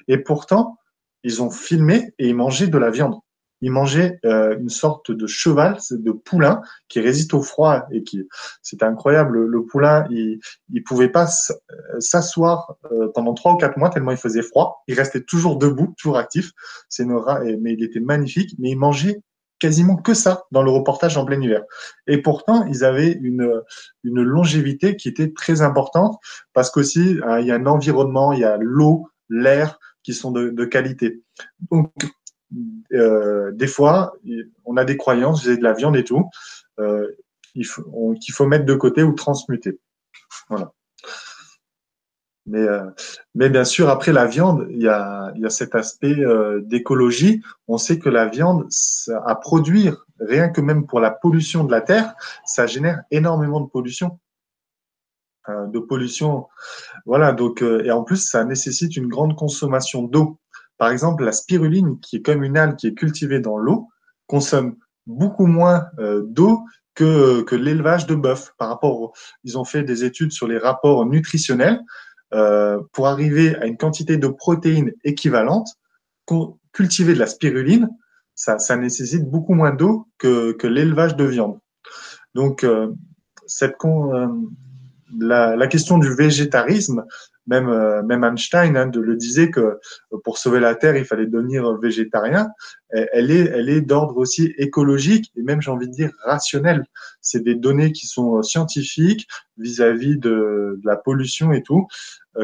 Et 0.08 0.18
pourtant, 0.18 0.78
ils 1.24 1.42
ont 1.42 1.52
filmé 1.52 2.14
et 2.20 2.28
ils 2.28 2.36
mangeaient 2.36 2.68
de 2.68 2.78
la 2.78 2.90
viande 2.90 3.20
il 3.62 3.72
mangeait 3.72 4.20
euh, 4.26 4.58
une 4.60 4.70
sorte 4.70 5.12
de 5.12 5.28
cheval, 5.28 5.78
de 5.92 6.12
poulain 6.12 6.62
qui 6.90 7.00
résiste 7.00 7.34
au 7.34 7.42
froid 7.42 7.86
et 7.92 8.04
qui, 8.04 8.28
c'est 8.62 8.84
incroyable. 8.84 9.46
Le, 9.46 9.66
poulain, 9.66 10.06
il, 10.10 10.40
il 10.74 10.84
pouvait 10.84 11.10
pas 11.10 11.28
euh, 11.52 12.00
s'asseoir 12.00 12.76
euh, 12.92 13.10
pendant 13.14 13.34
trois 13.34 13.54
ou 13.54 13.58
quatre 13.58 13.78
mois 13.78 13.90
tellement 13.90 14.12
il 14.12 14.18
faisait 14.18 14.42
froid. 14.42 14.84
Il 14.88 14.96
restait 14.96 15.22
toujours 15.22 15.58
debout, 15.58 15.94
toujours 15.98 16.18
actif. 16.18 16.52
C'est 16.90 17.06
mais 17.06 17.74
il 17.74 17.84
était 17.84 18.00
magnifique. 18.00 18.56
Mais 18.58 18.72
il 18.72 18.78
mangeait 18.78 19.22
quasiment 19.62 19.96
que 19.96 20.14
ça 20.14 20.46
dans 20.52 20.64
le 20.64 20.72
reportage 20.72 21.18
en 21.18 21.24
plein 21.24 21.40
hiver. 21.40 21.64
Et 22.08 22.18
pourtant, 22.18 22.66
ils 22.66 22.84
avaient 22.84 23.12
une, 23.12 23.62
une 24.04 24.22
longévité 24.22 24.96
qui 24.96 25.08
était 25.08 25.32
très 25.32 25.62
importante 25.62 26.20
parce 26.52 26.72
qu'aussi, 26.72 27.20
il 27.40 27.46
y 27.46 27.52
a 27.52 27.56
un 27.56 27.66
environnement, 27.68 28.34
il 28.34 28.40
y 28.40 28.44
a 28.44 28.58
l'eau, 28.60 29.08
l'air 29.30 29.80
qui 30.04 30.14
sont 30.14 30.32
de, 30.32 30.50
de 30.50 30.66
qualité. 30.66 31.22
Donc, 31.70 31.92
euh, 32.94 33.52
des 33.54 33.68
fois, 33.68 34.14
on 34.66 34.78
a 34.78 34.84
des 34.84 34.98
croyances, 34.98 35.44
j'ai 35.44 35.58
de 35.58 35.64
la 35.64 35.74
viande 35.74 35.96
et 35.96 36.04
tout, 36.04 36.30
euh, 36.80 37.08
qu'il 37.54 37.66
faut, 37.66 38.46
mettre 38.46 38.66
de 38.66 38.74
côté 38.74 39.04
ou 39.04 39.14
transmuter. 39.14 39.80
Voilà. 40.50 40.74
Mais, 42.48 42.62
euh, 42.62 42.90
mais 43.36 43.50
bien 43.50 43.64
sûr, 43.64 43.90
après 43.90 44.12
la 44.12 44.26
viande, 44.26 44.68
il 44.72 44.82
y 44.82 44.88
a, 44.88 45.32
il 45.36 45.42
y 45.42 45.46
a 45.46 45.50
cet 45.50 45.76
aspect 45.76 46.16
d'écologie. 46.64 47.42
On 47.68 47.78
sait 47.78 48.00
que 48.00 48.10
la 48.10 48.28
viande, 48.28 48.68
à 49.26 49.36
produire, 49.36 50.06
rien 50.20 50.50
que 50.50 50.62
même 50.62 50.88
pour 50.88 51.00
la 51.00 51.12
pollution 51.12 51.64
de 51.64 51.72
la 51.72 51.82
terre, 51.82 52.14
ça 52.46 52.66
génère 52.66 53.04
énormément 53.12 53.62
de 53.62 53.70
pollution. 53.70 54.20
de 55.48 55.80
pollution, 55.80 56.48
voilà. 57.06 57.32
Donc, 57.32 57.62
et 57.62 57.92
en 57.92 58.04
plus, 58.04 58.28
ça 58.28 58.44
nécessite 58.44 58.98
une 58.98 59.08
grande 59.08 59.36
consommation 59.36 60.04
d'eau. 60.04 60.40
Par 60.82 60.90
exemple, 60.90 61.24
la 61.24 61.32
spiruline, 61.32 62.00
qui 62.00 62.16
est 62.16 62.22
comme 62.24 62.44
une 62.44 62.58
algue 62.58 62.76
qui 62.76 62.88
est 62.88 62.96
cultivée 62.96 63.40
dans 63.40 63.60
l'eau, 63.60 63.88
consomme 64.26 64.78
beaucoup 65.06 65.46
moins 65.46 65.86
euh, 66.00 66.24
d'eau 66.26 66.64
que, 66.96 67.42
que 67.44 67.56
l'élevage 67.56 68.08
de 68.08 68.16
bœuf. 68.16 68.54
Par 68.58 68.70
rapport, 68.70 69.14
ils 69.44 69.58
ont 69.58 69.64
fait 69.64 69.84
des 69.84 70.04
études 70.04 70.32
sur 70.32 70.48
les 70.48 70.58
rapports 70.58 71.06
nutritionnels 71.06 71.80
euh, 72.34 72.80
pour 72.94 73.08
arriver 73.08 73.56
à 73.58 73.66
une 73.66 73.78
quantité 73.78 74.18
de 74.18 74.28
protéines 74.28 74.94
équivalente. 75.04 75.68
Cultiver 76.72 77.14
de 77.14 77.20
la 77.20 77.28
spiruline, 77.28 77.90
ça, 78.36 78.58
ça 78.58 78.78
nécessite 78.78 79.30
beaucoup 79.30 79.54
moins 79.54 79.72
d'eau 79.72 80.08
que, 80.18 80.54
que 80.54 80.66
l'élevage 80.66 81.18
de 81.18 81.26
viande. 81.26 81.60
Donc, 82.34 82.64
euh, 82.64 82.94
cette 83.48 83.76
la, 85.20 85.58
la, 85.58 85.68
question 85.68 85.98
du 85.98 86.14
végétarisme, 86.16 87.04
même, 87.48 87.70
euh, 87.70 88.04
même 88.04 88.24
Einstein 88.24 88.78
hein, 88.78 88.88
de, 88.88 89.00
le 89.00 89.16
disait 89.16 89.50
que 89.50 89.60
euh, 89.60 90.18
pour 90.24 90.38
sauver 90.38 90.60
la 90.60 90.76
Terre, 90.76 90.96
il 90.96 91.06
fallait 91.06 91.28
devenir 91.28 91.78
végétarien. 91.78 92.50
Elle 92.90 93.32
est, 93.32 93.46
elle 93.46 93.70
est 93.70 93.82
d'ordre 93.82 94.18
aussi 94.18 94.54
écologique 94.58 95.32
et 95.38 95.44
même, 95.44 95.62
j'ai 95.62 95.72
envie 95.72 95.88
de 95.88 95.94
dire, 95.94 96.12
rationnel. 96.26 96.86
C'est 97.22 97.44
des 97.44 97.56
données 97.56 97.92
qui 97.94 98.06
sont 98.06 98.38
euh, 98.38 98.42
scientifiques 98.42 99.28
vis-à-vis 99.58 100.18
de, 100.18 100.30
de, 100.30 100.82
la 100.84 100.98
pollution 100.98 101.54
et 101.54 101.64
tout, 101.64 101.88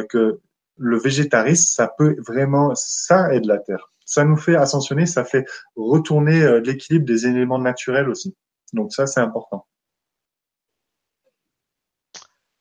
que 0.10 0.39
le 0.78 1.00
végétarisme, 1.00 1.66
ça 1.66 1.91
peut 1.98 2.16
vraiment, 2.26 2.74
ça 2.76 3.34
aide 3.34 3.45
la 3.45 3.58
Terre. 3.58 3.91
Ça 4.06 4.24
nous 4.24 4.38
fait 4.38 4.56
ascensionner, 4.56 5.06
ça 5.06 5.24
fait 5.24 5.45
retourner 5.76 6.62
l'équilibre 6.62 7.06
des 7.06 7.26
éléments 7.26 7.60
naturels 7.60 8.10
aussi. 8.10 8.36
Donc 8.74 8.93
ça, 8.93 9.08
c'est 9.08 9.20
important. 9.20 9.66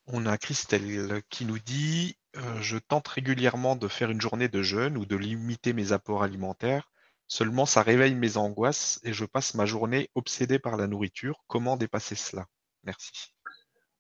On 0.09 0.27
a 0.27 0.39
Christelle 0.39 1.23
qui 1.31 1.45
nous 1.45 1.59
dit 1.59 2.17
euh, 2.37 2.61
je 2.61 2.79
tente 2.79 3.09
régulièrement 3.09 3.77
de 3.77 3.89
faire 3.89 4.11
une 4.11 4.21
journée 4.21 4.49
de 4.49 4.63
jeûne 4.63 4.97
ou 4.97 5.07
de 5.07 5.17
limiter 5.17 5.73
mes 5.73 5.93
apports 5.93 6.23
alimentaires. 6.23 6.91
Seulement, 7.29 7.67
ça 7.67 7.83
réveille 7.83 8.15
mes 8.15 8.37
angoisses 8.37 9.01
et 9.03 9.13
je 9.13 9.25
passe 9.25 9.55
ma 9.55 9.67
journée 9.67 10.11
obsédée 10.15 10.59
par 10.59 10.77
la 10.77 10.87
nourriture. 10.87 11.43
Comment 11.49 11.77
dépasser 11.77 12.15
cela? 12.15 12.47
Merci. 12.85 13.35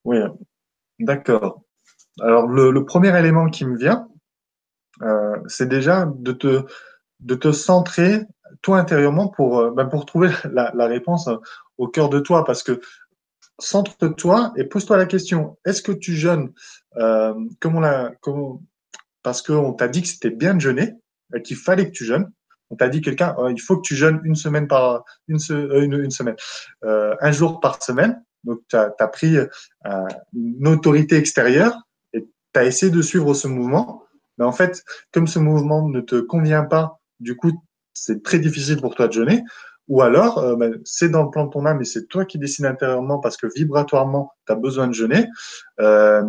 Oui, 0.04 0.18
d'accord. 1.00 1.62
Alors, 2.20 2.46
le, 2.46 2.84
premier 2.84 3.18
élément 3.18 3.50
qui 3.50 3.64
me 3.64 3.76
vient, 3.76 4.08
euh, 5.02 5.36
c'est 5.48 5.68
déjà 5.68 6.06
de 6.06 6.32
te, 6.32 7.52
centrer, 7.52 8.20
toi 8.62 8.78
intérieurement, 8.78 9.28
pour, 9.28 9.58
euh, 9.58 9.70
ben, 9.72 9.88
trouver 9.88 10.30
la, 10.52 10.70
la 10.74 10.86
réponse 10.86 11.28
au 11.78 11.88
cœur 11.88 12.10
de 12.10 12.20
toi. 12.20 12.44
Parce 12.44 12.62
que 12.62 12.80
centre-toi 13.58 14.52
et 14.56 14.64
pose-toi 14.64 14.96
la 14.96 15.06
question 15.06 15.58
est-ce 15.64 15.82
que 15.82 15.92
tu 15.92 16.14
jeûnes 16.14 16.52
euh, 16.96 17.34
comme 17.60 17.76
on 17.76 17.80
l'a, 17.80 18.12
comme, 18.20 18.60
parce 19.22 19.42
qu'on 19.42 19.72
t'a 19.72 19.88
dit 19.88 20.02
que 20.02 20.08
c'était 20.08 20.30
bien 20.30 20.54
de 20.54 20.60
jeûner, 20.60 20.94
et 21.34 21.42
qu'il 21.42 21.56
fallait 21.56 21.86
que 21.86 21.92
tu 21.92 22.04
jeûnes. 22.04 22.30
On 22.70 22.76
t'a 22.76 22.88
dit 22.88 23.00
quelqu'un 23.00 23.34
oh, 23.38 23.48
il 23.48 23.60
faut 23.60 23.76
que 23.76 23.86
tu 23.86 23.94
jeûnes 23.94 24.20
une 24.24 24.34
semaine 24.34 24.66
par 24.66 25.04
une, 25.28 25.38
euh, 25.50 26.10
semaine, 26.10 26.36
euh, 26.84 27.14
un 27.20 27.32
jour 27.32 27.60
par 27.60 27.82
semaine. 27.82 28.22
Donc 28.44 28.60
tu 28.68 28.76
as, 28.76 29.08
pris 29.08 29.36
euh, 29.36 29.46
une 30.32 30.68
autorité 30.68 31.16
extérieure 31.16 31.76
et 32.12 32.22
tu 32.22 32.60
as 32.60 32.64
essayé 32.64 32.90
de 32.90 33.02
suivre 33.02 33.34
ce 33.34 33.48
mouvement. 33.48 34.04
Mais 34.38 34.44
en 34.44 34.52
fait, 34.52 34.84
comme 35.12 35.26
ce 35.26 35.38
mouvement 35.38 35.88
ne 35.88 36.00
te 36.00 36.20
convient 36.20 36.64
pas, 36.64 37.00
du 37.20 37.36
coup, 37.36 37.52
c'est 37.94 38.22
très 38.22 38.38
difficile 38.38 38.80
pour 38.80 38.94
toi 38.94 39.08
de 39.08 39.12
jeûner. 39.12 39.42
Ou 39.88 40.02
alors, 40.02 40.38
euh, 40.38 40.56
ben, 40.56 40.80
c'est 40.84 41.08
dans 41.08 41.22
le 41.22 41.30
plan 41.30 41.46
de 41.46 41.50
ton 41.50 41.64
âme 41.64 41.80
et 41.80 41.84
c'est 41.84 42.06
toi 42.06 42.24
qui 42.24 42.38
décides 42.38 42.66
intérieurement 42.66 43.18
parce 43.18 43.36
que 43.36 43.46
vibratoirement, 43.54 44.32
tu 44.46 44.52
as 44.52 44.56
besoin 44.56 44.88
de 44.88 44.92
jeûner. 44.92 45.26
Euh, 45.80 46.22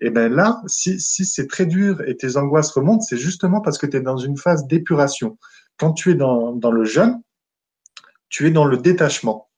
et 0.00 0.10
ben 0.10 0.32
là, 0.32 0.62
si, 0.66 1.00
si 1.00 1.24
c'est 1.24 1.46
très 1.46 1.66
dur 1.66 2.02
et 2.06 2.16
tes 2.16 2.36
angoisses 2.36 2.70
remontent, 2.70 3.02
c'est 3.02 3.16
justement 3.16 3.60
parce 3.60 3.78
que 3.78 3.86
tu 3.86 3.98
es 3.98 4.00
dans 4.00 4.16
une 4.16 4.36
phase 4.36 4.66
d'épuration. 4.66 5.38
Quand 5.78 5.92
tu 5.92 6.12
es 6.12 6.14
dans, 6.14 6.52
dans 6.52 6.72
le 6.72 6.84
jeûne, 6.84 7.20
tu 8.28 8.46
es 8.46 8.50
dans 8.50 8.64
le 8.64 8.76
détachement. 8.76 9.48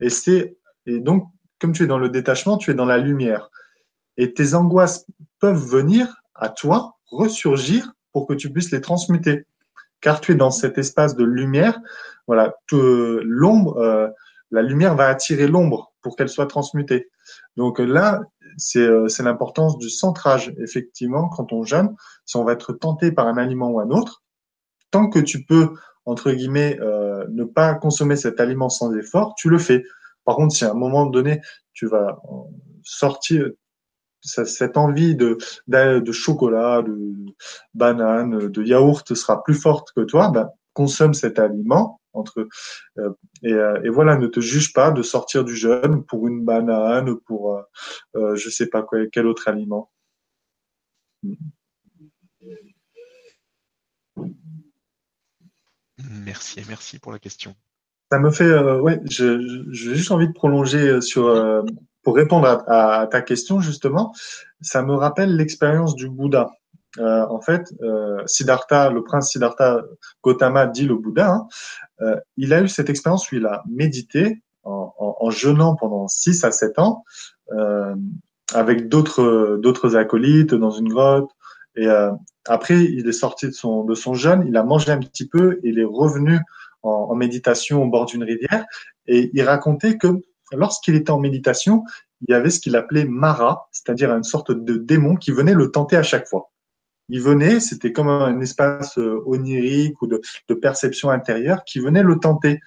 Et 0.00 0.10
c'est 0.10 0.56
et 0.86 1.00
donc, 1.00 1.28
comme 1.60 1.72
tu 1.72 1.84
es 1.84 1.86
dans 1.86 1.98
le 1.98 2.08
détachement, 2.08 2.58
tu 2.58 2.70
es 2.70 2.74
dans 2.74 2.84
la 2.84 2.98
lumière. 2.98 3.50
Et 4.16 4.34
tes 4.34 4.54
angoisses 4.54 5.06
peuvent 5.40 5.64
venir 5.64 6.22
à 6.34 6.48
toi, 6.48 6.98
ressurgir 7.06 7.92
pour 8.12 8.26
que 8.26 8.34
tu 8.34 8.50
puisses 8.50 8.70
les 8.70 8.80
transmuter 8.80 9.46
car 10.00 10.20
tu 10.20 10.32
es 10.32 10.34
dans 10.34 10.50
cet 10.50 10.78
espace 10.78 11.16
de 11.16 11.24
lumière. 11.24 11.80
Voilà, 12.26 12.54
l'ombre, 12.70 13.76
euh, 13.78 14.08
la 14.50 14.62
lumière 14.62 14.94
va 14.94 15.08
attirer 15.08 15.46
l'ombre 15.46 15.92
pour 16.02 16.16
qu'elle 16.16 16.28
soit 16.28 16.46
transmutée. 16.46 17.10
Donc 17.56 17.78
là, 17.78 18.20
c'est 18.56 18.88
l'importance 19.20 19.78
du 19.78 19.90
centrage. 19.90 20.54
Effectivement, 20.58 21.28
quand 21.28 21.52
on 21.52 21.64
jeûne, 21.64 21.94
si 22.24 22.36
on 22.36 22.44
va 22.44 22.52
être 22.52 22.72
tenté 22.72 23.12
par 23.12 23.26
un 23.26 23.36
aliment 23.36 23.70
ou 23.70 23.80
un 23.80 23.90
autre, 23.90 24.22
tant 24.90 25.08
que 25.08 25.18
tu 25.18 25.44
peux, 25.44 25.74
entre 26.04 26.30
guillemets, 26.32 26.78
ne 27.30 27.44
pas 27.44 27.74
consommer 27.74 28.16
cet 28.16 28.40
aliment 28.40 28.68
sans 28.68 28.94
effort, 28.94 29.34
tu 29.36 29.48
le 29.48 29.58
fais. 29.58 29.82
Par 30.24 30.36
contre, 30.36 30.54
si 30.54 30.64
à 30.64 30.70
un 30.70 30.74
moment 30.74 31.06
donné, 31.06 31.40
tu 31.72 31.86
vas 31.86 32.18
sortir 32.82 33.50
cette 34.24 34.76
envie 34.76 35.14
de, 35.14 35.38
de, 35.68 36.12
chocolat, 36.12 36.82
de 36.82 36.96
banane, 37.74 38.48
de 38.48 38.62
yaourt 38.62 39.14
sera 39.14 39.42
plus 39.42 39.54
forte 39.54 39.92
que 39.94 40.00
toi, 40.00 40.30
ben, 40.30 40.50
consomme 40.72 41.14
cet 41.14 41.38
aliment 41.38 42.00
entre 42.14 42.48
euh, 42.98 43.10
euh, 43.44 43.82
et, 43.82 43.88
voilà, 43.88 44.16
ne 44.16 44.26
te 44.26 44.40
juge 44.40 44.72
pas 44.72 44.90
de 44.90 45.02
sortir 45.02 45.44
du 45.44 45.54
jeûne 45.54 46.04
pour 46.04 46.26
une 46.26 46.44
banane, 46.44 47.18
pour 47.20 47.64
euh, 48.14 48.36
je 48.36 48.48
sais 48.48 48.68
pas 48.68 48.82
quoi, 48.82 49.00
quel 49.12 49.26
autre 49.26 49.48
aliment. 49.48 49.90
Merci, 55.98 56.62
merci 56.68 56.98
pour 56.98 57.12
la 57.12 57.18
question. 57.18 57.54
Ça 58.12 58.18
me 58.18 58.30
fait, 58.30 58.58
ouais, 58.80 59.00
j'ai 59.04 59.40
juste 59.72 60.10
envie 60.10 60.28
de 60.28 60.32
prolonger 60.32 61.00
sur 61.00 61.64
pour 62.04 62.14
répondre 62.16 62.46
à, 62.46 63.06
ta 63.10 63.22
question 63.22 63.60
justement, 63.60 64.12
ça 64.60 64.82
me 64.82 64.94
rappelle 64.94 65.36
l'expérience 65.36 65.94
du 65.94 66.08
Bouddha. 66.08 66.50
Euh, 66.98 67.26
en 67.28 67.40
fait, 67.40 67.74
euh, 67.82 68.22
Siddhartha, 68.26 68.90
le 68.90 69.02
prince 69.02 69.30
Siddhartha 69.30 69.82
Gautama 70.22 70.66
dit 70.66 70.86
le 70.86 70.94
Bouddha, 70.94 71.28
hein, 71.28 71.48
euh, 72.02 72.16
il 72.36 72.52
a 72.52 72.62
eu 72.62 72.68
cette 72.68 72.88
expérience 72.88 73.30
où 73.32 73.36
il 73.36 73.46
a 73.46 73.64
médité 73.68 74.42
en, 74.62 74.92
en, 74.98 75.16
en 75.18 75.30
jeûnant 75.30 75.74
pendant 75.74 76.06
6 76.06 76.44
à 76.44 76.52
7 76.52 76.78
ans 76.78 77.04
euh, 77.52 77.94
avec 78.52 78.88
d'autres 78.88 79.58
d'autres 79.60 79.96
acolytes 79.96 80.54
dans 80.54 80.70
une 80.70 80.88
grotte. 80.88 81.30
Et 81.76 81.88
euh, 81.88 82.12
après, 82.46 82.84
il 82.84 83.08
est 83.08 83.12
sorti 83.12 83.46
de 83.46 83.52
son 83.52 83.84
de 83.84 83.94
son 83.94 84.14
jeûne, 84.14 84.44
il 84.46 84.56
a 84.56 84.62
mangé 84.62 84.92
un 84.92 84.98
petit 84.98 85.26
peu, 85.28 85.58
il 85.64 85.78
est 85.78 85.84
revenu 85.84 86.38
en, 86.82 87.08
en 87.10 87.14
méditation 87.14 87.82
au 87.82 87.88
bord 87.88 88.06
d'une 88.06 88.22
rivière. 88.22 88.64
Et 89.06 89.30
il 89.32 89.42
racontait 89.42 89.98
que 89.98 90.22
lorsqu'il 90.56 90.94
était 90.94 91.10
en 91.10 91.20
méditation, 91.20 91.84
il 92.26 92.32
y 92.32 92.34
avait 92.34 92.50
ce 92.50 92.60
qu'il 92.60 92.76
appelait 92.76 93.04
Mara, 93.04 93.68
c'est-à-dire 93.72 94.12
une 94.12 94.24
sorte 94.24 94.50
de 94.52 94.76
démon 94.76 95.16
qui 95.16 95.30
venait 95.30 95.54
le 95.54 95.70
tenter 95.70 95.96
à 95.96 96.02
chaque 96.02 96.28
fois. 96.28 96.50
Il 97.08 97.20
venait, 97.20 97.60
c'était 97.60 97.92
comme 97.92 98.08
un 98.08 98.40
espace 98.40 98.96
euh, 98.98 99.22
onirique 99.26 100.00
ou 100.00 100.06
de, 100.06 100.20
perception 100.54 101.10
intérieure 101.10 101.64
qui 101.64 101.78
venait 101.80 102.02
le 102.02 102.18
tenter. 102.18 102.60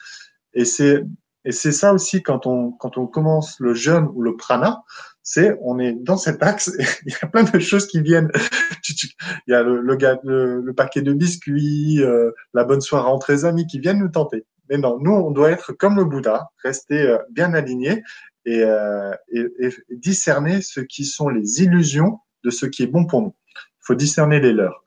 Et 0.54 0.66
c'est 0.66 1.04
et 1.46 1.52
c'est 1.54 1.72
ça 1.72 1.94
aussi 1.94 2.22
quand 2.22 2.46
on 2.46 2.72
quand 2.72 2.98
on 2.98 3.08
commence 3.08 3.60
le 3.60 3.74
jeûne 3.74 4.10
ou 4.14 4.22
le 4.22 4.36
prana, 4.36 4.84
c'est 5.24 5.58
on 5.62 5.80
est 5.80 5.94
dans 5.94 6.18
cet 6.18 6.44
axe. 6.44 6.72
Il 7.06 7.14
y 7.14 7.16
a 7.22 7.28
plein 7.28 7.44
de 7.44 7.60
choses 7.60 7.88
qui 7.88 8.02
viennent. 8.02 8.32
il 8.90 9.52
y 9.52 9.54
a 9.54 9.64
le 9.64 9.82
le, 9.82 10.62
le, 10.62 10.74
paquet 10.74 11.02
de 11.02 11.14
biscuits, 11.14 12.02
euh, 12.02 12.32
la 12.54 12.64
bonne 12.64 12.82
soirée 12.82 13.10
entre 13.10 13.32
les 13.32 13.46
amis 13.46 13.66
qui 13.66 13.80
viennent 13.80 14.00
nous 14.00 14.10
tenter. 14.10 14.46
Mais 14.70 14.78
non, 14.78 15.00
nous, 15.00 15.12
on 15.12 15.32
doit 15.32 15.52
être 15.52 15.74
comme 15.74 15.96
le 15.96 16.06
Bouddha, 16.06 16.50
rester 16.64 17.02
euh, 17.02 17.18
bien 17.32 17.54
aligné 17.54 18.04
euh, 18.48 19.14
et, 19.32 19.70
discerner 19.90 20.62
ce 20.62 20.80
qui 20.80 21.06
sont 21.06 21.30
les 21.30 21.64
illusions 21.64 22.20
de 22.44 22.50
ce 22.50 22.66
qui 22.66 22.84
est 22.84 22.88
bon 22.88 23.06
pour 23.06 23.22
nous. 23.22 23.36
Il 23.56 23.86
faut 23.88 23.96
discerner 23.96 24.40
les 24.40 24.54
leurs. 24.54 24.84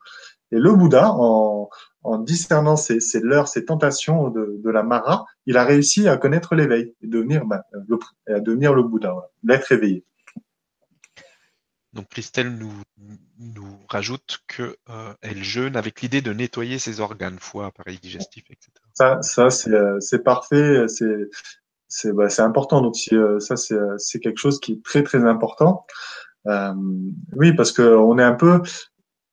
Et 0.51 0.57
le 0.57 0.73
Bouddha, 0.73 1.11
en, 1.13 1.69
discernant 2.19 2.75
ces, 2.75 2.99
leurs, 3.21 3.47
ces 3.47 3.65
tentations 3.65 4.29
de, 4.29 4.69
la 4.69 4.83
Mara, 4.83 5.25
il 5.45 5.57
a 5.57 5.63
réussi 5.63 6.07
à 6.07 6.17
connaître 6.17 6.55
l'éveil 6.55 6.93
et 7.01 7.07
ben, 7.07 7.61
à 8.27 8.39
devenir 8.39 8.73
le 8.73 8.83
Bouddha, 8.83 9.15
l'être 9.43 9.71
éveillé. 9.71 10.03
Donc 11.93 12.07
Christelle 12.09 12.55
nous, 12.55 12.73
nous 13.37 13.77
rajoute 13.89 14.39
que 14.47 14.77
euh, 14.89 15.13
jeûne 15.41 15.75
avec 15.75 16.01
l'idée 16.01 16.21
de 16.21 16.31
nettoyer 16.31 16.79
ses 16.79 17.01
organes, 17.01 17.37
foie, 17.39 17.65
appareil 17.65 17.99
digestif, 18.01 18.45
etc. 18.49 18.71
Ça, 18.93 19.21
ça 19.21 19.49
c'est, 19.49 19.71
euh, 19.71 19.99
parfait, 20.23 20.85
c'est, 21.87 22.13
bah, 22.13 22.27
important. 22.39 22.81
Donc 22.81 22.95
euh, 23.11 23.39
ça, 23.39 23.57
c'est, 23.57 23.75
euh, 23.75 23.97
c'est 23.97 24.19
quelque 24.19 24.37
chose 24.37 24.59
qui 24.59 24.73
est 24.73 24.83
très 24.83 25.03
très 25.03 25.25
important. 25.25 25.85
Euh, 26.47 26.73
oui, 27.35 27.53
parce 27.53 27.71
que 27.71 27.81
on 27.81 28.17
est 28.17 28.23
un 28.23 28.33
peu. 28.35 28.61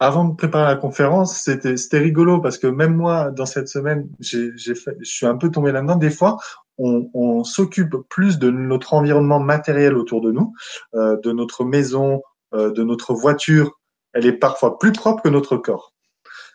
Avant 0.00 0.24
de 0.24 0.36
préparer 0.36 0.64
la 0.64 0.76
conférence, 0.76 1.40
c'était, 1.40 1.76
c'était 1.76 1.98
rigolo 1.98 2.40
parce 2.40 2.56
que 2.56 2.68
même 2.68 2.94
moi, 2.94 3.32
dans 3.32 3.46
cette 3.46 3.66
semaine, 3.66 4.08
j'ai, 4.20 4.52
je 4.56 4.72
suis 5.02 5.26
un 5.26 5.36
peu 5.36 5.50
tombé 5.50 5.72
là-dedans. 5.72 5.96
Des 5.96 6.10
fois, 6.10 6.36
on, 6.78 7.10
on 7.14 7.44
s'occupe 7.44 7.96
plus 8.08 8.38
de 8.38 8.50
notre 8.50 8.94
environnement 8.94 9.40
matériel 9.40 9.96
autour 9.96 10.20
de 10.20 10.30
nous, 10.30 10.54
euh, 10.94 11.16
de 11.20 11.32
notre 11.32 11.64
maison, 11.64 12.22
de 12.52 12.82
notre 12.82 13.14
voiture, 13.14 13.78
elle 14.12 14.26
est 14.26 14.32
parfois 14.32 14.78
plus 14.78 14.92
propre 14.92 15.22
que 15.22 15.28
notre 15.28 15.56
corps. 15.56 15.94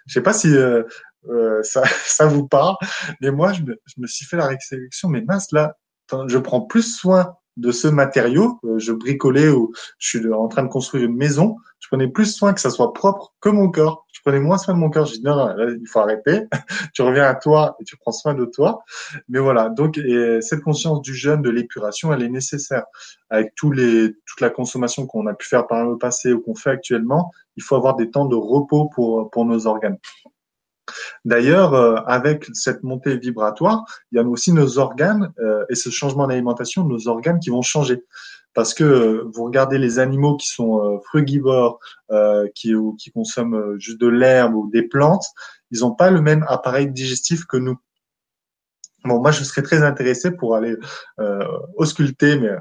Je 0.05 0.13
sais 0.13 0.23
pas 0.23 0.33
si 0.33 0.55
euh, 0.55 0.83
euh, 1.29 1.61
ça, 1.63 1.83
ça 2.05 2.25
vous 2.25 2.47
parle, 2.47 2.75
mais 3.21 3.31
moi, 3.31 3.53
je 3.53 3.61
me, 3.61 3.75
je 3.85 3.95
me 3.97 4.07
suis 4.07 4.25
fait 4.25 4.37
la 4.37 4.47
réflexion, 4.47 5.09
mais 5.09 5.21
mince, 5.21 5.51
là, 5.51 5.75
je 6.27 6.37
prends 6.37 6.61
plus 6.61 6.95
soin 6.95 7.35
de 7.57 7.71
ce 7.71 7.87
matériau. 7.87 8.59
Euh, 8.63 8.79
je 8.79 8.91
bricolais 8.91 9.49
ou 9.49 9.71
je 9.99 10.07
suis 10.07 10.33
en 10.33 10.47
train 10.47 10.63
de 10.63 10.69
construire 10.69 11.05
une 11.05 11.15
maison. 11.15 11.57
Je 11.79 11.87
prenais 11.87 12.07
plus 12.07 12.33
soin 12.33 12.53
que 12.53 12.61
ça 12.61 12.69
soit 12.69 12.93
propre 12.93 13.33
que 13.41 13.49
mon 13.49 13.69
corps. 13.69 14.05
Je 14.13 14.21
prenais 14.21 14.39
moins 14.39 14.57
soin 14.57 14.73
de 14.73 14.79
mon 14.79 14.89
corps. 14.89 15.05
Je 15.05 15.15
dis 15.15 15.23
non, 15.23 15.35
non, 15.35 15.55
il 15.69 15.87
faut 15.87 15.99
arrêter. 15.99 16.43
tu 16.93 17.01
reviens 17.01 17.25
à 17.25 17.35
toi 17.35 17.75
et 17.79 17.83
tu 17.83 17.97
prends 17.97 18.11
soin 18.11 18.33
de 18.33 18.45
toi. 18.45 18.83
Mais 19.27 19.39
voilà. 19.39 19.69
Donc, 19.69 19.97
et 19.97 20.39
cette 20.41 20.61
conscience 20.61 21.01
du 21.01 21.13
jeûne, 21.13 21.41
de 21.41 21.49
l'épuration, 21.49 22.13
elle 22.13 22.23
est 22.23 22.29
nécessaire. 22.29 22.85
Avec 23.29 23.53
tous 23.55 23.71
les, 23.71 24.13
toute 24.25 24.41
la 24.41 24.49
consommation 24.49 25.05
qu'on 25.05 25.27
a 25.27 25.33
pu 25.33 25.47
faire 25.47 25.67
par 25.67 25.85
le 25.85 25.97
passé 25.97 26.31
ou 26.33 26.41
qu'on 26.41 26.55
fait 26.55 26.69
actuellement, 26.69 27.31
il 27.57 27.63
faut 27.63 27.75
avoir 27.75 27.95
des 27.95 28.09
temps 28.09 28.25
de 28.25 28.35
repos 28.35 28.89
pour, 28.93 29.29
pour 29.29 29.45
nos 29.45 29.67
organes. 29.67 29.97
D'ailleurs, 31.25 31.73
euh, 31.73 31.95
avec 32.05 32.45
cette 32.53 32.83
montée 32.83 33.17
vibratoire, 33.17 33.83
il 34.11 34.17
y 34.17 34.19
a 34.19 34.23
aussi 34.23 34.51
nos 34.51 34.77
organes 34.79 35.31
euh, 35.39 35.65
et 35.69 35.75
ce 35.75 35.89
changement 35.89 36.27
d'alimentation, 36.27 36.83
nos 36.83 37.07
organes 37.07 37.39
qui 37.39 37.49
vont 37.49 37.61
changer. 37.61 38.03
Parce 38.53 38.73
que 38.73 38.83
euh, 38.83 39.31
vous 39.33 39.45
regardez 39.45 39.77
les 39.77 39.99
animaux 39.99 40.35
qui 40.37 40.47
sont 40.47 41.01
frugivores, 41.05 41.79
qui, 42.53 42.73
qui 42.99 43.11
consomment 43.11 43.79
juste 43.79 43.99
de 43.99 44.07
l'herbe 44.07 44.53
ou 44.53 44.69
des 44.71 44.83
plantes, 44.83 45.25
ils 45.71 45.79
n'ont 45.79 45.95
pas 45.95 46.11
le 46.11 46.21
même 46.21 46.45
appareil 46.47 46.91
digestif 46.91 47.45
que 47.45 47.57
nous. 47.57 47.77
Bon, 49.05 49.19
moi, 49.19 49.31
je 49.31 49.43
serais 49.43 49.61
très 49.61 49.83
intéressé 49.83 50.31
pour 50.31 50.55
aller 50.55 50.75
euh, 51.19 51.45
ausculter, 51.75 52.37
mais 52.37 52.51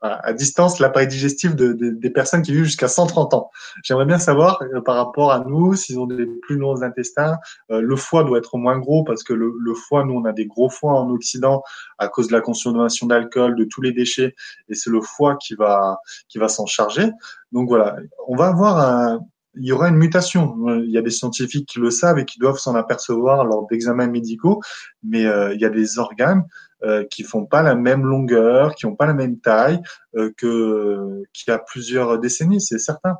à, 0.00 0.32
distance, 0.32 0.78
l'appareil 0.78 1.08
digestif 1.08 1.56
de, 1.56 1.72
des 1.72 2.10
personnes 2.10 2.42
qui 2.42 2.52
vivent 2.52 2.64
jusqu'à 2.64 2.86
130 2.86 3.34
ans. 3.34 3.50
J'aimerais 3.82 4.06
bien 4.06 4.18
savoir, 4.18 4.62
euh, 4.62 4.80
par 4.80 4.94
rapport 4.94 5.32
à 5.32 5.40
nous, 5.40 5.74
s'ils 5.74 5.98
ont 5.98 6.06
des 6.06 6.26
plus 6.42 6.56
longs 6.56 6.82
intestins. 6.82 7.38
Euh, 7.72 7.80
le 7.80 7.96
foie 7.96 8.22
doit 8.22 8.38
être 8.38 8.56
moins 8.58 8.78
gros 8.78 9.02
parce 9.02 9.24
que 9.24 9.32
le, 9.32 9.52
le, 9.58 9.74
foie, 9.74 10.04
nous, 10.04 10.14
on 10.14 10.24
a 10.24 10.32
des 10.32 10.46
gros 10.46 10.70
foies 10.70 10.92
en 10.92 11.10
Occident 11.10 11.64
à 11.98 12.06
cause 12.06 12.28
de 12.28 12.32
la 12.32 12.40
consommation 12.40 13.06
d'alcool, 13.06 13.56
de 13.56 13.64
tous 13.64 13.82
les 13.82 13.92
déchets, 13.92 14.36
et 14.68 14.74
c'est 14.74 14.90
le 14.90 15.00
foie 15.00 15.36
qui 15.36 15.54
va 15.54 15.98
qui 16.28 16.38
va 16.38 16.48
s'en 16.48 16.66
charger. 16.66 17.10
Donc 17.50 17.68
voilà, 17.68 17.96
on 18.28 18.36
va 18.36 18.48
avoir 18.48 18.78
un, 18.78 19.20
il 19.54 19.66
y 19.66 19.72
aura 19.72 19.88
une 19.88 19.96
mutation. 19.96 20.56
Il 20.78 20.90
y 20.90 20.98
a 20.98 21.02
des 21.02 21.10
scientifiques 21.10 21.68
qui 21.68 21.80
le 21.80 21.90
savent 21.90 22.18
et 22.18 22.24
qui 22.24 22.38
doivent 22.38 22.58
s'en 22.58 22.74
apercevoir 22.74 23.44
lors 23.44 23.66
d'examens 23.66 24.06
médicaux, 24.08 24.60
mais 25.02 25.26
euh, 25.26 25.54
il 25.54 25.60
y 25.60 25.64
a 25.64 25.70
des 25.70 25.98
organes 25.98 26.44
euh, 26.84 27.04
qui 27.10 27.24
font 27.24 27.44
pas 27.44 27.62
la 27.62 27.74
même 27.74 28.04
longueur, 28.04 28.74
qui 28.74 28.86
ont 28.86 28.94
pas 28.94 29.06
la 29.06 29.14
même 29.14 29.40
taille 29.40 29.80
euh, 30.16 30.32
que 30.36 31.24
qu'il 31.32 31.50
y 31.50 31.54
a 31.54 31.58
plusieurs 31.58 32.18
décennies, 32.20 32.60
c'est 32.60 32.78
certain. 32.78 33.16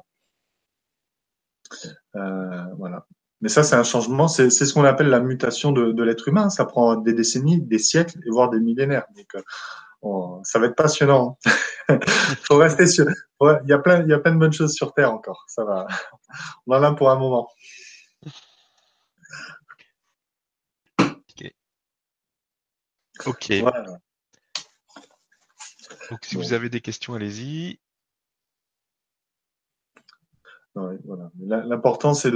Euh, 2.17 2.65
voilà. 2.77 3.05
Mais 3.41 3.49
ça, 3.49 3.63
c'est 3.63 3.77
un 3.77 3.85
changement, 3.85 4.27
c'est 4.27 4.51
ce 4.51 4.73
qu'on 4.73 4.85
appelle 4.85 5.09
la 5.09 5.21
mutation 5.21 5.73
de, 5.73 5.93
de 5.93 6.03
l'être 6.03 6.29
humain. 6.29 6.51
Ça 6.51 6.65
prend 6.65 6.97
des 6.97 7.15
décennies, 7.15 7.61
des 7.61 7.79
siècles 7.79 8.19
voire 8.31 8.51
des 8.51 8.61
millénaires. 8.61 9.07
Ça 10.45 10.59
va 10.59 10.67
être 10.67 10.77
passionnant. 10.77 11.39
Faut 12.45 12.57
rester 12.57 12.87
sur. 12.87 13.07
il 13.41 13.69
y 13.69 13.73
a 13.73 13.79
plein, 13.79 14.03
il 14.03 14.09
y 14.09 14.13
a 14.13 14.19
plein 14.19 14.33
de 14.33 14.39
bonnes 14.39 14.53
choses 14.53 14.75
sur 14.75 14.93
Terre 14.93 15.13
encore. 15.13 15.45
Ça 15.49 15.65
va. 15.65 15.87
On 16.67 16.77
en 16.77 16.83
a 16.83 16.95
pour 16.95 17.11
un 17.11 17.19
moment. 17.19 17.49
Ok. 21.01 21.53
Ok. 23.27 23.53
Donc, 26.11 26.25
si 26.25 26.37
vous 26.37 26.53
avez 26.53 26.71
des 26.71 26.81
questions, 26.81 27.15
allez-y. 27.15 27.79
voilà. 30.75 31.31
L'important, 31.39 32.15
c'est 32.15 32.33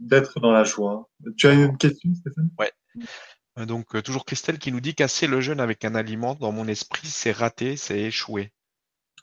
d'être 0.00 0.40
dans 0.40 0.52
la 0.52 0.64
joie. 0.64 1.08
Tu 1.36 1.46
as 1.46 1.52
une 1.52 1.78
question, 1.78 2.12
Stéphane? 2.14 2.50
Ouais. 2.58 2.72
Euh, 3.58 3.66
donc, 3.66 3.94
euh, 3.94 4.02
toujours 4.02 4.24
Christelle 4.24 4.58
qui 4.58 4.72
nous 4.72 4.80
dit 4.80 4.94
casser 4.94 5.26
le 5.26 5.40
jeûne 5.40 5.60
avec 5.60 5.84
un 5.84 5.94
aliment, 5.94 6.34
dans 6.34 6.52
mon 6.52 6.68
esprit, 6.68 7.06
c'est 7.06 7.32
raté, 7.32 7.76
c'est 7.76 8.00
échoué. 8.00 8.52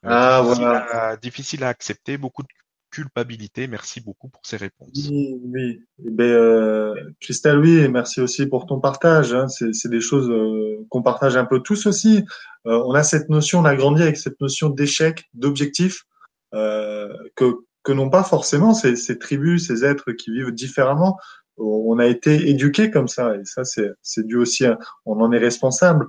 Euh, 0.06 0.10
ah, 0.10 0.42
difficile, 0.44 0.66
à, 0.66 1.18
difficile 1.18 1.64
à 1.64 1.70
accepter, 1.70 2.18
beaucoup 2.18 2.44
de 2.44 2.48
culpabilité. 2.94 3.68
Merci 3.68 4.02
beaucoup 4.02 4.30
pour 4.30 4.42
ces 4.46 4.58
réponses. 4.58 5.10
Oui, 5.10 5.40
oui. 5.44 5.82
Eh 6.06 6.12
ben, 6.12 6.26
euh, 6.26 6.94
Christelle, 7.20 7.58
oui, 7.58 7.78
et 7.78 7.88
merci 7.88 8.22
aussi 8.22 8.46
pour 8.46 8.66
ton 8.66 8.80
partage. 8.80 9.34
Hein. 9.34 9.48
C'est 9.48 9.90
des 9.90 10.02
choses 10.02 10.30
euh, 10.30 10.86
qu'on 10.90 11.02
partage 11.02 11.36
un 11.36 11.46
peu 11.46 11.62
tous 11.62 11.88
aussi. 11.88 12.24
Euh, 12.68 12.84
on 12.86 12.94
a 12.94 13.04
cette 13.04 13.30
notion, 13.30 13.60
on 13.60 13.66
a 13.66 13.76
grandi 13.76 14.02
avec 14.04 14.18
cette 14.18 14.40
notion 14.40 14.70
d'échec, 14.70 15.26
d'objectif, 15.34 16.06
que, 16.52 17.66
que 17.82 17.92
n'ont 17.92 18.12
pas 18.12 18.24
forcément 18.24 18.76
ces, 18.76 18.96
ces 18.96 19.18
tribus, 19.18 19.66
ces 19.66 19.84
êtres 19.84 20.12
qui 20.12 20.32
vivent 20.32 20.52
différemment 20.52 21.18
on 21.58 22.00
a 22.00 22.06
été 22.06 22.50
éduqué 22.50 22.90
comme 22.90 23.08
ça 23.08 23.36
et 23.36 23.46
ça 23.46 23.64
c'est 23.64 24.26
dû 24.26 24.38
aussi 24.38 24.66
à, 24.66 24.80
on 25.06 25.20
en 25.22 25.32
est 25.32 25.38
responsable. 25.38 26.08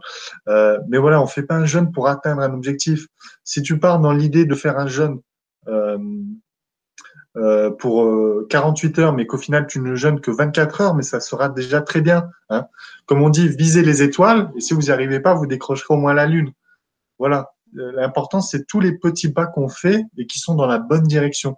Euh, 0.48 0.78
mais 0.88 0.98
voilà 0.98 1.20
on 1.20 1.26
fait 1.26 1.42
pas 1.42 1.56
un 1.56 1.66
jeûne 1.66 1.92
pour 1.92 2.08
atteindre 2.08 2.42
un 2.42 2.52
objectif. 2.52 3.06
Si 3.44 3.62
tu 3.62 3.78
pars 3.78 4.00
dans 4.00 4.12
l'idée 4.12 4.44
de 4.44 4.54
faire 4.54 4.78
un 4.78 4.86
jeûne 4.86 5.20
euh, 5.68 5.98
euh, 7.36 7.70
pour 7.70 8.08
48 8.48 8.98
heures 9.00 9.12
mais 9.12 9.26
qu'au 9.26 9.38
final 9.38 9.66
tu 9.66 9.80
ne 9.80 9.94
jeûnes 9.94 10.20
que 10.20 10.30
24 10.30 10.80
heures 10.80 10.94
mais 10.94 11.02
ça 11.02 11.20
sera 11.20 11.48
déjà 11.48 11.80
très 11.80 12.00
bien 12.00 12.28
hein. 12.48 12.66
comme 13.06 13.22
on 13.22 13.28
dit 13.28 13.48
visez 13.48 13.82
les 13.82 14.02
étoiles 14.02 14.52
et 14.56 14.60
si 14.60 14.72
vous 14.72 14.82
n'y 14.82 14.90
arrivez 14.90 15.20
pas 15.20 15.34
vous 15.34 15.46
décrocherez 15.46 15.94
au 15.94 15.98
moins 15.98 16.14
la 16.14 16.26
lune. 16.26 16.52
Voilà. 17.18 17.50
L'important 17.72 18.40
c'est 18.40 18.66
tous 18.66 18.80
les 18.80 18.96
petits 18.96 19.32
pas 19.32 19.46
qu'on 19.46 19.68
fait 19.68 20.04
et 20.16 20.26
qui 20.26 20.38
sont 20.38 20.54
dans 20.54 20.66
la 20.66 20.78
bonne 20.78 21.04
direction 21.04 21.56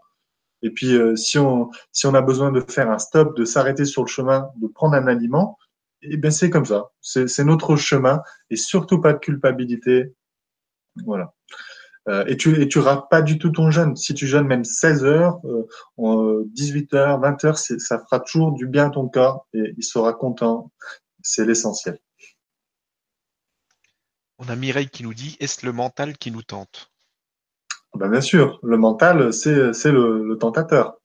et 0.63 0.71
puis, 0.71 0.95
euh, 0.95 1.17
si, 1.17 1.39
on, 1.39 1.71
si 1.93 2.07
on 2.07 2.15
a 2.15 2.23
besoin 2.23 2.51
de 2.51 2.61
faire 2.61 2.91
un 2.91 2.99
stop, 2.99 3.37
de 3.37 3.45
s'arrêter 3.45 3.85
sur 3.85 4.03
le 4.03 4.09
chemin, 4.09 4.49
de 4.57 4.67
prendre 4.67 4.95
un 4.95 5.07
aliment, 5.07 5.59
eh 6.03 6.17
ben 6.17 6.31
c'est 6.31 6.51
comme 6.51 6.65
ça. 6.65 6.91
C'est 7.01 7.45
notre 7.45 7.77
chemin 7.77 8.23
et 8.51 8.57
surtout 8.57 9.01
pas 9.01 9.13
de 9.13 9.19
culpabilité. 9.19 10.15
Voilà. 11.05 11.35
Euh, 12.09 12.25
et 12.27 12.37
tu 12.37 12.61
et 12.63 12.69
tu 12.69 12.79
rates 12.79 13.09
pas 13.11 13.23
du 13.23 13.39
tout 13.39 13.51
ton 13.51 13.71
jeûne. 13.71 13.97
Si 13.97 14.15
tu 14.15 14.27
jeûnes 14.27 14.47
même 14.47 14.65
16 14.65 15.05
heures, 15.05 15.41
euh, 15.99 16.45
18 16.47 16.95
heures, 16.95 17.21
20 17.21 17.45
heures, 17.45 17.59
ça 17.59 17.99
fera 17.99 18.21
toujours 18.21 18.53
du 18.53 18.67
bien 18.67 18.87
à 18.87 18.91
ton 18.91 19.09
corps 19.09 19.47
et 19.53 19.75
il 19.77 19.83
sera 19.83 20.13
content. 20.13 20.71
C'est 21.23 21.45
l'essentiel. 21.45 21.99
On 24.39 24.49
a 24.49 24.55
Mireille 24.55 24.89
qui 24.89 25.03
nous 25.03 25.15
dit 25.15 25.37
est-ce 25.41 25.67
le 25.67 25.73
mental 25.73 26.17
qui 26.17 26.31
nous 26.31 26.43
tente? 26.43 26.93
Ben 27.97 28.09
bien 28.09 28.21
sûr, 28.21 28.59
le 28.63 28.77
mental, 28.77 29.33
c'est 29.33 29.73
c'est 29.73 29.93
le, 29.93 30.25
le, 30.25 30.37
tentateur. 30.39 30.99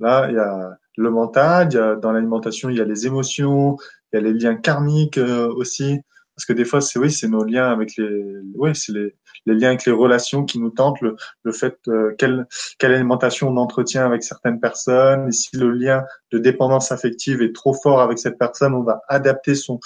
Là, 0.00 0.28
il 0.28 0.34
y 0.34 0.38
a 0.38 0.78
le 0.96 1.10
mental, 1.10 1.72
y 1.72 1.78
a, 1.78 1.96
dans 1.96 2.12
l'alimentation, 2.12 2.68
il 2.68 2.76
y 2.76 2.80
a 2.80 2.84
les 2.84 3.06
émotions, 3.06 3.76
il 4.12 4.16
y 4.16 4.18
a 4.18 4.22
les 4.22 4.32
liens 4.32 4.56
karmiques 4.56 5.18
euh, 5.18 5.48
aussi. 5.54 6.00
Parce 6.36 6.46
que 6.46 6.52
des 6.52 6.64
fois, 6.64 6.80
c'est 6.80 6.98
oui, 6.98 7.12
c'est 7.12 7.28
nos 7.28 7.44
liens 7.44 7.70
avec 7.70 7.96
les, 7.96 8.40
oui, 8.56 8.74
c'est 8.74 8.92
les, 8.92 9.14
les 9.46 9.54
liens 9.54 9.68
avec 9.68 9.84
les 9.84 9.92
relations 9.92 10.44
qui 10.44 10.58
nous 10.58 10.70
tentent, 10.70 11.00
le, 11.00 11.16
le 11.44 11.52
fait 11.52 11.78
euh, 11.88 12.12
quelle, 12.18 12.46
quelle 12.78 12.92
alimentation 12.92 13.48
on 13.48 13.56
entretient 13.56 14.04
avec 14.04 14.24
certaines 14.24 14.58
personnes. 14.58 15.28
Et 15.28 15.32
si 15.32 15.56
le 15.56 15.70
lien 15.70 16.04
de 16.32 16.38
dépendance 16.38 16.90
affective 16.90 17.40
est 17.40 17.54
trop 17.54 17.72
fort 17.72 18.00
avec 18.00 18.18
cette 18.18 18.38
personne, 18.38 18.74
on 18.74 18.82
va 18.82 19.02
adapter 19.08 19.54
son, 19.54 19.78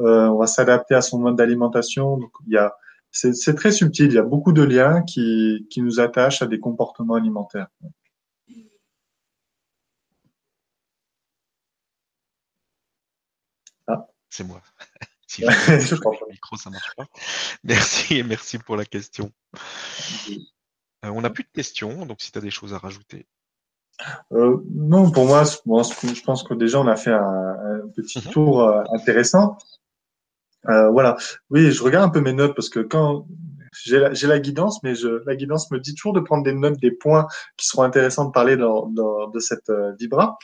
euh, 0.00 0.26
on 0.26 0.38
va 0.38 0.46
s'adapter 0.48 0.96
à 0.96 1.02
son 1.02 1.20
mode 1.20 1.36
d'alimentation. 1.36 2.16
Donc 2.16 2.32
il 2.46 2.54
y 2.54 2.58
a, 2.58 2.74
c'est 3.12 3.54
très 3.54 3.72
subtil. 3.72 4.06
Il 4.06 4.14
y 4.14 4.18
a 4.18 4.22
beaucoup 4.22 4.52
de 4.52 4.62
liens 4.62 5.02
qui, 5.02 5.66
qui 5.70 5.82
nous 5.82 6.00
attachent 6.00 6.42
à 6.42 6.46
des 6.46 6.58
comportements 6.58 7.14
alimentaires. 7.14 7.68
Ah. 13.86 14.06
C'est 14.30 14.44
moi. 14.44 14.62
si 15.26 15.42
je 15.46 15.94
le 15.94 16.30
micro, 16.30 16.56
ça 16.56 16.70
marche 16.70 16.94
pas. 16.96 17.06
Merci 17.64 18.18
et 18.18 18.22
merci 18.22 18.58
pour 18.58 18.76
la 18.76 18.84
question. 18.84 19.30
Euh, 20.30 21.08
on 21.08 21.20
n'a 21.20 21.30
plus 21.30 21.44
de 21.44 21.50
questions, 21.52 22.06
donc 22.06 22.20
si 22.20 22.32
tu 22.32 22.38
as 22.38 22.42
des 22.42 22.50
choses 22.50 22.74
à 22.74 22.78
rajouter. 22.78 23.26
Euh, 24.32 24.58
non, 24.70 25.10
pour 25.10 25.26
moi, 25.26 25.44
je 25.44 26.22
pense 26.22 26.42
que 26.42 26.54
déjà 26.54 26.80
on 26.80 26.86
a 26.86 26.96
fait 26.96 27.12
un, 27.12 27.88
petit 27.94 28.20
mhm. 28.26 28.32
tour 28.32 28.62
euh, 28.62 28.82
intéressant. 28.94 29.58
Euh, 30.68 30.90
voilà. 30.90 31.16
Oui, 31.50 31.70
je 31.70 31.82
regarde 31.82 32.04
un 32.04 32.12
peu 32.12 32.20
mes 32.20 32.32
notes 32.32 32.54
parce 32.54 32.68
que 32.68 32.80
quand 32.80 33.26
j'ai 33.72 33.98
la, 33.98 34.10
la, 34.10 34.38
guidance, 34.38 34.82
mais 34.82 34.94
je, 34.94 35.22
la 35.26 35.34
guidance 35.34 35.70
me 35.70 35.78
dit 35.78 35.94
toujours 35.94 36.12
de 36.12 36.20
prendre 36.20 36.44
des 36.44 36.52
notes 36.52 36.78
des 36.80 36.90
points 36.90 37.26
qui 37.56 37.66
seront 37.66 37.82
intéressants 37.82 38.26
de 38.26 38.30
parler 38.30 38.56
dans, 38.56 38.86
dans 38.88 39.28
de 39.28 39.38
cette 39.40 39.70
euh, 39.70 39.92
vibra. 39.98 40.36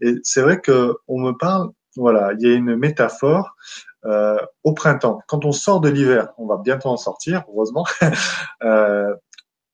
Et 0.00 0.14
c'est 0.22 0.42
vrai 0.42 0.60
que 0.60 0.94
on 1.08 1.18
me 1.20 1.32
parle, 1.32 1.70
voilà, 1.96 2.32
il 2.38 2.46
y 2.46 2.50
a 2.50 2.54
une 2.54 2.76
métaphore 2.76 3.56
euh, 4.04 4.38
au 4.62 4.72
printemps. 4.72 5.20
Quand 5.26 5.44
on 5.44 5.52
sort 5.52 5.80
de 5.80 5.88
l'hiver, 5.88 6.28
on 6.38 6.46
va 6.46 6.58
bientôt 6.58 6.90
en 6.90 6.96
sortir, 6.96 7.44
heureusement. 7.48 7.84
euh, 8.62 9.14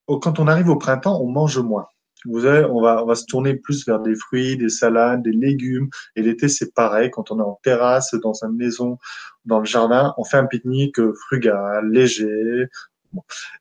quand 0.07 0.39
on 0.39 0.47
arrive 0.47 0.69
au 0.69 0.77
printemps, 0.77 1.21
on 1.21 1.29
mange 1.29 1.59
moins. 1.59 1.87
Vous 2.27 2.43
savez, 2.43 2.65
on 2.65 2.81
va, 2.81 3.03
on 3.03 3.07
va 3.07 3.15
se 3.15 3.27
tourner 3.27 3.55
plus 3.55 3.87
vers 3.87 4.01
des 4.01 4.15
fruits, 4.15 4.57
des 4.57 4.69
salades, 4.69 5.23
des 5.23 5.33
légumes. 5.33 5.89
Et 6.17 6.23
l'été, 6.23 6.49
c'est 6.49 6.75
pareil. 6.75 7.11
Quand 7.11 7.31
on 7.31 7.39
est 7.39 7.43
en 7.43 7.59
terrasse, 7.63 8.15
dans 8.15 8.35
une 8.45 8.57
maison, 8.57 8.99
dans 9.45 9.59
le 9.59 9.65
jardin, 9.65 10.15
on 10.19 10.25
fait 10.25 10.37
un 10.37 10.47
pique-nique 10.47 11.01
frugal, 11.27 11.89
léger. 11.91 12.67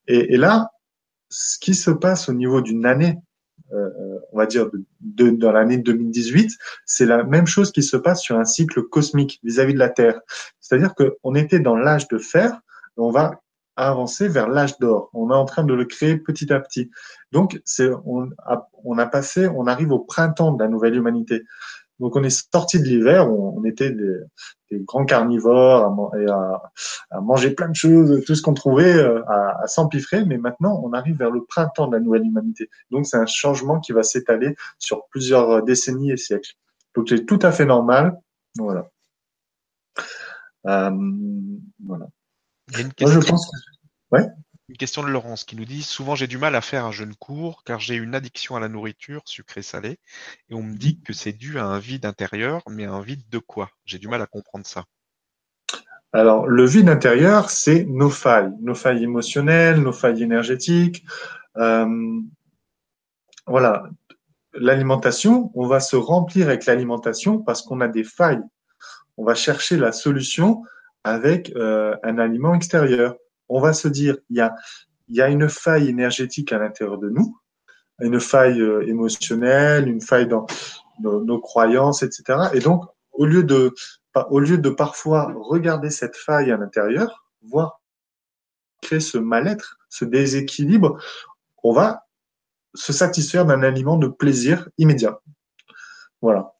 Et, 0.07 0.33
et, 0.33 0.37
là, 0.37 0.71
ce 1.29 1.57
qui 1.59 1.73
se 1.73 1.91
passe 1.91 2.29
au 2.29 2.33
niveau 2.33 2.61
d'une 2.61 2.85
année, 2.85 3.17
euh, 3.73 4.19
on 4.33 4.37
va 4.37 4.45
dire 4.45 4.69
de, 4.69 4.83
de, 4.99 5.29
dans 5.29 5.51
l'année 5.51 5.77
2018, 5.77 6.51
c'est 6.85 7.05
la 7.05 7.23
même 7.23 7.47
chose 7.47 7.71
qui 7.71 7.83
se 7.83 7.95
passe 7.95 8.21
sur 8.21 8.37
un 8.37 8.45
cycle 8.45 8.83
cosmique 8.83 9.39
vis-à-vis 9.43 9.71
-vis 9.71 9.75
de 9.75 9.79
la 9.79 9.89
Terre. 9.89 10.19
C'est-à-dire 10.59 10.93
qu'on 10.93 11.35
était 11.35 11.59
dans 11.59 11.75
l'âge 11.75 12.07
de 12.09 12.17
fer, 12.17 12.59
on 12.97 13.11
va 13.11 13.40
avancer 13.75 14.27
vers 14.27 14.49
l'âge 14.49 14.77
d'or. 14.79 15.09
On 15.13 15.31
est 15.31 15.35
en 15.35 15.45
train 15.45 15.63
de 15.63 15.73
le 15.73 15.85
créer 15.85 16.17
petit 16.17 16.51
à 16.51 16.59
petit. 16.59 16.91
Donc, 17.31 17.61
c'est, 17.65 17.89
on 18.05 18.29
a, 18.45 18.69
on 18.83 18.97
a 18.97 19.05
passé, 19.05 19.47
on 19.47 19.67
arrive 19.67 19.91
au 19.91 19.99
printemps 19.99 20.51
de 20.51 20.61
la 20.61 20.69
nouvelle 20.69 20.95
humanité. 20.95 21.43
Donc, 21.99 22.15
on 22.15 22.23
est 22.23 22.51
sorti 22.51 22.79
de 22.79 22.85
l'hiver, 22.85 23.31
on, 23.31 23.63
était 23.63 23.91
des, 23.91 24.15
des, 24.71 24.79
grands 24.79 25.05
carnivores 25.05 25.85
à, 25.85 26.19
et 26.19 26.25
à, 26.25 26.61
à, 27.11 27.21
manger 27.21 27.51
plein 27.51 27.69
de 27.69 27.75
choses, 27.75 28.23
tout 28.25 28.33
ce 28.33 28.41
qu'on 28.41 28.55
trouvait, 28.55 28.95
euh, 28.95 29.21
à, 29.27 29.61
à 29.63 29.67
s'empiffrer. 29.67 30.25
Mais 30.25 30.37
maintenant, 30.37 30.81
on 30.83 30.93
arrive 30.93 31.17
vers 31.17 31.29
le 31.29 31.43
printemps 31.43 31.87
de 31.87 31.95
la 31.95 32.01
nouvelle 32.01 32.25
humanité. 32.25 32.69
Donc, 32.89 33.05
c'est 33.05 33.17
un 33.17 33.27
changement 33.27 33.79
qui 33.79 33.91
va 33.91 34.01
s'étaler 34.01 34.55
sur 34.79 35.05
plusieurs 35.11 35.63
décennies 35.63 36.11
et 36.11 36.17
siècles. 36.17 36.53
Donc, 36.95 37.07
c'est 37.09 37.25
tout 37.25 37.39
à 37.43 37.51
fait 37.51 37.65
normal. 37.65 38.19
Voilà. 38.57 38.89
Euh, 40.67 40.91
voilà. 41.85 42.07
Il 42.71 42.77
y 42.77 42.81
a 42.81 42.85
une 42.85 42.93
question, 42.93 43.19
une 44.71 44.77
question 44.77 45.03
de 45.03 45.09
Laurence 45.09 45.43
qui 45.43 45.57
nous 45.57 45.65
dit 45.65 45.83
Souvent 45.83 46.15
j'ai 46.15 46.27
du 46.27 46.37
mal 46.37 46.55
à 46.55 46.61
faire 46.61 46.85
un 46.85 46.91
jeûne 46.91 47.13
court 47.15 47.63
car 47.65 47.81
j'ai 47.81 47.95
une 47.95 48.15
addiction 48.15 48.55
à 48.55 48.61
la 48.61 48.69
nourriture 48.69 49.21
sucrée-salée 49.25 49.99
et 50.49 50.53
on 50.53 50.63
me 50.63 50.77
dit 50.77 51.01
que 51.01 51.11
c'est 51.11 51.33
dû 51.33 51.59
à 51.59 51.65
un 51.65 51.79
vide 51.79 52.05
intérieur, 52.05 52.61
mais 52.69 52.85
un 52.85 53.01
vide 53.01 53.27
de 53.29 53.39
quoi? 53.39 53.69
J'ai 53.83 53.99
du 53.99 54.07
mal 54.07 54.21
à 54.21 54.27
comprendre 54.27 54.65
ça. 54.65 54.85
Alors, 56.13 56.47
le 56.47 56.65
vide 56.65 56.87
intérieur, 56.87 57.49
c'est 57.49 57.83
nos 57.83 58.09
failles, 58.09 58.51
nos 58.61 58.75
failles 58.75 59.03
émotionnelles, 59.03 59.81
nos 59.81 59.93
failles 59.93 60.23
énergétiques. 60.23 61.05
Euh, 61.57 62.21
voilà, 63.45 63.83
l'alimentation, 64.53 65.51
on 65.53 65.67
va 65.67 65.81
se 65.81 65.97
remplir 65.97 66.47
avec 66.47 66.65
l'alimentation 66.65 67.39
parce 67.39 67.61
qu'on 67.61 67.81
a 67.81 67.89
des 67.89 68.03
failles. 68.05 68.41
On 69.17 69.25
va 69.25 69.35
chercher 69.35 69.75
la 69.77 69.91
solution 69.91 70.63
avec 71.03 71.51
euh, 71.55 71.95
un 72.03 72.17
aliment 72.17 72.53
extérieur. 72.53 73.15
On 73.49 73.59
va 73.59 73.73
se 73.73 73.87
dire, 73.87 74.17
il 74.29 74.37
y 75.09 75.21
a, 75.21 75.29
une 75.29 75.49
faille 75.49 75.89
énergétique 75.89 76.53
à 76.53 76.59
l'intérieur 76.59 76.97
de 76.97 77.09
nous, 77.09 77.37
une 77.99 78.19
faille 78.19 78.61
euh, 78.61 78.87
émotionnelle, 78.87 79.87
une 79.87 80.01
faille 80.01 80.27
dans 80.27 80.45
nos, 81.01 81.23
nos, 81.23 81.39
croyances, 81.39 82.03
etc. 82.03 82.49
Et 82.53 82.59
donc, 82.59 82.85
au 83.11 83.25
lieu 83.25 83.43
de, 83.43 83.73
au 84.29 84.39
lieu 84.39 84.57
de 84.57 84.69
parfois 84.69 85.33
regarder 85.35 85.89
cette 85.89 86.15
faille 86.15 86.51
à 86.51 86.57
l'intérieur, 86.57 87.25
voir 87.41 87.81
créer 88.81 88.99
ce 88.99 89.17
mal-être, 89.17 89.77
ce 89.89 90.05
déséquilibre, 90.05 90.97
on 91.63 91.73
va 91.73 92.07
se 92.73 92.93
satisfaire 92.93 93.45
d'un 93.45 93.63
aliment 93.63 93.97
de 93.97 94.07
plaisir 94.07 94.69
immédiat. 94.77 95.19
Voilà. 96.21 96.53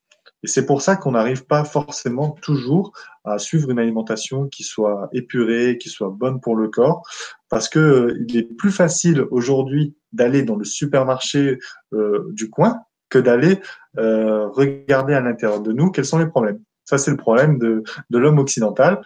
Et 0.43 0.47
c'est 0.47 0.65
pour 0.65 0.81
ça 0.81 0.95
qu'on 0.95 1.11
n'arrive 1.11 1.45
pas 1.45 1.63
forcément 1.63 2.31
toujours 2.41 2.93
à 3.23 3.37
suivre 3.37 3.69
une 3.69 3.79
alimentation 3.79 4.47
qui 4.47 4.63
soit 4.63 5.09
épurée, 5.13 5.77
qui 5.79 5.89
soit 5.89 6.09
bonne 6.09 6.41
pour 6.41 6.55
le 6.55 6.67
corps, 6.67 7.03
parce 7.49 7.69
que 7.69 7.79
euh, 7.79 8.25
il 8.27 8.37
est 8.37 8.43
plus 8.43 8.71
facile 8.71 9.25
aujourd'hui 9.29 9.95
d'aller 10.13 10.43
dans 10.43 10.55
le 10.55 10.65
supermarché 10.65 11.59
euh, 11.93 12.27
du 12.31 12.49
coin 12.49 12.81
que 13.09 13.19
d'aller 13.19 13.59
euh, 13.97 14.47
regarder 14.47 15.13
à 15.13 15.21
l'intérieur 15.21 15.61
de 15.61 15.71
nous 15.71 15.91
quels 15.91 16.05
sont 16.05 16.17
les 16.17 16.27
problèmes. 16.27 16.59
Ça, 16.85 16.97
c'est 16.97 17.11
le 17.11 17.17
problème 17.17 17.59
de, 17.59 17.83
de 18.09 18.17
l'homme 18.17 18.39
occidental. 18.39 19.01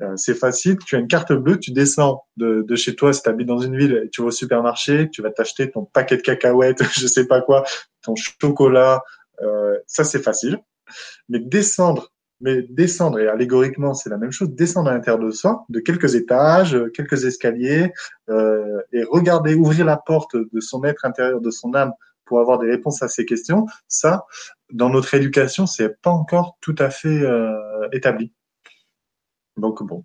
Euh, 0.00 0.12
c'est 0.16 0.34
facile, 0.34 0.76
tu 0.86 0.94
as 0.94 1.00
une 1.00 1.08
carte 1.08 1.32
bleue, 1.32 1.58
tu 1.58 1.72
descends 1.72 2.24
de, 2.36 2.64
de 2.66 2.76
chez 2.76 2.94
toi, 2.94 3.12
si 3.12 3.20
tu 3.20 3.28
habites 3.28 3.48
dans 3.48 3.58
une 3.58 3.76
ville, 3.76 4.08
tu 4.12 4.22
vas 4.22 4.28
au 4.28 4.30
supermarché, 4.30 5.10
tu 5.10 5.22
vas 5.22 5.30
t'acheter 5.32 5.70
ton 5.70 5.84
paquet 5.84 6.16
de 6.16 6.22
cacahuètes, 6.22 6.82
je 6.98 7.06
sais 7.06 7.26
pas 7.26 7.40
quoi, 7.40 7.64
ton 8.02 8.14
chocolat, 8.14 9.02
euh, 9.42 9.76
ça 9.86 10.04
c'est 10.04 10.22
facile. 10.22 10.58
Mais 11.28 11.38
descendre, 11.38 12.12
mais 12.40 12.62
descendre, 12.62 13.18
et 13.18 13.28
allégoriquement 13.28 13.94
c'est 13.94 14.10
la 14.10 14.18
même 14.18 14.32
chose, 14.32 14.50
descendre 14.50 14.90
à 14.90 14.94
l'intérieur 14.94 15.22
de 15.22 15.30
soi, 15.30 15.64
de 15.68 15.80
quelques 15.80 16.14
étages, 16.14 16.76
quelques 16.94 17.24
escaliers, 17.24 17.92
euh, 18.28 18.80
et 18.92 19.04
regarder, 19.04 19.54
ouvrir 19.54 19.84
la 19.84 19.96
porte 19.96 20.36
de 20.36 20.60
son 20.60 20.84
être 20.84 21.04
intérieur, 21.04 21.40
de 21.40 21.50
son 21.50 21.74
âme, 21.74 21.92
pour 22.24 22.40
avoir 22.40 22.58
des 22.58 22.70
réponses 22.70 23.02
à 23.02 23.08
ces 23.08 23.24
questions. 23.24 23.66
Ça, 23.88 24.26
dans 24.70 24.90
notre 24.90 25.14
éducation, 25.14 25.66
c'est 25.66 26.00
pas 26.02 26.10
encore 26.10 26.58
tout 26.60 26.74
à 26.78 26.90
fait 26.90 27.22
euh, 27.22 27.88
établi. 27.92 28.32
Donc 29.56 29.82
bon, 29.82 30.04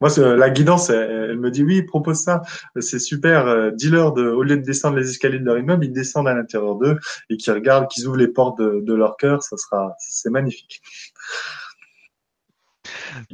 moi, 0.00 0.10
la 0.18 0.50
guidance, 0.50 0.90
elle, 0.90 1.38
me 1.38 1.50
dit 1.50 1.62
oui, 1.62 1.82
propose 1.82 2.20
ça, 2.20 2.42
c'est 2.78 2.98
super. 2.98 3.46
Euh, 3.46 3.70
dis-leur 3.70 4.12
de, 4.12 4.28
au 4.28 4.42
lieu 4.42 4.56
de 4.56 4.62
descendre 4.62 4.96
les 4.96 5.08
escaliers 5.08 5.38
de 5.38 5.44
leur 5.44 5.58
immeuble, 5.58 5.84
ils 5.84 5.92
descendent 5.92 6.28
à 6.28 6.34
l'intérieur 6.34 6.76
d'eux 6.76 6.98
et 7.30 7.36
qu'ils 7.36 7.52
regardent, 7.52 7.88
qu'ils 7.88 8.06
ouvrent 8.06 8.18
les 8.18 8.28
portes 8.28 8.60
de, 8.60 8.94
leur 8.94 9.16
cœur. 9.16 9.42
Ça 9.42 9.56
sera, 9.56 9.94
c'est 9.98 10.30
magnifique. 10.30 10.82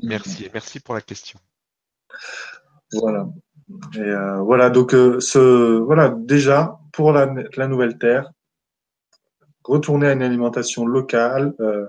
Merci, 0.03 0.49
merci 0.53 0.81
pour 0.81 0.95
la 0.95 1.01
question. 1.01 1.39
Voilà. 2.93 3.27
Et 3.95 4.01
euh, 4.01 4.39
voilà, 4.39 4.71
donc 4.71 4.95
euh, 4.95 5.21
ce, 5.21 5.79
voilà 5.79 6.15
déjà 6.17 6.79
pour 6.93 7.13
la, 7.13 7.31
la 7.57 7.69
nouvelle 7.69 7.99
terre, 7.99 8.31
retourner 9.69 10.09
à 10.09 10.13
une 10.13 10.23
alimentation 10.23 10.87
locale, 10.87 11.55
euh, 11.61 11.87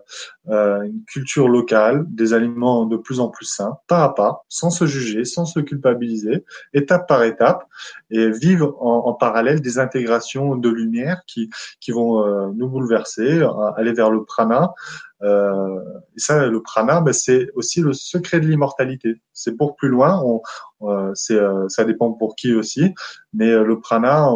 euh, 0.49 0.83
une 0.83 1.03
culture 1.05 1.47
locale, 1.47 2.05
des 2.07 2.33
aliments 2.33 2.85
de 2.85 2.97
plus 2.97 3.19
en 3.19 3.29
plus 3.29 3.45
sains, 3.45 3.77
pas 3.87 4.03
à 4.03 4.09
pas, 4.09 4.43
sans 4.49 4.69
se 4.69 4.85
juger, 4.85 5.25
sans 5.25 5.45
se 5.45 5.59
culpabiliser, 5.59 6.43
étape 6.73 7.07
par 7.07 7.23
étape, 7.23 7.65
et 8.11 8.29
vivre 8.29 8.75
en, 8.79 9.07
en 9.07 9.13
parallèle 9.13 9.61
des 9.61 9.79
intégrations 9.79 10.55
de 10.55 10.69
lumière 10.69 11.21
qui, 11.25 11.49
qui 11.79 11.91
vont 11.91 12.23
euh, 12.23 12.49
nous 12.53 12.67
bouleverser, 12.67 13.41
aller 13.77 13.93
vers 13.93 14.11
le 14.11 14.23
prana. 14.25 14.73
Euh, 15.21 15.79
et 16.15 16.19
ça, 16.19 16.47
le 16.47 16.61
prana, 16.61 17.01
ben, 17.01 17.13
c'est 17.13 17.49
aussi 17.55 17.81
le 17.81 17.93
secret 17.93 18.39
de 18.39 18.47
l'immortalité. 18.47 19.21
C'est 19.33 19.55
pour 19.55 19.75
plus 19.75 19.89
loin, 19.89 20.21
on, 20.23 20.41
euh, 20.89 21.11
c'est, 21.13 21.39
ça 21.69 21.85
dépend 21.85 22.11
pour 22.11 22.35
qui 22.35 22.53
aussi, 22.53 22.93
mais 23.33 23.51
le 23.51 23.79
prana, 23.79 24.29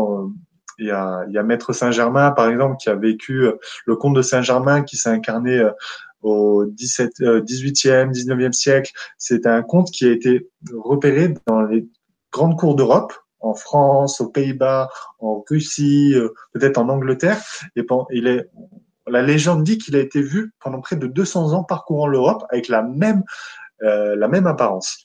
il 0.80 0.88
y 0.88 0.92
a, 0.92 1.24
il 1.28 1.34
y 1.34 1.38
a 1.38 1.44
Maître 1.44 1.74
Saint-Germain, 1.74 2.32
par 2.32 2.50
exemple, 2.50 2.78
qui 2.78 2.90
a 2.90 2.96
vécu 2.96 3.44
euh, 3.44 3.58
le 3.86 3.96
comte 3.96 4.16
de 4.16 4.22
Saint-Germain, 4.22 4.84
qui 4.84 4.98
s'est 4.98 5.10
incarné 5.10 5.58
euh, 5.58 5.72
au 6.22 6.66
17, 6.66 7.20
18e, 7.20 8.12
19e 8.12 8.54
siècle. 8.54 8.92
C'est 9.18 9.46
un 9.46 9.62
conte 9.62 9.92
qui 9.92 10.06
a 10.06 10.12
été 10.12 10.50
repéré 10.74 11.34
dans 11.48 11.62
les 11.62 11.88
grandes 12.32 12.58
cours 12.58 12.76
d'Europe, 12.76 13.14
en 13.40 13.56
France, 13.56 14.22
aux 14.22 14.30
Pays-Bas, 14.30 14.90
en 15.20 15.44
Russie, 15.48 16.14
euh, 16.16 16.30
peut-être 16.54 16.78
en 16.78 16.90
Angleterre. 16.90 17.42
Et 17.76 17.86
il 18.12 18.28
est, 18.28 18.50
la 19.06 19.22
légende 19.22 19.64
dit 19.64 19.78
qu'il 19.78 19.96
a 19.98 20.00
été 20.00 20.22
vu 20.22 20.54
pendant 20.62 20.80
près 20.80 20.96
de 20.96 21.08
200 21.08 21.54
ans 21.54 21.64
parcourant 21.64 22.08
l'Europe 22.08 22.46
avec 22.50 22.70
la 22.70 22.84
même, 22.84 23.24
la 23.82 24.30
même 24.30 24.48
apparence. 24.48 25.03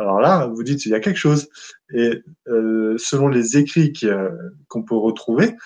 Alors 0.00 0.20
là, 0.20 0.46
vous 0.46 0.62
dites 0.62 0.86
il 0.86 0.92
y 0.92 0.94
a 0.94 1.00
quelque 1.00 1.18
chose. 1.18 1.48
Et 1.94 2.22
euh, 2.48 2.96
selon 2.96 3.28
les 3.28 3.58
écrits 3.58 3.92
euh, 4.04 4.30
qu'on 4.68 4.82
peut 4.82 4.96
retrouver, 4.96 5.56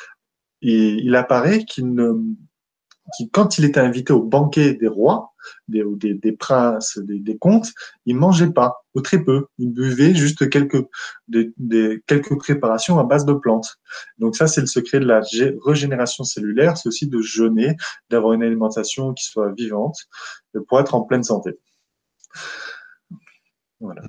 il, 0.61 1.15
apparaît 1.15 1.65
qu'il 1.65 1.93
ne, 1.95 2.15
quand 3.33 3.59
il 3.59 3.65
était 3.65 3.81
invité 3.81 4.13
au 4.13 4.23
banquet 4.23 4.75
des 4.75 4.89
rois, 4.89 5.35
des, 5.69 5.85
des, 6.15 6.33
princes, 6.33 6.99
des, 6.99 7.39
comtes, 7.39 7.69
il 8.07 8.17
mangeait 8.17 8.51
pas, 8.51 8.85
ou 8.95 9.03
très 9.03 9.23
peu. 9.23 9.47
Il 9.59 9.73
buvait 9.73 10.15
juste 10.15 10.49
quelques, 10.49 10.85
des, 11.29 11.53
quelques 12.07 12.37
préparations 12.39 12.99
à 12.99 13.05
base 13.05 13.27
de 13.27 13.35
plantes. 13.35 13.77
Donc 14.19 14.37
ça, 14.37 14.47
c'est 14.47 14.63
le 14.63 14.67
secret 14.67 14.99
de 14.99 15.07
la 15.07 15.21
régénération 15.65 16.25
cellulaire, 16.25 16.77
c'est 16.77 16.89
aussi 16.89 17.07
de 17.07 17.21
jeûner, 17.21 17.77
d'avoir 18.11 18.33
une 18.33 18.43
alimentation 18.43 19.13
qui 19.13 19.25
soit 19.25 19.53
vivante, 19.53 19.97
pour 20.67 20.81
être 20.81 20.95
en 20.95 21.03
pleine 21.03 21.25
santé. 21.25 21.59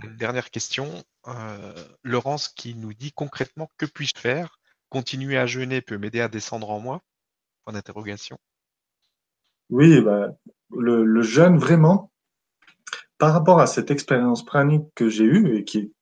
Une 0.03 0.15
dernière 0.17 0.49
question. 0.49 0.87
Euh, 1.27 1.73
Laurence 2.03 2.47
qui 2.47 2.75
nous 2.75 2.93
dit 2.93 3.11
concrètement 3.11 3.69
que 3.77 3.85
puis-je 3.85 4.17
faire? 4.17 4.59
Continuer 4.89 5.37
à 5.37 5.45
jeûner 5.45 5.81
peut 5.81 5.97
m'aider 5.97 6.21
à 6.21 6.27
descendre 6.27 6.69
en 6.69 6.79
moi? 6.79 7.01
Point 7.63 7.73
d'interrogation. 7.73 8.37
Oui, 9.69 9.99
bah, 10.01 10.29
le, 10.71 11.21
jeûne 11.21 11.57
vraiment, 11.57 12.11
par 13.17 13.33
rapport 13.33 13.59
à 13.59 13.67
cette 13.67 13.91
expérience 13.91 14.45
pranique 14.45 14.85
que 14.95 15.09
j'ai 15.09 15.23
eue 15.23 15.57
et 15.57 15.63
qui, 15.63 15.93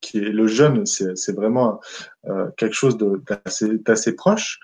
qui 0.00 0.18
est 0.18 0.30
le 0.30 0.46
jeûne, 0.46 0.84
c'est 0.86 1.32
vraiment 1.34 1.80
euh, 2.26 2.50
quelque 2.56 2.74
chose 2.74 2.98
d'assez 2.98 4.14
proche. 4.14 4.60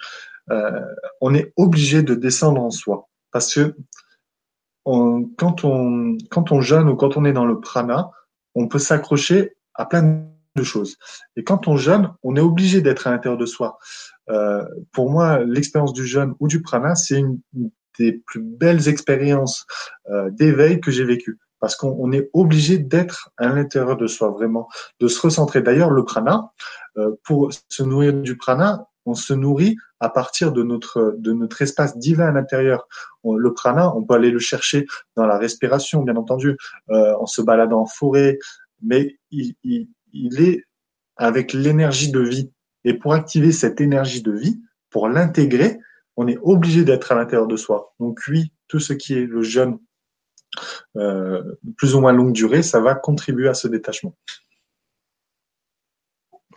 Euh, 0.51 0.85
on 1.23 1.35
est 1.35 1.53
obligé 1.57 2.03
de 2.03 2.15
descendre 2.15 2.61
en 2.61 2.71
soi 2.71 3.09
parce 3.33 3.55
que 3.55 3.75
quand 4.85 5.65
on 5.65 6.19
quand 6.31 6.53
on 6.53 6.61
jeûne 6.61 6.91
ou 6.91 6.97
quand 6.97 7.17
on 7.17 7.25
est 7.25 7.33
dans 7.33 7.47
le 7.47 7.59
prana, 7.59 8.11
on 8.55 8.69
peut 8.69 8.79
s'accrocher 8.79 9.57
à 9.75 9.87
plein 9.87 10.25
de 10.57 10.63
choses. 10.63 10.97
Et 11.37 11.45
quand 11.45 11.69
on 11.69 11.77
jeûne, 11.77 12.13
on 12.23 12.37
est 12.37 12.41
obligé 12.41 12.81
d'être 12.81 13.07
à 13.07 13.11
l'intérieur 13.11 13.39
de 13.39 13.47
soi. 13.47 13.79
Euh, 14.31 14.65
pour 14.93 15.11
moi, 15.11 15.45
l'expérience 15.45 15.93
du 15.93 16.07
jeûne 16.07 16.35
ou 16.41 16.49
du 16.49 16.63
prana, 16.63 16.95
c'est 16.95 17.19
une, 17.19 17.41
des 17.99 18.13
plus 18.13 18.41
belles 18.41 18.89
expériences 18.89 19.67
euh, 20.11 20.31
d'éveil 20.31 20.81
que 20.81 20.91
j'ai 20.91 21.05
vécues. 21.05 21.39
Parce 21.61 21.77
qu'on 21.77 22.13
est 22.13 22.29
obligé 22.35 22.79
d'être 22.79 23.31
à 23.39 23.49
l'intérieur 23.49 23.97
de 23.97 24.07
soi, 24.07 24.29
vraiment, 24.29 24.69
de 25.01 25.09
se 25.09 25.21
recentrer. 25.21 25.63
D'ailleurs, 25.63 25.91
le 25.91 26.05
prana, 26.05 26.53
euh, 26.99 27.13
pour 27.25 27.51
se 27.69 27.83
nourrir 27.83 28.13
du 28.13 28.37
prana, 28.37 28.87
on 29.07 29.15
se 29.15 29.35
nourrit 29.35 29.77
à 30.01 30.09
partir 30.09 30.53
de 30.53 30.63
notre 30.63 31.15
de 31.19 31.33
notre 31.33 31.63
espace 31.63 31.97
divin 31.99 32.29
à 32.29 32.33
l'intérieur. 32.33 32.89
Le 33.25 33.53
prana, 33.53 33.95
on 33.95 34.05
peut 34.05 34.15
aller 34.15 34.31
le 34.31 34.39
chercher 34.39 34.87
dans 35.17 35.27
la 35.27 35.39
respiration, 35.39 36.03
bien 36.03 36.17
entendu, 36.17 36.57
euh, 36.91 37.15
en 37.19 37.27
se 37.27 37.43
baladant 37.43 37.81
en 37.81 37.87
forêt, 37.87 38.39
mais 38.83 39.19
il, 39.31 39.55
il, 39.63 40.41
est 40.41 40.65
avec 41.17 41.53
l'énergie 41.53 42.11
de 42.11 42.21
vie. 42.21 42.51
Et 42.85 42.95
pour 42.95 43.15
activer 43.15 43.53
cette 43.53 43.81
énergie 43.81 44.23
de 44.23 44.33
vie, 44.33 44.61
pour 44.91 45.09
l'intégrer, 45.09 45.79
on 46.17 46.29
est 46.29 46.39
obligé 46.43 46.85
d'être 46.85 47.13
à 47.13 47.15
l'intérieur 47.15 47.47
de 47.47 47.57
soi. 47.57 47.95
Donc 47.99 48.21
oui, 48.29 48.53
tout 48.69 48.81
ce 48.81 48.93
qui 48.93 49.15
est 49.15 49.27
le 49.27 49.43
jeûne 49.43 49.79
euh, 50.97 51.43
plus 51.77 51.95
ou 51.95 52.01
moins 52.01 52.13
longue 52.13 52.33
durée, 52.33 52.63
ça 52.63 52.81
va 52.81 52.95
contribuer 52.95 53.49
à 53.49 53.55
ce 53.55 53.69
détachement. 53.69 54.15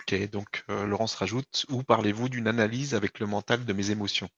Ok, 0.10 0.30
donc 0.30 0.64
euh, 0.70 0.86
Laurence 0.86 1.16
rajoute, 1.16 1.66
où 1.70 1.84
parlez-vous 1.84 2.30
d'une 2.30 2.48
analyse 2.48 2.96
avec 2.96 3.20
le 3.20 3.28
mental 3.28 3.66
de 3.66 3.74
mes 3.74 3.92
émotions? 3.92 4.30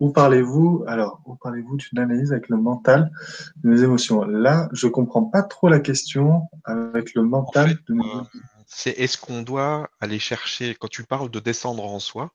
Où 0.00 0.10
parlez-vous 0.10 0.84
alors 0.86 1.20
où 1.26 1.36
parlez-vous 1.36 1.76
d'une 1.76 1.98
analyse 1.98 2.32
avec 2.32 2.48
le 2.48 2.56
mental 2.56 3.10
de 3.56 3.68
mes 3.68 3.82
émotions? 3.82 4.24
Là, 4.24 4.70
je 4.72 4.86
comprends 4.86 5.24
pas 5.24 5.42
trop 5.42 5.68
la 5.68 5.80
question 5.80 6.48
avec 6.64 7.14
le 7.14 7.24
mental 7.24 7.78
de 7.86 7.94
mes 7.94 8.06
euh, 8.06 8.10
émotions. 8.10 8.40
C'est 8.66 8.92
est-ce 8.92 9.18
qu'on 9.18 9.42
doit 9.42 9.90
aller 10.00 10.18
chercher 10.18 10.74
quand 10.74 10.88
tu 10.88 11.04
parles 11.04 11.30
de 11.30 11.40
descendre 11.40 11.84
en 11.84 11.98
soi, 11.98 12.32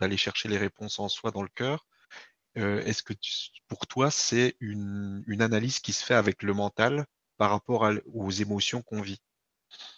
d'aller 0.00 0.16
chercher 0.16 0.48
les 0.48 0.58
réponses 0.58 1.00
en 1.00 1.08
soi 1.08 1.32
dans 1.32 1.42
le 1.42 1.48
cœur. 1.48 1.86
Euh, 2.56 2.80
est-ce 2.82 3.02
que 3.02 3.14
pour 3.66 3.88
toi 3.88 4.12
c'est 4.12 4.54
une, 4.60 5.24
une 5.26 5.42
analyse 5.42 5.80
qui 5.80 5.92
se 5.92 6.04
fait 6.04 6.14
avec 6.14 6.44
le 6.44 6.54
mental 6.54 7.04
par 7.36 7.50
rapport 7.50 7.90
aux 8.12 8.30
émotions 8.30 8.80
qu'on 8.80 9.00
vit? 9.00 9.20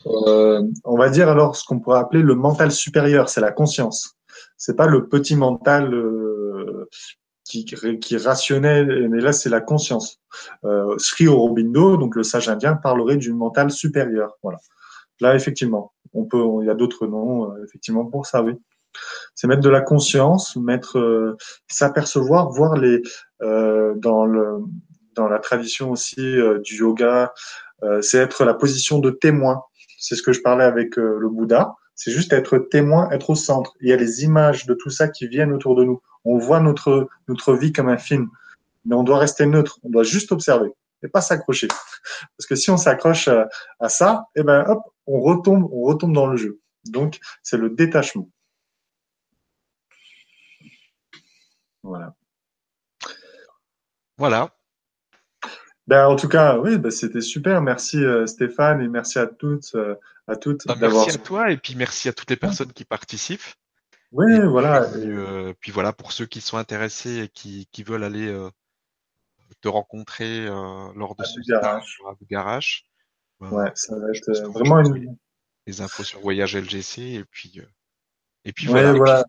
Euh, 0.07 0.63
on 0.85 0.97
va 0.97 1.09
dire 1.09 1.29
alors 1.29 1.57
ce 1.57 1.65
qu'on 1.65 1.81
pourrait 1.81 1.99
appeler 1.99 2.23
le 2.23 2.35
mental 2.35 2.71
supérieur, 2.71 3.29
c'est 3.29 3.41
la 3.41 3.53
conscience. 3.53 4.17
C'est 4.57 4.77
pas 4.77 4.87
le 4.87 5.09
petit 5.09 5.37
mental 5.37 5.93
euh, 5.93 6.89
qui, 7.45 7.67
est 7.73 8.17
rationnel, 8.17 9.09
mais 9.09 9.21
là 9.21 9.33
c'est 9.33 9.49
la 9.49 9.61
conscience. 9.61 10.21
Euh, 10.65 10.95
Sri 10.99 11.29
Aurobindo, 11.29 11.97
donc 11.97 12.15
le 12.15 12.23
sage 12.23 12.49
indien, 12.49 12.77
parlerait 12.77 13.17
du 13.17 13.33
mental 13.33 13.71
supérieur. 13.71 14.37
Voilà. 14.43 14.59
Là 15.21 15.35
effectivement, 15.35 15.93
on 16.13 16.25
peut, 16.25 16.43
il 16.63 16.67
y 16.67 16.71
a 16.71 16.75
d'autres 16.75 17.07
noms 17.07 17.57
effectivement 17.65 18.05
pour 18.07 18.27
ça, 18.27 18.43
oui. 18.43 18.53
C'est 19.35 19.47
mettre 19.47 19.61
de 19.61 19.69
la 19.69 19.83
conscience, 19.83 20.57
mettre, 20.57 21.37
s'apercevoir, 21.69 22.49
voir 22.51 22.77
les 22.77 23.03
dans 23.41 24.25
le 24.25 24.61
dans 25.15 25.29
la 25.29 25.39
tradition 25.39 25.91
aussi 25.91 26.17
du 26.65 26.77
yoga, 26.77 27.33
c'est 28.01 28.19
être 28.19 28.45
la 28.45 28.55
position 28.55 28.99
de 28.99 29.11
témoin 29.11 29.63
c'est 29.99 30.15
ce 30.15 30.23
que 30.23 30.33
je 30.33 30.41
parlais 30.41 30.65
avec 30.65 30.99
euh, 30.99 31.19
le 31.19 31.29
Bouddha. 31.29 31.75
C'est 31.95 32.13
juste 32.13 32.33
être 32.33 32.59
témoin, 32.59 33.11
être 33.11 33.31
au 33.31 33.35
centre. 33.35 33.75
Il 33.81 33.89
y 33.89 33.93
a 33.93 33.97
les 33.97 34.25
images 34.25 34.67
de 34.67 34.75
tout 34.75 34.91
ça 34.91 35.09
qui 35.09 35.27
viennent 35.27 35.53
autour 35.53 35.75
de 35.75 35.85
nous. 35.85 36.01
On 36.25 36.39
voit 36.39 36.61
notre, 36.61 37.09
notre 37.29 37.55
vie 37.55 37.73
comme 37.73 37.89
un 37.89 37.97
film. 37.97 38.29
Mais 38.85 38.95
on 38.95 39.03
doit 39.03 39.19
rester 39.19 39.47
neutre. 39.47 39.81
On 39.83 39.91
doit 39.91 40.03
juste 40.03 40.33
observer 40.33 40.71
et 41.03 41.09
pas 41.09 41.21
s'accrocher. 41.21 41.69
Parce 42.39 42.47
que 42.49 42.55
si 42.55 42.71
on 42.71 42.77
s'accroche 42.77 43.29
à, 43.81 43.89
ça, 43.89 44.27
eh 44.37 44.43
ben, 44.43 44.65
hop, 44.69 44.83
on 45.07 45.21
retombe, 45.21 45.69
on 45.73 45.83
retombe 45.83 46.13
dans 46.13 46.27
le 46.27 46.37
jeu. 46.37 46.61
Donc, 46.85 47.19
c'est 47.43 47.57
le 47.57 47.71
détachement. 47.71 48.29
Voilà. 51.83 52.15
Voilà. 54.19 54.55
Ben, 55.87 56.07
en 56.07 56.17
tout 56.17 56.29
cas, 56.29 56.59
oui, 56.59 56.79
ben, 56.79 56.91
c'était 56.91 57.21
super. 57.21 57.63
Merci 57.63 58.03
euh, 58.03 58.27
Stéphane 58.27 58.81
et 58.81 58.89
merci 58.89 59.19
à 59.19 59.27
toutes, 59.27 59.75
euh, 59.75 59.95
à 60.27 60.37
toutes 60.37 60.67
bah, 60.67 60.75
Merci 60.81 61.11
à 61.11 61.19
toi 61.19 61.51
et 61.51 61.57
puis 61.57 61.77
merci 61.77 62.09
à 62.09 62.13
toutes 62.13 62.31
les 62.31 62.37
personnes 62.37 62.73
qui 62.73 62.85
participent. 62.85 63.41
Oui, 64.13 64.39
voilà. 64.41 64.83
Puis, 64.83 65.03
euh, 65.05 65.53
puis, 65.61 65.73
voilà, 65.73 65.93
pour 65.93 66.13
ceux 66.13 66.27
qui 66.27 66.41
sont 66.41 66.57
intéressés 66.57 67.23
et 67.23 67.29
qui, 67.29 67.69
qui 67.71 67.83
veulent 67.83 68.05
aller 68.05 68.35
te 69.61 69.69
rencontrer 69.69 70.47
lors 70.47 71.15
de 71.17 71.25
ce 71.25 71.41
garage. 71.49 71.99
garage. 72.29 72.87
ouais, 73.41 73.71
ça 73.75 73.97
va 73.97 74.09
être 74.11 74.49
vraiment 74.51 74.81
une... 74.81 75.17
Les 75.69 75.81
infos 75.81 76.05
sur 76.05 76.21
Voyage 76.21 76.57
LGC 76.57 77.15
et 77.15 77.25
puis 77.25 77.61
et 78.45 78.53
puis 78.53 78.69
voilà. 78.69 79.25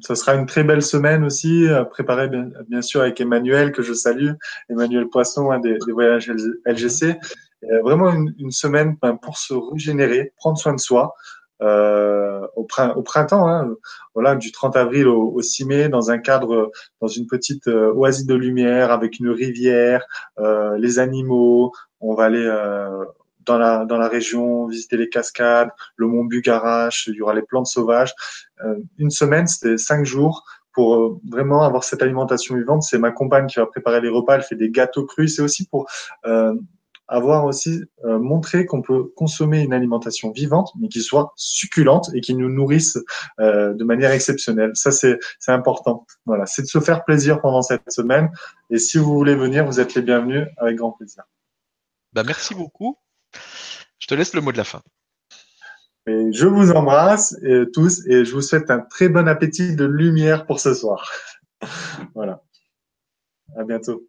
Ce 0.00 0.14
sera 0.14 0.34
une 0.34 0.46
très 0.46 0.64
belle 0.64 0.82
semaine 0.82 1.24
aussi, 1.24 1.66
euh, 1.66 1.84
préparée 1.84 2.28
bien, 2.28 2.50
bien, 2.68 2.82
sûr 2.82 3.00
avec 3.00 3.20
Emmanuel 3.20 3.72
que 3.72 3.82
je 3.82 3.94
salue, 3.94 4.32
Emmanuel 4.68 5.08
Poisson 5.08 5.50
hein, 5.50 5.58
des, 5.58 5.78
des, 5.86 5.92
voyages 5.92 6.30
LGC. 6.66 7.16
Euh, 7.64 7.80
vraiment 7.82 8.10
une, 8.10 8.34
une 8.38 8.50
semaine 8.50 8.96
ben, 9.00 9.16
pour 9.16 9.38
se 9.38 9.54
régénérer, 9.54 10.32
prendre 10.36 10.58
soin 10.58 10.74
de 10.74 10.80
soi. 10.80 11.14
Euh, 11.62 12.46
au, 12.56 12.64
printemps, 12.64 13.48
hein, 13.48 13.74
voilà, 14.14 14.34
du 14.34 14.52
30 14.52 14.76
avril 14.76 15.06
au, 15.08 15.32
au, 15.32 15.40
6 15.40 15.64
mai, 15.64 15.88
dans 15.88 16.10
un 16.10 16.18
cadre, 16.18 16.70
dans 17.00 17.08
une 17.08 17.26
petite 17.26 17.68
euh, 17.68 17.92
oasis 17.94 18.26
de 18.26 18.34
lumière 18.34 18.90
avec 18.90 19.18
une 19.18 19.30
rivière, 19.30 20.04
euh, 20.38 20.76
les 20.78 20.98
animaux. 20.98 21.72
On 22.00 22.14
va 22.14 22.24
aller 22.24 22.46
dans 23.46 23.58
la 23.58 23.84
dans 23.84 23.98
la 23.98 24.08
région, 24.08 24.66
visiter 24.66 24.96
les 24.96 25.08
cascades, 25.08 25.70
le 25.96 26.06
mont 26.06 26.24
Bugarache, 26.24 27.06
il 27.08 27.14
y 27.14 27.22
aura 27.22 27.34
les 27.34 27.42
plantes 27.42 27.66
sauvages. 27.66 28.14
Euh, 28.64 28.76
une 28.98 29.10
semaine, 29.10 29.46
c'était 29.46 29.76
cinq 29.76 30.04
jours 30.04 30.44
pour 30.74 30.96
euh, 30.96 31.20
vraiment 31.26 31.62
avoir 31.62 31.84
cette 31.84 32.02
alimentation 32.02 32.56
vivante. 32.56 32.82
C'est 32.82 32.98
ma 32.98 33.12
compagne 33.12 33.46
qui 33.46 33.58
va 33.58 33.66
préparer 33.66 34.00
les 34.00 34.08
repas, 34.08 34.34
elle 34.34 34.42
fait 34.42 34.56
des 34.56 34.70
gâteaux 34.70 35.06
crus. 35.06 35.36
C'est 35.36 35.42
aussi 35.42 35.66
pour 35.66 35.86
euh, 36.26 36.54
avoir 37.06 37.44
aussi 37.44 37.84
euh, 38.04 38.18
montré 38.18 38.66
qu'on 38.66 38.82
peut 38.82 39.04
consommer 39.16 39.62
une 39.62 39.72
alimentation 39.72 40.32
vivante, 40.32 40.72
mais 40.78 40.88
qui 40.88 41.00
soit 41.00 41.32
succulente 41.36 42.10
et 42.14 42.20
qui 42.20 42.34
nous 42.34 42.48
nourrisse 42.48 42.98
de 43.38 43.84
manière 43.84 44.10
exceptionnelle. 44.10 44.72
Ça, 44.74 44.90
c'est 44.90 45.18
c'est 45.38 45.52
important. 45.52 46.06
Voilà, 46.26 46.44
c'est 46.46 46.62
de 46.62 46.66
se 46.66 46.80
faire 46.80 47.04
plaisir 47.04 47.40
pendant 47.40 47.62
cette 47.62 47.90
semaine. 47.90 48.30
Et 48.70 48.78
si 48.78 48.98
vous 48.98 49.14
voulez 49.14 49.36
venir, 49.36 49.64
vous 49.64 49.80
êtes 49.80 49.94
les 49.94 50.02
bienvenus 50.02 50.46
avec 50.56 50.76
grand 50.76 50.92
plaisir. 50.92 51.24
Bah, 52.12 52.22
merci 52.24 52.54
beaucoup. 52.54 52.96
Je 53.98 54.06
te 54.06 54.14
laisse 54.14 54.34
le 54.34 54.40
mot 54.40 54.52
de 54.52 54.58
la 54.58 54.64
fin. 54.64 54.82
Je 56.06 56.46
vous 56.46 56.70
embrasse 56.72 57.34
tous 57.72 58.06
et 58.06 58.24
je 58.24 58.32
vous 58.32 58.42
souhaite 58.42 58.70
un 58.70 58.80
très 58.80 59.08
bon 59.08 59.26
appétit 59.26 59.74
de 59.74 59.86
lumière 59.86 60.44
pour 60.46 60.60
ce 60.60 60.74
soir. 60.74 61.10
voilà. 62.14 62.42
À 63.56 63.64
bientôt. 63.64 64.06